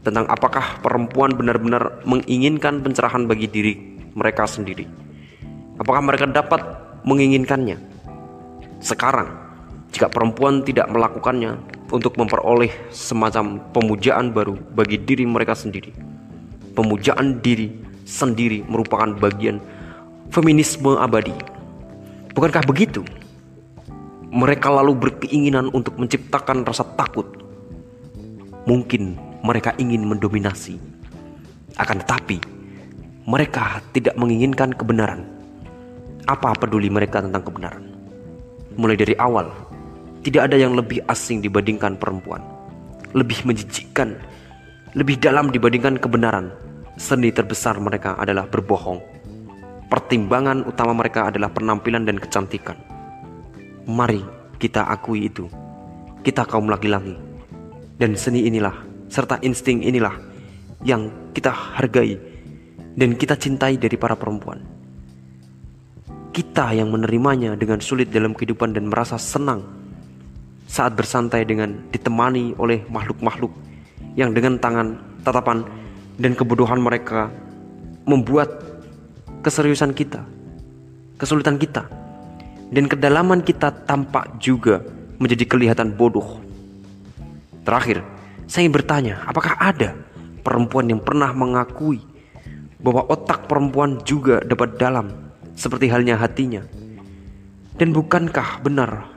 tentang 0.00 0.24
apakah 0.32 0.80
perempuan 0.80 1.36
benar-benar 1.36 2.00
menginginkan 2.08 2.80
pencerahan 2.80 3.28
bagi 3.28 3.46
diri 3.52 3.74
mereka 4.12 4.44
sendiri. 4.44 4.88
Apakah 5.80 6.04
mereka 6.04 6.28
dapat 6.28 6.60
menginginkannya? 7.02 7.80
Sekarang, 8.82 9.30
jika 9.92 10.08
perempuan 10.08 10.64
tidak 10.64 10.88
melakukannya 10.90 11.56
untuk 11.92 12.16
memperoleh 12.16 12.72
semacam 12.88 13.60
pemujaan 13.70 14.32
baru 14.32 14.56
bagi 14.72 14.96
diri 15.00 15.28
mereka 15.28 15.52
sendiri, 15.52 15.92
pemujaan 16.72 17.44
diri 17.44 17.72
sendiri 18.08 18.64
merupakan 18.66 19.12
bagian 19.16 19.60
feminisme 20.32 20.96
abadi. 20.96 21.36
Bukankah 22.32 22.64
begitu? 22.64 23.04
Mereka 24.32 24.72
lalu 24.72 24.96
berkeinginan 24.96 25.68
untuk 25.76 26.00
menciptakan 26.00 26.64
rasa 26.64 26.88
takut. 26.96 27.28
Mungkin 28.64 29.20
mereka 29.44 29.76
ingin 29.76 30.08
mendominasi. 30.08 30.80
Akan 31.76 32.00
tetapi, 32.00 32.40
mereka 33.28 33.80
tidak 33.94 34.18
menginginkan 34.18 34.74
kebenaran. 34.74 35.26
Apa 36.30 36.54
peduli 36.54 36.86
mereka 36.86 37.22
tentang 37.22 37.42
kebenaran? 37.42 37.84
Mulai 38.78 38.96
dari 38.96 39.14
awal, 39.18 39.50
tidak 40.22 40.50
ada 40.50 40.56
yang 40.56 40.78
lebih 40.78 41.02
asing 41.10 41.42
dibandingkan 41.42 41.98
perempuan. 41.98 42.40
Lebih 43.12 43.44
menjijikkan, 43.44 44.16
lebih 44.96 45.20
dalam 45.20 45.52
dibandingkan 45.52 46.00
kebenaran 46.00 46.54
Seni 46.92 47.32
terbesar 47.32 47.80
mereka 47.80 48.20
adalah 48.20 48.44
berbohong. 48.44 49.00
Pertimbangan 49.88 50.68
utama 50.68 50.92
mereka 50.92 51.32
adalah 51.32 51.48
penampilan 51.48 52.04
dan 52.04 52.20
kecantikan. 52.20 52.76
Mari 53.88 54.20
kita 54.60 54.84
akui 54.92 55.24
itu. 55.24 55.48
Kita 56.20 56.44
kaum 56.44 56.68
laki-laki. 56.68 57.16
Dan 57.96 58.12
seni 58.12 58.44
inilah 58.44 58.76
serta 59.08 59.40
insting 59.40 59.80
inilah 59.80 60.12
yang 60.84 61.32
kita 61.32 61.48
hargai 61.48 62.20
dan 62.96 63.16
kita 63.16 63.36
cintai 63.36 63.80
dari 63.80 63.96
para 63.96 64.16
perempuan. 64.16 64.60
Kita 66.32 66.72
yang 66.72 66.88
menerimanya 66.88 67.56
dengan 67.56 67.80
sulit 67.84 68.08
dalam 68.08 68.32
kehidupan 68.32 68.72
dan 68.72 68.88
merasa 68.88 69.20
senang 69.20 69.64
saat 70.64 70.96
bersantai 70.96 71.44
dengan 71.44 71.76
ditemani 71.92 72.56
oleh 72.56 72.80
makhluk-makhluk 72.88 73.52
yang 74.16 74.32
dengan 74.32 74.56
tangan 74.56 74.96
tatapan 75.20 75.64
dan 76.16 76.32
kebodohan 76.32 76.80
mereka 76.80 77.28
membuat 78.08 78.48
keseriusan 79.44 79.92
kita, 79.92 80.24
kesulitan 81.20 81.60
kita 81.60 81.84
dan 82.72 82.88
kedalaman 82.88 83.44
kita 83.44 83.68
tampak 83.84 84.40
juga 84.40 84.80
menjadi 85.20 85.44
kelihatan 85.44 85.92
bodoh. 85.92 86.40
Terakhir, 87.62 88.00
saya 88.48 88.66
ingin 88.66 88.74
bertanya, 88.74 89.14
apakah 89.28 89.54
ada 89.60 89.94
perempuan 90.40 90.88
yang 90.88 90.98
pernah 90.98 91.30
mengakui 91.36 92.11
bahwa 92.82 93.06
otak 93.08 93.46
perempuan 93.46 94.02
juga 94.02 94.42
dapat 94.42 94.76
dalam 94.76 95.14
seperti 95.54 95.86
halnya 95.88 96.18
hatinya? 96.18 96.66
Dan 97.78 97.94
bukankah 97.96 98.60
benar 98.60 99.08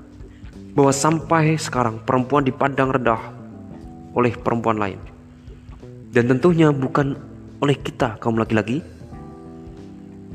bahwa 0.78 0.93
sampai 0.93 1.59
sekarang 1.59 1.99
perempuan 2.05 2.45
dipandang 2.45 2.93
rendah 2.93 3.20
oleh 4.16 4.32
perempuan 4.38 4.80
lain? 4.80 5.01
Dan 6.16 6.32
tentunya 6.32 6.72
bukan 6.72 7.20
oleh 7.59 7.76
kita 7.76 8.16
kaum 8.24 8.39
laki-laki. 8.39 8.80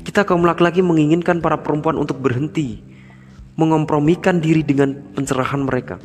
Kita 0.05 0.27
kaum 0.27 0.45
laki-laki 0.45 0.85
menginginkan 0.85 1.41
para 1.41 1.57
perempuan 1.57 1.97
untuk 1.97 2.21
berhenti 2.21 2.91
mengompromikan 3.59 4.39
diri 4.39 4.61
dengan 4.61 4.95
pencerahan 5.13 5.65
mereka. 5.65 5.97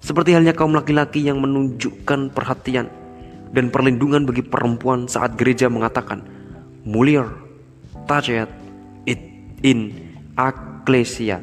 Seperti 0.00 0.36
halnya 0.36 0.54
kaum 0.54 0.70
laki-laki 0.70 1.24
yang 1.26 1.42
menunjukkan 1.42 2.30
perhatian 2.30 2.86
dan 3.50 3.74
perlindungan 3.74 4.22
bagi 4.22 4.44
perempuan 4.46 5.10
saat 5.10 5.34
gereja 5.34 5.66
mengatakan, 5.66 6.22
Mulier, 6.86 7.26
tajet, 8.06 8.46
it 9.02 9.18
in 9.66 9.90
ecclesia. 10.38 11.42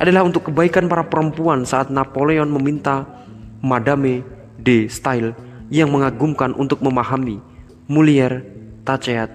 Adalah 0.00 0.24
untuk 0.24 0.48
kebaikan 0.48 0.88
para 0.88 1.04
perempuan 1.04 1.68
saat 1.68 1.92
Napoleon 1.92 2.48
meminta 2.48 3.04
Madame 3.60 4.24
de 4.56 4.88
Style 4.88 5.36
yang 5.68 5.92
mengagumkan 5.92 6.56
untuk 6.56 6.80
memahami 6.80 7.36
Mulier, 7.84 8.40
tajet, 8.88 9.28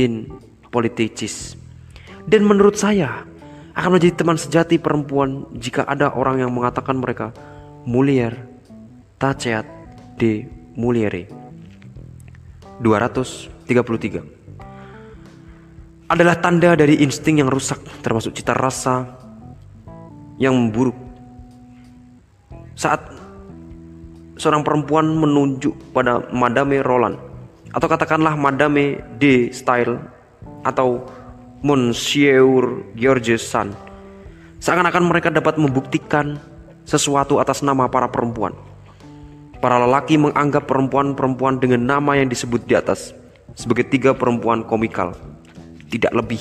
in 0.00 0.32
politicis. 0.72 1.60
Dan 2.24 2.48
menurut 2.48 2.80
saya, 2.80 3.28
akan 3.78 3.94
menjadi 3.94 4.14
teman 4.18 4.34
sejati 4.34 4.74
perempuan 4.82 5.46
jika 5.54 5.86
ada 5.86 6.10
orang 6.10 6.42
yang 6.42 6.50
mengatakan 6.50 6.98
mereka 6.98 7.30
mulier 7.86 8.34
taceat 9.22 9.62
de 10.18 10.50
muliere 10.74 11.30
233 12.82 14.37
adalah 16.08 16.40
tanda 16.40 16.72
dari 16.72 17.04
insting 17.04 17.44
yang 17.44 17.52
rusak 17.52 17.78
termasuk 18.00 18.32
cita 18.32 18.56
rasa 18.56 19.04
yang 20.40 20.72
buruk 20.72 20.96
saat 22.72 23.04
seorang 24.40 24.64
perempuan 24.64 25.04
menunjuk 25.12 25.74
pada 25.92 26.24
Madame 26.32 26.80
Roland 26.80 27.20
atau 27.76 27.84
katakanlah 27.84 28.38
Madame 28.38 29.04
de 29.20 29.52
Style 29.52 30.00
atau 30.64 31.04
Monsieur 31.58 32.86
Georges 32.94 33.42
San. 33.42 33.74
Seakan-akan 34.62 35.10
mereka 35.10 35.28
dapat 35.28 35.58
membuktikan 35.58 36.38
sesuatu 36.86 37.42
atas 37.42 37.66
nama 37.66 37.90
para 37.90 38.06
perempuan. 38.08 38.54
Para 39.58 39.82
lelaki 39.82 40.14
menganggap 40.14 40.70
perempuan-perempuan 40.70 41.58
dengan 41.58 41.82
nama 41.82 42.14
yang 42.14 42.30
disebut 42.30 42.62
di 42.62 42.78
atas 42.78 43.10
sebagai 43.58 43.90
tiga 43.90 44.14
perempuan 44.14 44.62
komikal, 44.62 45.18
tidak 45.88 46.12
lebih. 46.14 46.40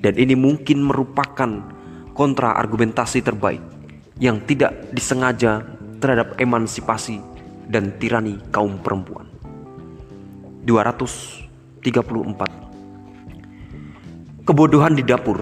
Dan 0.00 0.16
ini 0.20 0.36
mungkin 0.36 0.84
merupakan 0.84 1.64
kontra 2.14 2.54
argumentasi 2.54 3.24
terbaik 3.24 3.60
yang 4.22 4.38
tidak 4.46 4.94
disengaja 4.94 5.66
terhadap 5.98 6.38
emansipasi 6.38 7.18
dan 7.66 7.90
tirani 7.98 8.38
kaum 8.54 8.78
perempuan. 8.78 9.26
234 10.64 12.64
Kebodohan 14.44 14.92
di 14.92 15.00
dapur. 15.00 15.40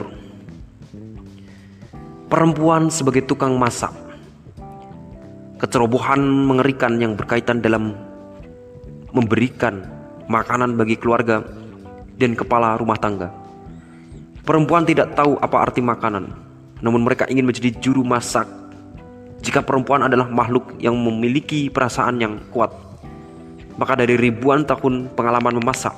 Perempuan 2.31 2.87
sebagai 2.89 3.27
tukang 3.27 3.59
masak. 3.59 3.91
Kecerobohan 5.59 6.23
mengerikan 6.23 7.03
yang 7.03 7.19
berkaitan 7.19 7.59
dalam 7.59 7.99
memberikan 9.11 9.83
makanan 10.31 10.79
bagi 10.79 10.95
keluarga 10.97 11.43
dan 12.17 12.37
kepala 12.37 12.77
rumah 12.77 12.99
tangga. 12.99 13.33
Perempuan 14.43 14.83
tidak 14.83 15.15
tahu 15.15 15.39
apa 15.39 15.57
arti 15.71 15.79
makanan, 15.79 16.35
namun 16.83 17.07
mereka 17.07 17.31
ingin 17.31 17.47
menjadi 17.47 17.71
juru 17.79 18.03
masak. 18.03 18.45
Jika 19.43 19.63
perempuan 19.63 20.07
adalah 20.07 20.31
makhluk 20.31 20.79
yang 20.83 20.95
memiliki 20.99 21.71
perasaan 21.71 22.19
yang 22.19 22.39
kuat, 22.51 22.71
maka 23.79 23.99
dari 23.99 24.19
ribuan 24.19 24.67
tahun 24.67 25.15
pengalaman 25.15 25.63
memasak, 25.63 25.95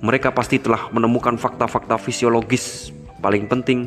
mereka 0.00 0.32
pasti 0.32 0.60
telah 0.60 0.88
menemukan 0.92 1.36
fakta-fakta 1.36 1.96
fisiologis 2.00 2.92
paling 3.22 3.46
penting 3.46 3.86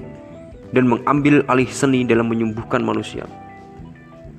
dan 0.71 0.87
mengambil 0.87 1.43
alih 1.51 1.67
seni 1.69 2.07
dalam 2.07 2.29
menyembuhkan 2.31 2.81
manusia. 2.81 3.27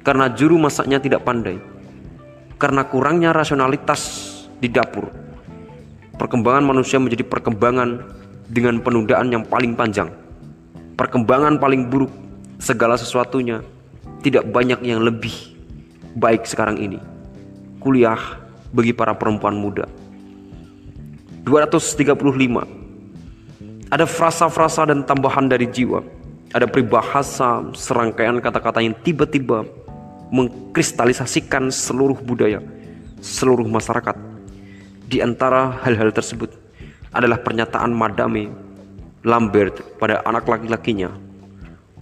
Karena 0.07 0.31
juru 0.31 0.59
masaknya 0.59 1.03
tidak 1.03 1.27
pandai, 1.27 1.59
karena 2.57 2.87
kurangnya 2.87 3.35
rasionalitas 3.35 4.03
di 4.63 4.71
dapur, 4.71 5.11
perkembangan 6.17 6.65
manusia 6.65 6.97
menjadi 6.97 7.25
perkembangan 7.25 8.05
dengan 8.49 8.81
penundaan 8.81 9.33
yang 9.33 9.45
paling 9.45 9.77
panjang. 9.77 10.11
Perkembangan 10.97 11.61
paling 11.61 11.93
buruk 11.93 12.11
segala 12.57 12.97
sesuatunya 12.97 13.61
tidak 14.25 14.49
banyak 14.49 14.81
yang 14.83 15.05
lebih 15.05 15.33
baik 16.17 16.49
sekarang 16.49 16.81
ini. 16.81 16.99
Kuliah 17.79 18.19
bagi 18.73 18.97
para 18.97 19.13
perempuan 19.15 19.55
muda. 19.55 19.87
235 21.47 22.19
Ada 23.87 24.03
frasa-frasa 24.03 24.83
dan 24.91 25.07
tambahan 25.07 25.47
dari 25.47 25.71
jiwa 25.71 26.03
Ada 26.51 26.67
peribahasa 26.67 27.71
serangkaian 27.71 28.43
kata-kata 28.43 28.83
yang 28.83 28.99
tiba-tiba 29.07 29.63
mengkristalisasikan 30.35 31.71
seluruh 31.71 32.19
budaya 32.19 32.59
Seluruh 33.23 33.63
masyarakat 33.63 34.36
Di 35.07 35.23
antara 35.23 35.71
hal-hal 35.87 36.11
tersebut 36.11 36.51
adalah 37.15 37.39
pernyataan 37.39 37.95
Madame 37.95 38.51
Lambert 39.23 39.99
pada 40.03 40.23
anak 40.27 40.51
laki-lakinya 40.51 41.11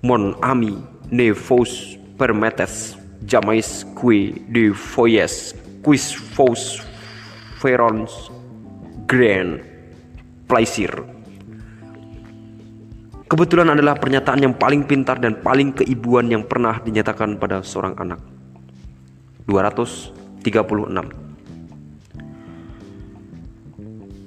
Mon 0.04 0.36
ami 0.44 0.76
ne 1.08 1.32
vos 1.32 1.96
permettes 2.20 2.96
jamais 3.24 3.84
qui 3.96 4.36
de 4.52 4.72
foyes 4.72 5.56
quis 5.80 6.12
vos 6.36 6.80
ferons 7.56 8.28
grand 9.08 9.64
pleasure. 10.44 11.04
Kebetulan 13.24 13.72
adalah 13.72 13.96
pernyataan 13.96 14.44
yang 14.44 14.54
paling 14.60 14.84
pintar 14.84 15.16
dan 15.16 15.40
paling 15.40 15.72
keibuan 15.72 16.28
yang 16.28 16.44
pernah 16.44 16.76
dinyatakan 16.84 17.40
pada 17.40 17.64
seorang 17.64 17.96
anak. 17.96 18.20
236. 19.48 21.23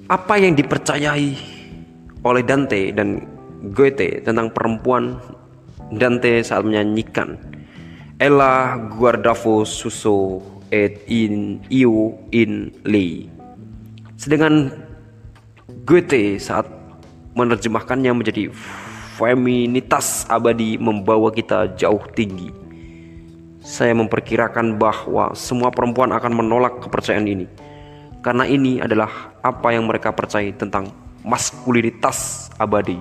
Apa 0.08 0.40
yang 0.40 0.56
dipercayai 0.56 1.36
oleh 2.24 2.40
Dante 2.40 2.96
dan 2.96 3.28
Goethe 3.76 4.24
tentang 4.24 4.48
perempuan 4.56 5.20
Dante 5.92 6.40
saat 6.40 6.64
menyanyikan 6.64 7.36
Ella 8.16 8.80
guardavo 8.88 9.68
suso 9.68 10.40
et 10.72 11.04
in 11.12 11.60
iu 11.68 12.16
in 12.32 12.72
lei 12.88 13.28
Sedangkan 14.16 14.72
Goethe 15.84 16.40
saat 16.40 16.64
menerjemahkannya 17.36 18.08
menjadi 18.16 18.48
feminitas 19.20 20.24
abadi 20.32 20.80
membawa 20.80 21.28
kita 21.28 21.76
jauh 21.76 22.00
tinggi. 22.16 22.48
Saya 23.60 23.92
memperkirakan 23.92 24.80
bahwa 24.80 25.36
semua 25.36 25.68
perempuan 25.68 26.16
akan 26.16 26.32
menolak 26.32 26.80
kepercayaan 26.80 27.28
ini. 27.28 27.67
Karena 28.20 28.44
ini 28.44 28.82
adalah 28.82 29.38
apa 29.40 29.72
yang 29.72 29.86
mereka 29.86 30.10
percaya 30.10 30.50
tentang 30.54 30.90
maskulinitas 31.22 32.50
abadi. 32.58 32.98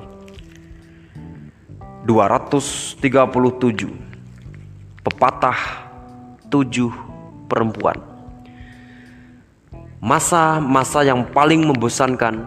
237 2.07 3.03
Pepatah 5.03 5.59
tujuh 6.47 6.91
perempuan 7.51 8.17
masa-masa 9.97 11.01
yang 11.01 11.25
paling 11.33 11.65
membosankan 11.65 12.45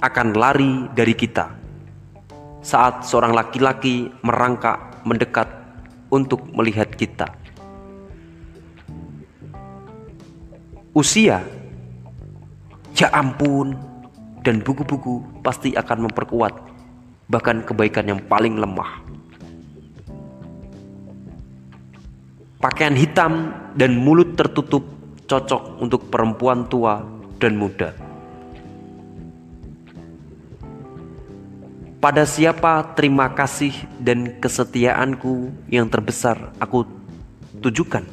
akan 0.00 0.28
lari 0.36 0.86
dari 0.92 1.16
kita 1.16 1.56
saat 2.60 3.08
seorang 3.08 3.32
laki-laki 3.32 4.12
merangkak 4.20 4.76
mendekat 5.08 5.48
untuk 6.12 6.44
melihat 6.52 6.92
kita. 6.92 7.32
Usia, 10.92 11.40
ya 13.00 13.08
ampun, 13.16 13.72
dan 14.44 14.60
buku-buku 14.60 15.24
pasti 15.40 15.72
akan 15.72 16.08
memperkuat 16.08 16.52
bahkan 17.32 17.64
kebaikan 17.64 18.10
yang 18.10 18.20
paling 18.28 18.60
lemah. 18.60 19.00
Pakaian 22.60 22.92
hitam 22.92 23.56
dan 23.72 23.96
mulut 23.96 24.36
tertutup 24.36 24.84
cocok 25.24 25.80
untuk 25.80 26.12
perempuan 26.12 26.68
tua 26.68 27.00
dan 27.40 27.56
muda. 27.56 27.96
Pada 32.00 32.24
siapa 32.28 32.96
terima 32.96 33.32
kasih 33.32 33.72
dan 34.00 34.40
kesetiaanku 34.40 35.52
yang 35.72 35.88
terbesar 35.88 36.52
aku 36.60 36.84
tujukan? 37.64 38.04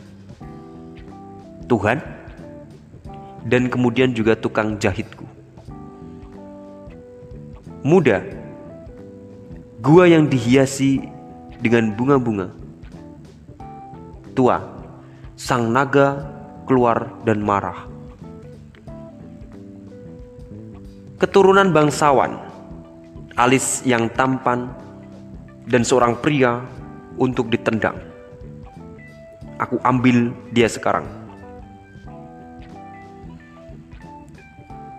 Tuhan 1.68 2.16
dan 3.48 3.72
kemudian 3.72 4.11
juga 4.11 4.36
tukang 4.36 4.76
jahitku. 4.78 5.24
Muda, 7.82 8.19
gua 9.80 10.06
yang 10.11 10.28
dihiasi 10.28 10.99
dengan 11.64 11.95
bunga-bunga. 11.95 12.52
Tua, 14.36 14.60
sang 15.40 15.72
naga 15.72 16.28
keluar 16.68 17.10
dan 17.24 17.41
marah. 17.41 17.88
Keturunan 21.18 21.74
bangsawan 21.74 22.48
alis 23.38 23.86
yang 23.86 24.10
tampan, 24.18 24.74
dan 25.69 25.86
seorang 25.86 26.18
pria 26.18 26.65
untuk 27.22 27.53
ditendang. 27.53 27.95
Aku 29.61 29.78
ambil 29.86 30.34
dia 30.49 30.65
sekarang. 30.65 31.06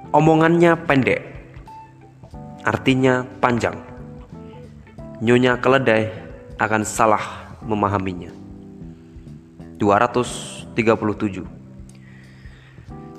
Omongannya 0.09 0.73
pendek, 0.89 1.21
artinya 2.65 3.29
panjang. 3.45 3.77
Nyonya 5.21 5.61
keledai 5.61 6.09
akan 6.57 6.81
salah 6.81 7.53
memahaminya. 7.61 8.33
237 9.77 11.45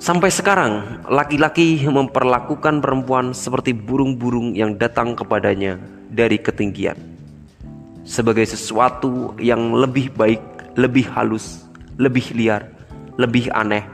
Sampai 0.02 0.34
sekarang, 0.34 1.06
laki-laki 1.06 1.78
memperlakukan 1.86 2.82
perempuan 2.82 3.38
seperti 3.38 3.70
burung-burung 3.70 4.58
yang 4.58 4.74
datang 4.74 5.14
kepadanya 5.14 5.78
dari 6.10 6.42
ketinggian, 6.42 6.98
sebagai 8.02 8.50
sesuatu 8.50 9.38
yang 9.38 9.78
lebih 9.78 10.10
baik, 10.10 10.42
lebih 10.74 11.06
halus, 11.14 11.70
lebih 12.02 12.34
liar, 12.34 12.66
lebih 13.14 13.46
aneh, 13.54 13.86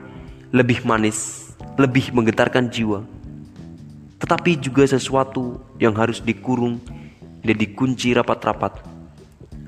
lebih 0.48 0.81
manis, 0.89 1.45
lebih 1.76 2.12
menggetarkan 2.12 2.72
jiwa, 2.72 3.04
tetapi 4.20 4.56
juga 4.60 4.88
sesuatu 4.88 5.60
yang 5.76 5.92
harus 5.92 6.24
dikurung 6.24 6.80
dan 7.44 7.56
dikunci 7.56 8.16
rapat-rapat 8.16 8.80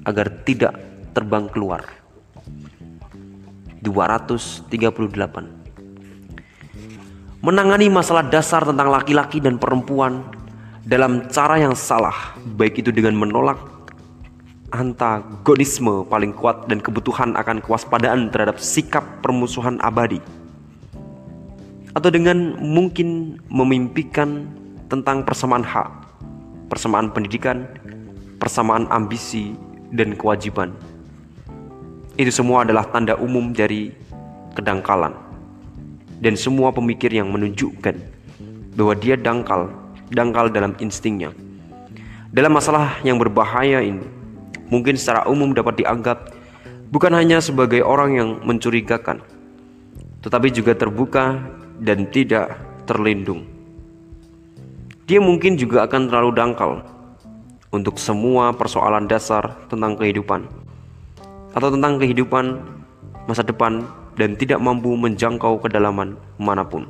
agar 0.09 0.27
tidak 0.45 0.75
terbang 1.13 1.49
keluar. 1.53 1.85
238 3.79 5.59
menangani 7.39 7.87
masalah 7.87 8.27
dasar 8.27 8.67
tentang 8.67 8.91
laki-laki 8.91 9.39
dan 9.39 9.57
perempuan 9.63 10.27
dalam 10.83 11.29
cara 11.31 11.61
yang 11.61 11.77
salah, 11.77 12.35
baik 12.59 12.83
itu 12.83 12.91
dengan 12.91 13.15
menolak 13.15 13.61
antagonisme 14.73 16.05
paling 16.09 16.35
kuat 16.37 16.69
dan 16.69 16.83
kebutuhan 16.83 17.33
akan 17.39 17.65
kewaspadaan 17.65 18.29
terhadap 18.29 18.61
sikap 18.61 19.05
permusuhan 19.25 19.79
abadi, 19.81 20.21
atau 21.99 22.15
dengan 22.15 22.55
mungkin 22.63 23.43
memimpikan 23.51 24.47
tentang 24.87 25.27
persamaan 25.27 25.67
hak, 25.67 25.91
persamaan 26.71 27.11
pendidikan, 27.11 27.67
persamaan 28.39 28.87
ambisi, 28.95 29.59
dan 29.91 30.15
kewajiban. 30.15 30.71
Itu 32.15 32.31
semua 32.31 32.63
adalah 32.63 32.87
tanda 32.95 33.19
umum 33.19 33.51
dari 33.51 33.91
kedangkalan 34.55 35.11
dan 36.23 36.39
semua 36.39 36.71
pemikir 36.71 37.11
yang 37.11 37.35
menunjukkan 37.35 37.99
bahwa 38.79 38.95
dia 38.95 39.19
dangkal, 39.19 39.67
dangkal 40.15 40.47
dalam 40.55 40.79
instingnya. 40.79 41.35
Dalam 42.31 42.55
masalah 42.55 42.95
yang 43.03 43.19
berbahaya 43.19 43.83
ini, 43.83 44.07
mungkin 44.71 44.95
secara 44.95 45.27
umum 45.27 45.51
dapat 45.51 45.83
dianggap 45.83 46.31
bukan 46.95 47.11
hanya 47.11 47.43
sebagai 47.43 47.83
orang 47.83 48.11
yang 48.15 48.31
mencurigakan, 48.47 49.19
tetapi 50.23 50.55
juga 50.55 50.79
terbuka 50.79 51.58
dan 51.83 52.09
tidak 52.11 52.59
terlindung. 52.85 53.47
Dia 55.09 55.23
mungkin 55.25 55.57
juga 55.57 55.89
akan 55.89 56.13
terlalu 56.13 56.31
dangkal 56.37 56.73
untuk 57.73 57.97
semua 57.97 58.53
persoalan 58.53 59.09
dasar 59.09 59.57
tentang 59.69 59.97
kehidupan 59.97 60.45
atau 61.57 61.69
tentang 61.73 61.97
kehidupan 61.97 62.61
masa 63.25 63.45
depan 63.45 63.85
dan 64.17 64.35
tidak 64.37 64.61
mampu 64.61 64.93
menjangkau 64.97 65.61
kedalaman 65.63 66.19
mana 66.37 66.65
pun. 66.67 66.89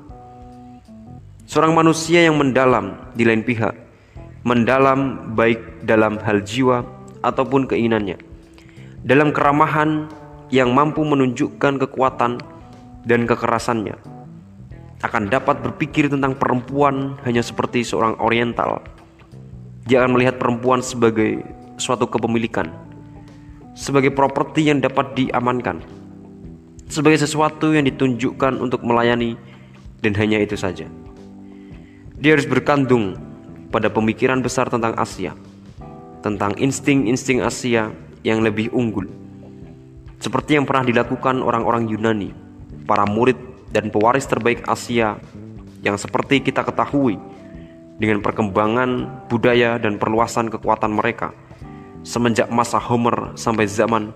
Seorang 1.48 1.72
manusia 1.72 2.26
yang 2.26 2.36
mendalam 2.36 2.96
di 3.16 3.24
lain 3.24 3.40
pihak, 3.40 3.72
mendalam 4.44 5.32
baik 5.32 5.84
dalam 5.84 6.20
hal 6.20 6.44
jiwa 6.44 6.84
ataupun 7.24 7.64
keinginannya, 7.64 8.20
dalam 9.02 9.32
keramahan 9.32 10.10
yang 10.52 10.72
mampu 10.72 11.04
menunjukkan 11.04 11.80
kekuatan 11.86 12.40
dan 13.08 13.20
kekerasannya, 13.24 13.96
akan 15.02 15.30
dapat 15.30 15.62
berpikir 15.62 16.10
tentang 16.10 16.34
perempuan 16.34 17.18
hanya 17.22 17.42
seperti 17.44 17.86
seorang 17.86 18.18
oriental. 18.18 18.82
Dia 19.86 20.02
akan 20.04 20.18
melihat 20.18 20.36
perempuan 20.36 20.82
sebagai 20.82 21.40
suatu 21.78 22.10
kepemilikan, 22.10 22.68
sebagai 23.78 24.10
properti 24.10 24.66
yang 24.68 24.82
dapat 24.82 25.14
diamankan 25.14 25.98
sebagai 26.88 27.20
sesuatu 27.20 27.76
yang 27.76 27.84
ditunjukkan 27.84 28.58
untuk 28.58 28.80
melayani 28.82 29.36
dan 30.00 30.16
hanya 30.16 30.40
itu 30.40 30.56
saja. 30.56 30.88
Dia 32.18 32.34
harus 32.34 32.48
berkandung 32.48 33.14
pada 33.68 33.92
pemikiran 33.92 34.40
besar 34.40 34.66
tentang 34.72 34.96
Asia, 34.96 35.36
tentang 36.24 36.56
insting-insting 36.56 37.44
Asia 37.44 37.92
yang 38.24 38.42
lebih 38.42 38.72
unggul. 38.74 39.06
Seperti 40.18 40.58
yang 40.58 40.66
pernah 40.66 40.82
dilakukan 40.82 41.38
orang-orang 41.44 41.86
Yunani, 41.86 42.34
para 42.88 43.06
murid 43.06 43.38
dan 43.74 43.92
pewaris 43.92 44.24
terbaik 44.24 44.64
Asia 44.64 45.20
yang 45.84 45.96
seperti 46.00 46.42
kita 46.42 46.64
ketahui 46.64 47.20
dengan 47.98 48.22
perkembangan 48.22 49.24
budaya 49.26 49.76
dan 49.76 49.98
perluasan 49.98 50.50
kekuatan 50.50 50.94
mereka 50.94 51.34
semenjak 52.06 52.48
masa 52.48 52.78
Homer 52.78 53.34
sampai 53.34 53.66
zaman 53.66 54.14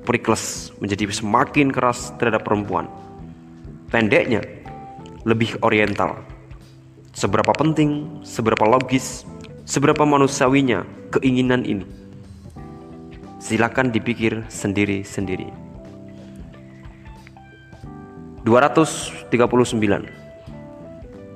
Perikles 0.00 0.72
menjadi 0.80 1.12
semakin 1.12 1.68
keras 1.68 2.10
terhadap 2.16 2.42
perempuan. 2.42 2.88
Pendeknya, 3.92 4.40
lebih 5.28 5.60
oriental. 5.60 6.24
Seberapa 7.12 7.52
penting, 7.52 8.22
seberapa 8.24 8.64
logis, 8.64 9.28
seberapa 9.68 10.08
manusiawinya 10.08 10.88
keinginan 11.12 11.68
ini. 11.68 11.84
Silakan 13.38 13.92
dipikir 13.92 14.48
sendiri-sendiri. 14.48 15.69
239 18.44 19.36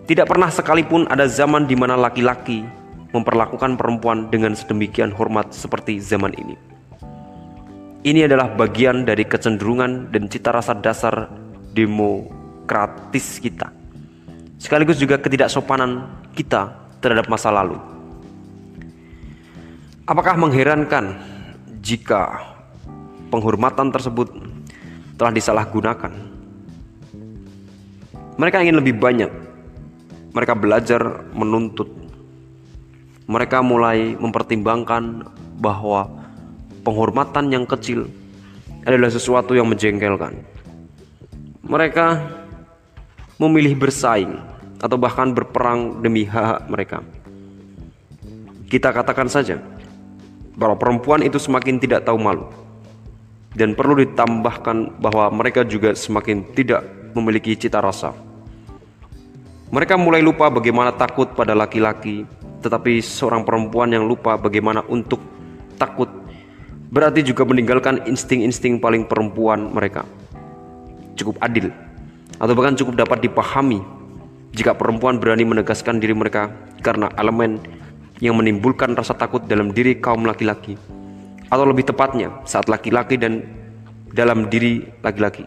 Tidak 0.08 0.26
pernah 0.28 0.48
sekalipun 0.48 1.04
ada 1.08 1.28
zaman 1.28 1.68
di 1.68 1.76
mana 1.76 1.96
laki-laki 2.00 2.64
memperlakukan 3.12 3.76
perempuan 3.78 4.32
dengan 4.32 4.56
sedemikian 4.56 5.14
hormat 5.14 5.54
seperti 5.54 6.02
zaman 6.02 6.34
ini. 6.34 6.56
Ini 8.04 8.28
adalah 8.28 8.52
bagian 8.52 9.08
dari 9.08 9.24
kecenderungan 9.24 10.12
dan 10.12 10.28
cita 10.28 10.52
rasa 10.52 10.76
dasar 10.76 11.30
demokratis 11.72 13.40
kita. 13.40 13.72
Sekaligus 14.60 15.00
juga 15.00 15.16
ketidaksopanan 15.16 16.04
kita 16.36 16.74
terhadap 17.00 17.30
masa 17.32 17.48
lalu. 17.48 17.80
Apakah 20.04 20.36
mengherankan 20.36 21.16
jika 21.80 22.44
penghormatan 23.32 23.88
tersebut 23.88 24.36
telah 25.16 25.32
disalahgunakan? 25.32 26.33
Mereka 28.34 28.66
ingin 28.66 28.82
lebih 28.82 28.98
banyak. 28.98 29.30
Mereka 30.34 30.58
belajar 30.58 31.30
menuntut. 31.30 31.86
Mereka 33.30 33.62
mulai 33.62 34.18
mempertimbangkan 34.18 35.22
bahwa 35.62 36.10
penghormatan 36.82 37.54
yang 37.54 37.64
kecil 37.64 38.10
adalah 38.84 39.08
sesuatu 39.08 39.54
yang 39.54 39.70
menjengkelkan. 39.70 40.34
Mereka 41.64 42.06
memilih 43.40 43.78
bersaing 43.78 44.36
atau 44.82 44.98
bahkan 45.00 45.32
berperang 45.32 46.04
demi 46.04 46.28
hak 46.28 46.68
mereka. 46.68 47.00
Kita 48.68 48.90
katakan 48.90 49.30
saja 49.30 49.62
bahwa 50.58 50.74
perempuan 50.74 51.22
itu 51.22 51.38
semakin 51.38 51.78
tidak 51.78 52.04
tahu 52.04 52.18
malu 52.18 52.50
dan 53.54 53.72
perlu 53.72 53.94
ditambahkan 54.02 54.98
bahwa 54.98 55.30
mereka 55.30 55.62
juga 55.62 55.94
semakin 55.94 56.42
tidak 56.52 56.82
memiliki 57.14 57.54
cita 57.54 57.78
rasa. 57.78 58.23
Mereka 59.74 59.98
mulai 59.98 60.22
lupa 60.22 60.46
bagaimana 60.54 60.94
takut 60.94 61.34
pada 61.34 61.50
laki-laki, 61.50 62.22
tetapi 62.62 63.02
seorang 63.02 63.42
perempuan 63.42 63.90
yang 63.90 64.06
lupa 64.06 64.38
bagaimana 64.38 64.86
untuk 64.86 65.18
takut 65.74 66.06
berarti 66.94 67.26
juga 67.26 67.42
meninggalkan 67.42 68.06
insting-insting 68.06 68.78
paling 68.78 69.02
perempuan 69.02 69.74
mereka. 69.74 70.06
Cukup 71.18 71.42
adil, 71.42 71.74
atau 72.38 72.54
bahkan 72.54 72.78
cukup 72.78 73.02
dapat 73.02 73.26
dipahami 73.26 73.82
jika 74.54 74.78
perempuan 74.78 75.18
berani 75.18 75.42
menegaskan 75.42 75.98
diri 75.98 76.14
mereka 76.14 76.54
karena 76.78 77.10
elemen 77.18 77.58
yang 78.22 78.38
menimbulkan 78.38 78.94
rasa 78.94 79.18
takut 79.18 79.42
dalam 79.50 79.74
diri 79.74 79.98
kaum 79.98 80.22
laki-laki, 80.22 80.78
atau 81.50 81.66
lebih 81.66 81.90
tepatnya, 81.90 82.30
saat 82.46 82.70
laki-laki 82.70 83.18
dan 83.18 83.42
dalam 84.14 84.46
diri 84.46 84.86
laki-laki 85.02 85.42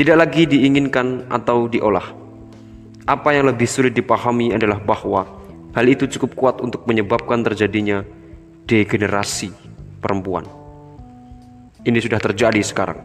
tidak 0.00 0.16
lagi 0.16 0.48
diinginkan 0.48 1.28
atau 1.28 1.68
diolah. 1.68 2.19
Apa 3.10 3.34
yang 3.34 3.50
lebih 3.50 3.66
sulit 3.66 3.90
dipahami 3.90 4.54
adalah 4.54 4.78
bahwa 4.78 5.26
hal 5.74 5.82
itu 5.90 6.06
cukup 6.06 6.30
kuat 6.38 6.56
untuk 6.62 6.86
menyebabkan 6.86 7.42
terjadinya 7.42 8.06
degenerasi 8.70 9.50
perempuan. 9.98 10.46
Ini 11.82 11.98
sudah 11.98 12.22
terjadi 12.22 12.62
sekarang. 12.62 13.02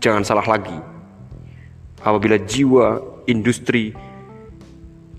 Jangan 0.00 0.24
salah 0.24 0.48
lagi. 0.48 0.72
Apabila 2.00 2.40
jiwa 2.40 2.96
industri 3.28 3.92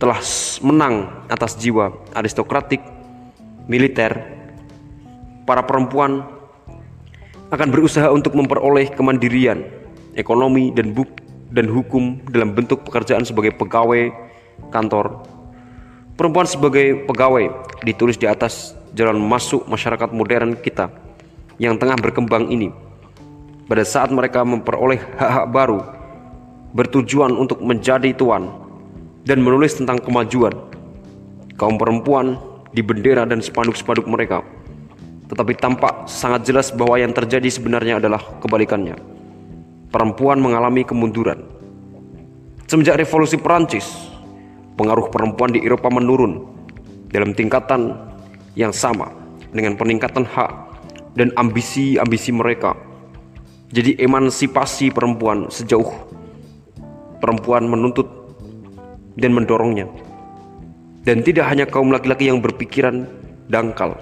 telah 0.01 0.17
menang 0.65 1.29
atas 1.29 1.53
jiwa 1.53 1.93
aristokratik, 2.17 2.81
militer, 3.69 4.17
para 5.45 5.61
perempuan 5.61 6.25
akan 7.53 7.69
berusaha 7.69 8.09
untuk 8.09 8.33
memperoleh 8.33 8.89
kemandirian 8.97 9.61
ekonomi 10.17 10.73
dan 10.73 10.89
buk 10.89 11.26
dan 11.57 11.65
hukum 11.73 12.21
dalam 12.29 12.53
bentuk 12.53 12.85
pekerjaan 12.85 13.25
sebagai 13.25 13.57
pegawai 13.57 14.13
kantor. 14.69 15.25
Perempuan 16.13 16.45
sebagai 16.45 17.01
pegawai 17.09 17.49
ditulis 17.81 18.21
di 18.21 18.29
atas 18.29 18.77
jalan 18.93 19.17
masuk 19.17 19.65
masyarakat 19.65 20.13
modern 20.13 20.53
kita 20.61 20.93
yang 21.57 21.81
tengah 21.81 21.97
berkembang 21.97 22.53
ini. 22.53 22.69
Pada 23.65 23.81
saat 23.81 24.13
mereka 24.13 24.45
memperoleh 24.45 25.01
hak-hak 25.17 25.47
baru 25.49 25.81
bertujuan 26.77 27.33
untuk 27.33 27.57
menjadi 27.65 28.13
tuan 28.13 28.53
dan 29.25 29.41
menulis 29.41 29.81
tentang 29.81 29.97
kemajuan 29.97 30.53
kaum 31.57 31.75
perempuan 31.75 32.37
di 32.69 32.85
bendera 32.85 33.25
dan 33.25 33.41
spanduk-spanduk 33.41 34.05
mereka. 34.05 34.45
Tetapi 35.27 35.57
tampak 35.59 36.07
sangat 36.07 36.47
jelas 36.47 36.71
bahwa 36.71 36.95
yang 37.01 37.11
terjadi 37.11 37.49
sebenarnya 37.49 37.99
adalah 37.99 38.21
kebalikannya. 38.39 39.16
Perempuan 39.87 40.43
mengalami 40.43 40.83
kemunduran. 40.83 41.47
Semenjak 42.67 42.99
revolusi 42.99 43.39
Perancis, 43.39 43.87
pengaruh 44.75 45.07
perempuan 45.07 45.55
di 45.55 45.63
Eropa 45.63 45.87
menurun 45.87 46.43
dalam 47.07 47.31
tingkatan 47.31 47.95
yang 48.59 48.75
sama 48.75 49.07
dengan 49.55 49.79
peningkatan 49.79 50.27
hak 50.27 50.51
dan 51.15 51.31
ambisi-ambisi 51.39 52.35
mereka. 52.35 52.75
Jadi 53.71 53.95
emansipasi 53.99 54.91
perempuan 54.91 55.47
sejauh 55.47 55.91
perempuan 57.19 57.67
menuntut 57.67 58.07
dan 59.15 59.33
mendorongnya. 59.33 59.87
Dan 61.03 61.23
tidak 61.23 61.47
hanya 61.47 61.63
kaum 61.63 61.91
laki-laki 61.91 62.27
yang 62.27 62.43
berpikiran 62.43 63.07
dangkal. 63.47 63.95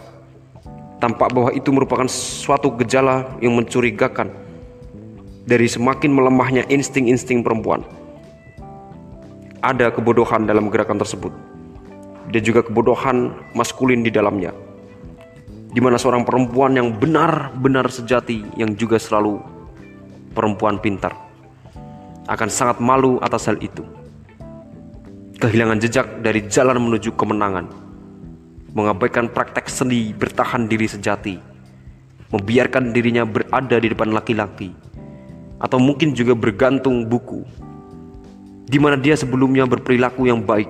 Tampak 0.97 1.29
bahwa 1.29 1.53
itu 1.53 1.69
merupakan 1.69 2.09
suatu 2.09 2.73
gejala 2.81 3.37
yang 3.37 3.53
mencurigakan 3.53 4.44
dari 5.45 5.69
semakin 5.69 6.09
melemahnya 6.09 6.65
insting-insting 6.73 7.45
perempuan. 7.45 7.85
Ada 9.61 9.93
kebodohan 9.93 10.49
dalam 10.49 10.73
gerakan 10.73 10.97
tersebut. 10.97 11.33
Dan 12.33 12.41
juga 12.41 12.65
kebodohan 12.65 13.33
maskulin 13.53 14.01
di 14.01 14.09
dalamnya. 14.09 14.49
Di 15.69 15.79
mana 15.81 16.01
seorang 16.01 16.25
perempuan 16.25 16.73
yang 16.73 16.97
benar-benar 16.97 17.85
sejati 17.89 18.41
yang 18.57 18.73
juga 18.73 18.97
selalu 18.97 19.37
perempuan 20.33 20.81
pintar 20.81 21.13
akan 22.25 22.49
sangat 22.49 22.77
malu 22.81 23.21
atas 23.21 23.45
hal 23.45 23.61
itu. 23.61 23.85
Kehilangan 25.37 25.77
jejak 25.77 26.07
dari 26.25 26.47
jalan 26.49 26.79
menuju 26.79 27.13
kemenangan, 27.13 27.69
mengabaikan 28.73 29.29
praktek 29.29 29.69
seni 29.69 30.15
bertahan 30.15 30.65
diri 30.65 30.89
sejati, 30.89 31.37
membiarkan 32.33 32.95
dirinya 32.95 33.27
berada 33.27 33.77
di 33.77 33.91
depan 33.91 34.15
laki-laki, 34.15 34.73
atau 35.61 35.79
mungkin 35.79 36.11
juga 36.11 36.35
bergantung 36.35 37.07
buku, 37.07 37.43
di 38.67 38.77
mana 38.79 38.99
dia 38.99 39.15
sebelumnya 39.15 39.63
berperilaku 39.63 40.27
yang 40.27 40.43
baik 40.43 40.69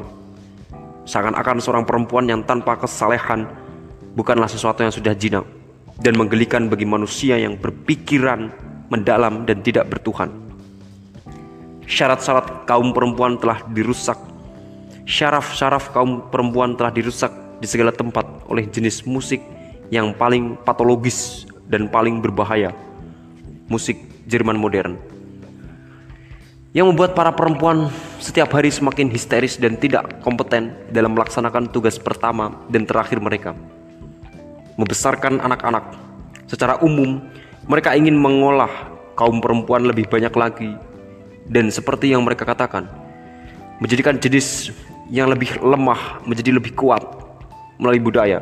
Seakan-akan 1.06 1.62
seorang 1.62 1.86
perempuan 1.86 2.26
yang 2.26 2.42
tanpa 2.42 2.82
kesalehan 2.82 3.46
bukanlah 4.18 4.50
sesuatu 4.50 4.82
yang 4.82 4.90
sudah 4.90 5.14
jinak 5.14 5.46
dan 6.02 6.18
menggelikan 6.18 6.66
bagi 6.66 6.90
manusia 6.90 7.38
yang 7.38 7.62
berpikiran 7.62 8.50
mendalam 8.90 9.46
dan 9.46 9.62
tidak 9.62 9.86
bertuhan. 9.86 10.34
Syarat-syarat 11.86 12.66
kaum 12.66 12.90
perempuan 12.90 13.38
telah 13.38 13.62
dirusak. 13.70 14.18
Syaraf-syaraf 15.06 15.94
kaum 15.94 16.26
perempuan 16.34 16.74
telah 16.74 16.90
dirusak 16.90 17.30
di 17.62 17.70
segala 17.70 17.94
tempat 17.94 18.26
oleh 18.50 18.66
jenis 18.66 19.06
musik 19.06 19.46
yang 19.94 20.10
paling 20.18 20.58
patologis 20.66 21.46
dan 21.70 21.86
paling 21.86 22.18
berbahaya. 22.18 22.74
Musik 23.66 23.98
Jerman 24.30 24.58
modern. 24.58 24.98
Yang 26.76 26.92
membuat 26.92 27.16
para 27.16 27.32
perempuan 27.32 27.88
setiap 28.20 28.52
hari 28.52 28.68
semakin 28.68 29.08
histeris 29.08 29.56
dan 29.56 29.80
tidak 29.80 30.20
kompeten 30.22 30.76
dalam 30.92 31.16
melaksanakan 31.16 31.72
tugas 31.72 31.96
pertama 31.96 32.52
dan 32.68 32.84
terakhir 32.84 33.24
mereka. 33.24 33.56
Membesarkan 34.76 35.40
anak-anak. 35.40 35.96
Secara 36.52 36.84
umum, 36.84 37.24
mereka 37.66 37.96
ingin 37.96 38.20
mengolah 38.20 38.92
kaum 39.16 39.40
perempuan 39.40 39.88
lebih 39.88 40.06
banyak 40.12 40.36
lagi 40.36 40.72
dan 41.48 41.72
seperti 41.72 42.12
yang 42.12 42.22
mereka 42.28 42.44
katakan, 42.44 42.86
menjadikan 43.80 44.20
jenis 44.20 44.76
yang 45.10 45.32
lebih 45.32 45.58
lemah 45.64 46.22
menjadi 46.28 46.54
lebih 46.54 46.76
kuat 46.76 47.02
melalui 47.80 48.02
budaya, 48.04 48.42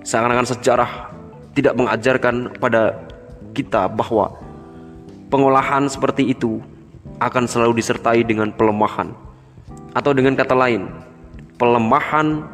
Seakan-akan 0.00 0.48
sejarah 0.48 1.12
tidak 1.52 1.76
mengajarkan 1.76 2.56
pada 2.56 2.96
kita 3.52 3.84
bahwa 3.92 4.32
pengolahan 5.30 5.86
seperti 5.86 6.34
itu 6.34 6.60
akan 7.22 7.46
selalu 7.46 7.80
disertai 7.80 8.26
dengan 8.26 8.50
pelemahan. 8.50 9.14
Atau 9.94 10.14
dengan 10.14 10.34
kata 10.34 10.54
lain, 10.54 10.90
pelemahan, 11.56 12.44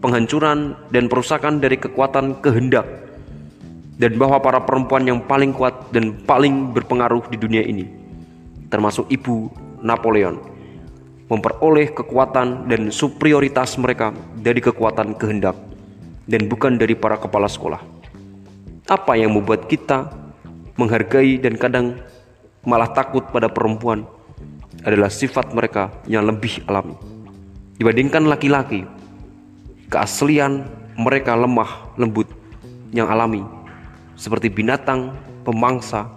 penghancuran, 0.00 0.78
dan 0.94 1.10
perusakan 1.10 1.58
dari 1.58 1.78
kekuatan 1.78 2.38
kehendak 2.42 2.86
dan 3.98 4.14
bahwa 4.14 4.38
para 4.38 4.62
perempuan 4.62 5.04
yang 5.04 5.20
paling 5.26 5.50
kuat 5.50 5.90
dan 5.90 6.14
paling 6.22 6.70
berpengaruh 6.70 7.26
di 7.30 7.36
dunia 7.36 7.66
ini, 7.66 7.86
termasuk 8.70 9.10
ibu 9.10 9.50
Napoleon, 9.82 10.38
memperoleh 11.26 11.90
kekuatan 11.90 12.70
dan 12.70 12.94
superioritas 12.94 13.74
mereka 13.78 14.14
dari 14.38 14.62
kekuatan 14.62 15.18
kehendak 15.18 15.58
dan 16.30 16.46
bukan 16.46 16.78
dari 16.78 16.94
para 16.94 17.18
kepala 17.18 17.50
sekolah. 17.50 17.82
Apa 18.86 19.18
yang 19.18 19.34
membuat 19.34 19.66
kita 19.66 20.08
menghargai 20.78 21.36
dan 21.42 21.58
kadang 21.58 21.98
malah 22.62 22.88
takut 22.94 23.26
pada 23.28 23.50
perempuan 23.50 24.06
adalah 24.86 25.10
sifat 25.10 25.50
mereka 25.52 25.90
yang 26.06 26.24
lebih 26.24 26.62
alami. 26.70 26.94
Dibandingkan 27.78 28.26
laki-laki, 28.30 28.86
keaslian 29.90 30.64
mereka 30.94 31.34
lemah, 31.34 31.94
lembut, 31.98 32.30
yang 32.94 33.10
alami 33.10 33.44
seperti 34.18 34.50
binatang 34.50 35.14
pemangsa 35.46 36.10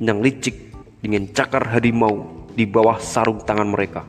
yang 0.00 0.24
licik 0.24 0.72
dengan 1.04 1.28
cakar 1.36 1.68
harimau 1.68 2.48
di 2.56 2.64
bawah 2.64 2.96
sarung 2.96 3.44
tangan 3.44 3.68
mereka. 3.68 4.02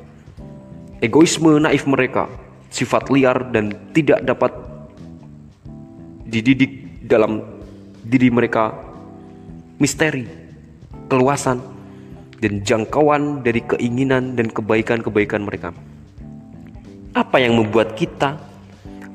Egoisme 1.03 1.59
naif 1.59 1.83
mereka, 1.83 2.31
sifat 2.71 3.11
liar 3.11 3.51
dan 3.51 3.75
tidak 3.91 4.23
dapat 4.23 4.55
dididik 6.25 7.03
dalam 7.05 7.43
diri 8.07 8.31
mereka, 8.31 8.71
misteri, 9.81 10.27
keluasan, 11.11 11.59
dan 12.39 12.61
jangkauan 12.61 13.41
dari 13.41 13.63
keinginan 13.63 14.35
dan 14.35 14.51
kebaikan-kebaikan 14.51 15.43
mereka. 15.43 15.71
Apa 17.15 17.39
yang 17.39 17.55
membuat 17.55 17.95
kita 17.95 18.35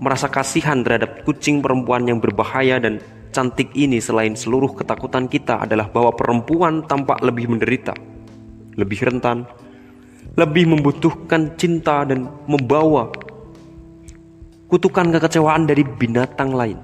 merasa 0.01 0.32
kasihan 0.32 0.81
terhadap 0.81 1.23
kucing 1.28 1.61
perempuan 1.61 2.09
yang 2.09 2.19
berbahaya 2.19 2.81
dan 2.81 2.99
cantik 3.31 3.70
ini 3.77 4.01
selain 4.01 4.32
seluruh 4.32 4.73
ketakutan 4.73 5.28
kita 5.28 5.69
adalah 5.69 5.87
bahwa 5.93 6.16
perempuan 6.16 6.82
tampak 6.89 7.20
lebih 7.20 7.53
menderita, 7.53 7.93
lebih 8.81 9.05
rentan, 9.05 9.45
lebih 10.35 10.73
membutuhkan 10.73 11.55
cinta 11.61 12.09
dan 12.09 12.27
membawa 12.49 13.12
kutukan 14.73 15.12
kekecewaan 15.12 15.69
dari 15.69 15.85
binatang 15.85 16.57
lain. 16.57 16.78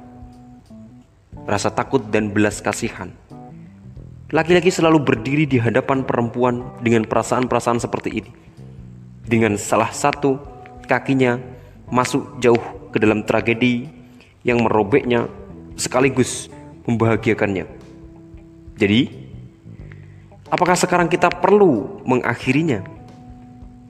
Rasa 1.46 1.70
takut 1.70 2.02
dan 2.10 2.34
belas 2.34 2.58
kasihan. 2.58 3.08
Laki-laki 4.26 4.74
selalu 4.74 5.06
berdiri 5.06 5.46
di 5.46 5.54
hadapan 5.62 6.02
perempuan 6.02 6.66
dengan 6.82 7.06
perasaan-perasaan 7.06 7.78
seperti 7.78 8.10
ini. 8.18 8.30
Dengan 9.22 9.54
salah 9.54 9.94
satu 9.94 10.42
kakinya 10.90 11.38
masuk 11.86 12.42
jauh 12.42 12.90
ke 12.90 12.98
dalam 12.98 13.22
tragedi 13.22 13.86
yang 14.42 14.66
merobeknya 14.66 15.30
sekaligus 15.78 16.50
membahagiakannya. 16.90 17.70
Jadi, 18.74 19.00
apakah 20.50 20.74
sekarang 20.74 21.06
kita 21.06 21.30
perlu 21.30 22.02
mengakhirinya? 22.02 22.82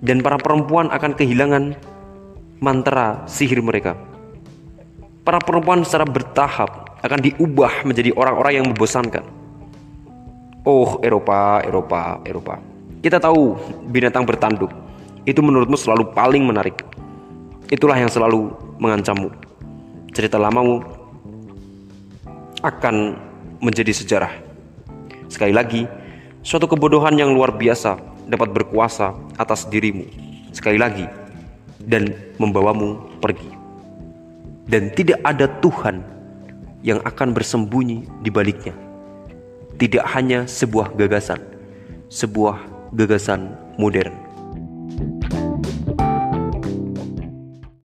Dan 0.05 0.21
para 0.21 0.37
perempuan 0.37 0.93
akan 0.93 1.17
kehilangan 1.17 1.65
mantra 2.61 3.25
sihir 3.25 3.65
mereka. 3.65 3.97
Para 5.25 5.41
perempuan 5.41 5.81
secara 5.81 6.05
bertahap 6.05 7.01
akan 7.01 7.21
diubah 7.25 7.89
menjadi 7.89 8.13
orang-orang 8.13 8.53
yang 8.61 8.67
membosankan. 8.69 9.36
Oh, 10.67 10.99
Eropa, 10.99 11.63
Eropa, 11.63 12.19
Eropa. 12.27 12.59
Kita 12.99 13.23
tahu 13.23 13.55
binatang 13.87 14.27
bertanduk. 14.27 14.75
Itu 15.23 15.39
menurutmu 15.39 15.79
selalu 15.79 16.11
paling 16.11 16.43
menarik. 16.43 16.83
Itulah 17.71 17.95
yang 17.95 18.11
selalu 18.11 18.51
mengancammu. 18.83 19.31
Cerita 20.11 20.43
lamamu 20.43 20.83
akan 22.67 23.15
menjadi 23.63 23.95
sejarah. 23.95 24.35
Sekali 25.31 25.55
lagi, 25.55 25.87
suatu 26.43 26.67
kebodohan 26.67 27.15
yang 27.15 27.31
luar 27.31 27.55
biasa 27.55 27.95
dapat 28.27 28.51
berkuasa 28.51 29.15
atas 29.39 29.71
dirimu. 29.71 30.03
Sekali 30.51 30.83
lagi, 30.83 31.07
dan 31.79 32.11
membawamu 32.43 33.23
pergi. 33.23 33.55
Dan 34.67 34.91
tidak 34.99 35.23
ada 35.23 35.47
Tuhan 35.63 36.03
yang 36.83 36.99
akan 37.07 37.31
bersembunyi 37.31 38.03
di 38.27 38.35
baliknya. 38.35 38.86
Tidak 39.77 40.05
hanya 40.17 40.49
sebuah 40.49 40.97
gagasan, 40.97 41.41
sebuah 42.09 42.91
gagasan 42.97 43.55
modern. 43.77 44.26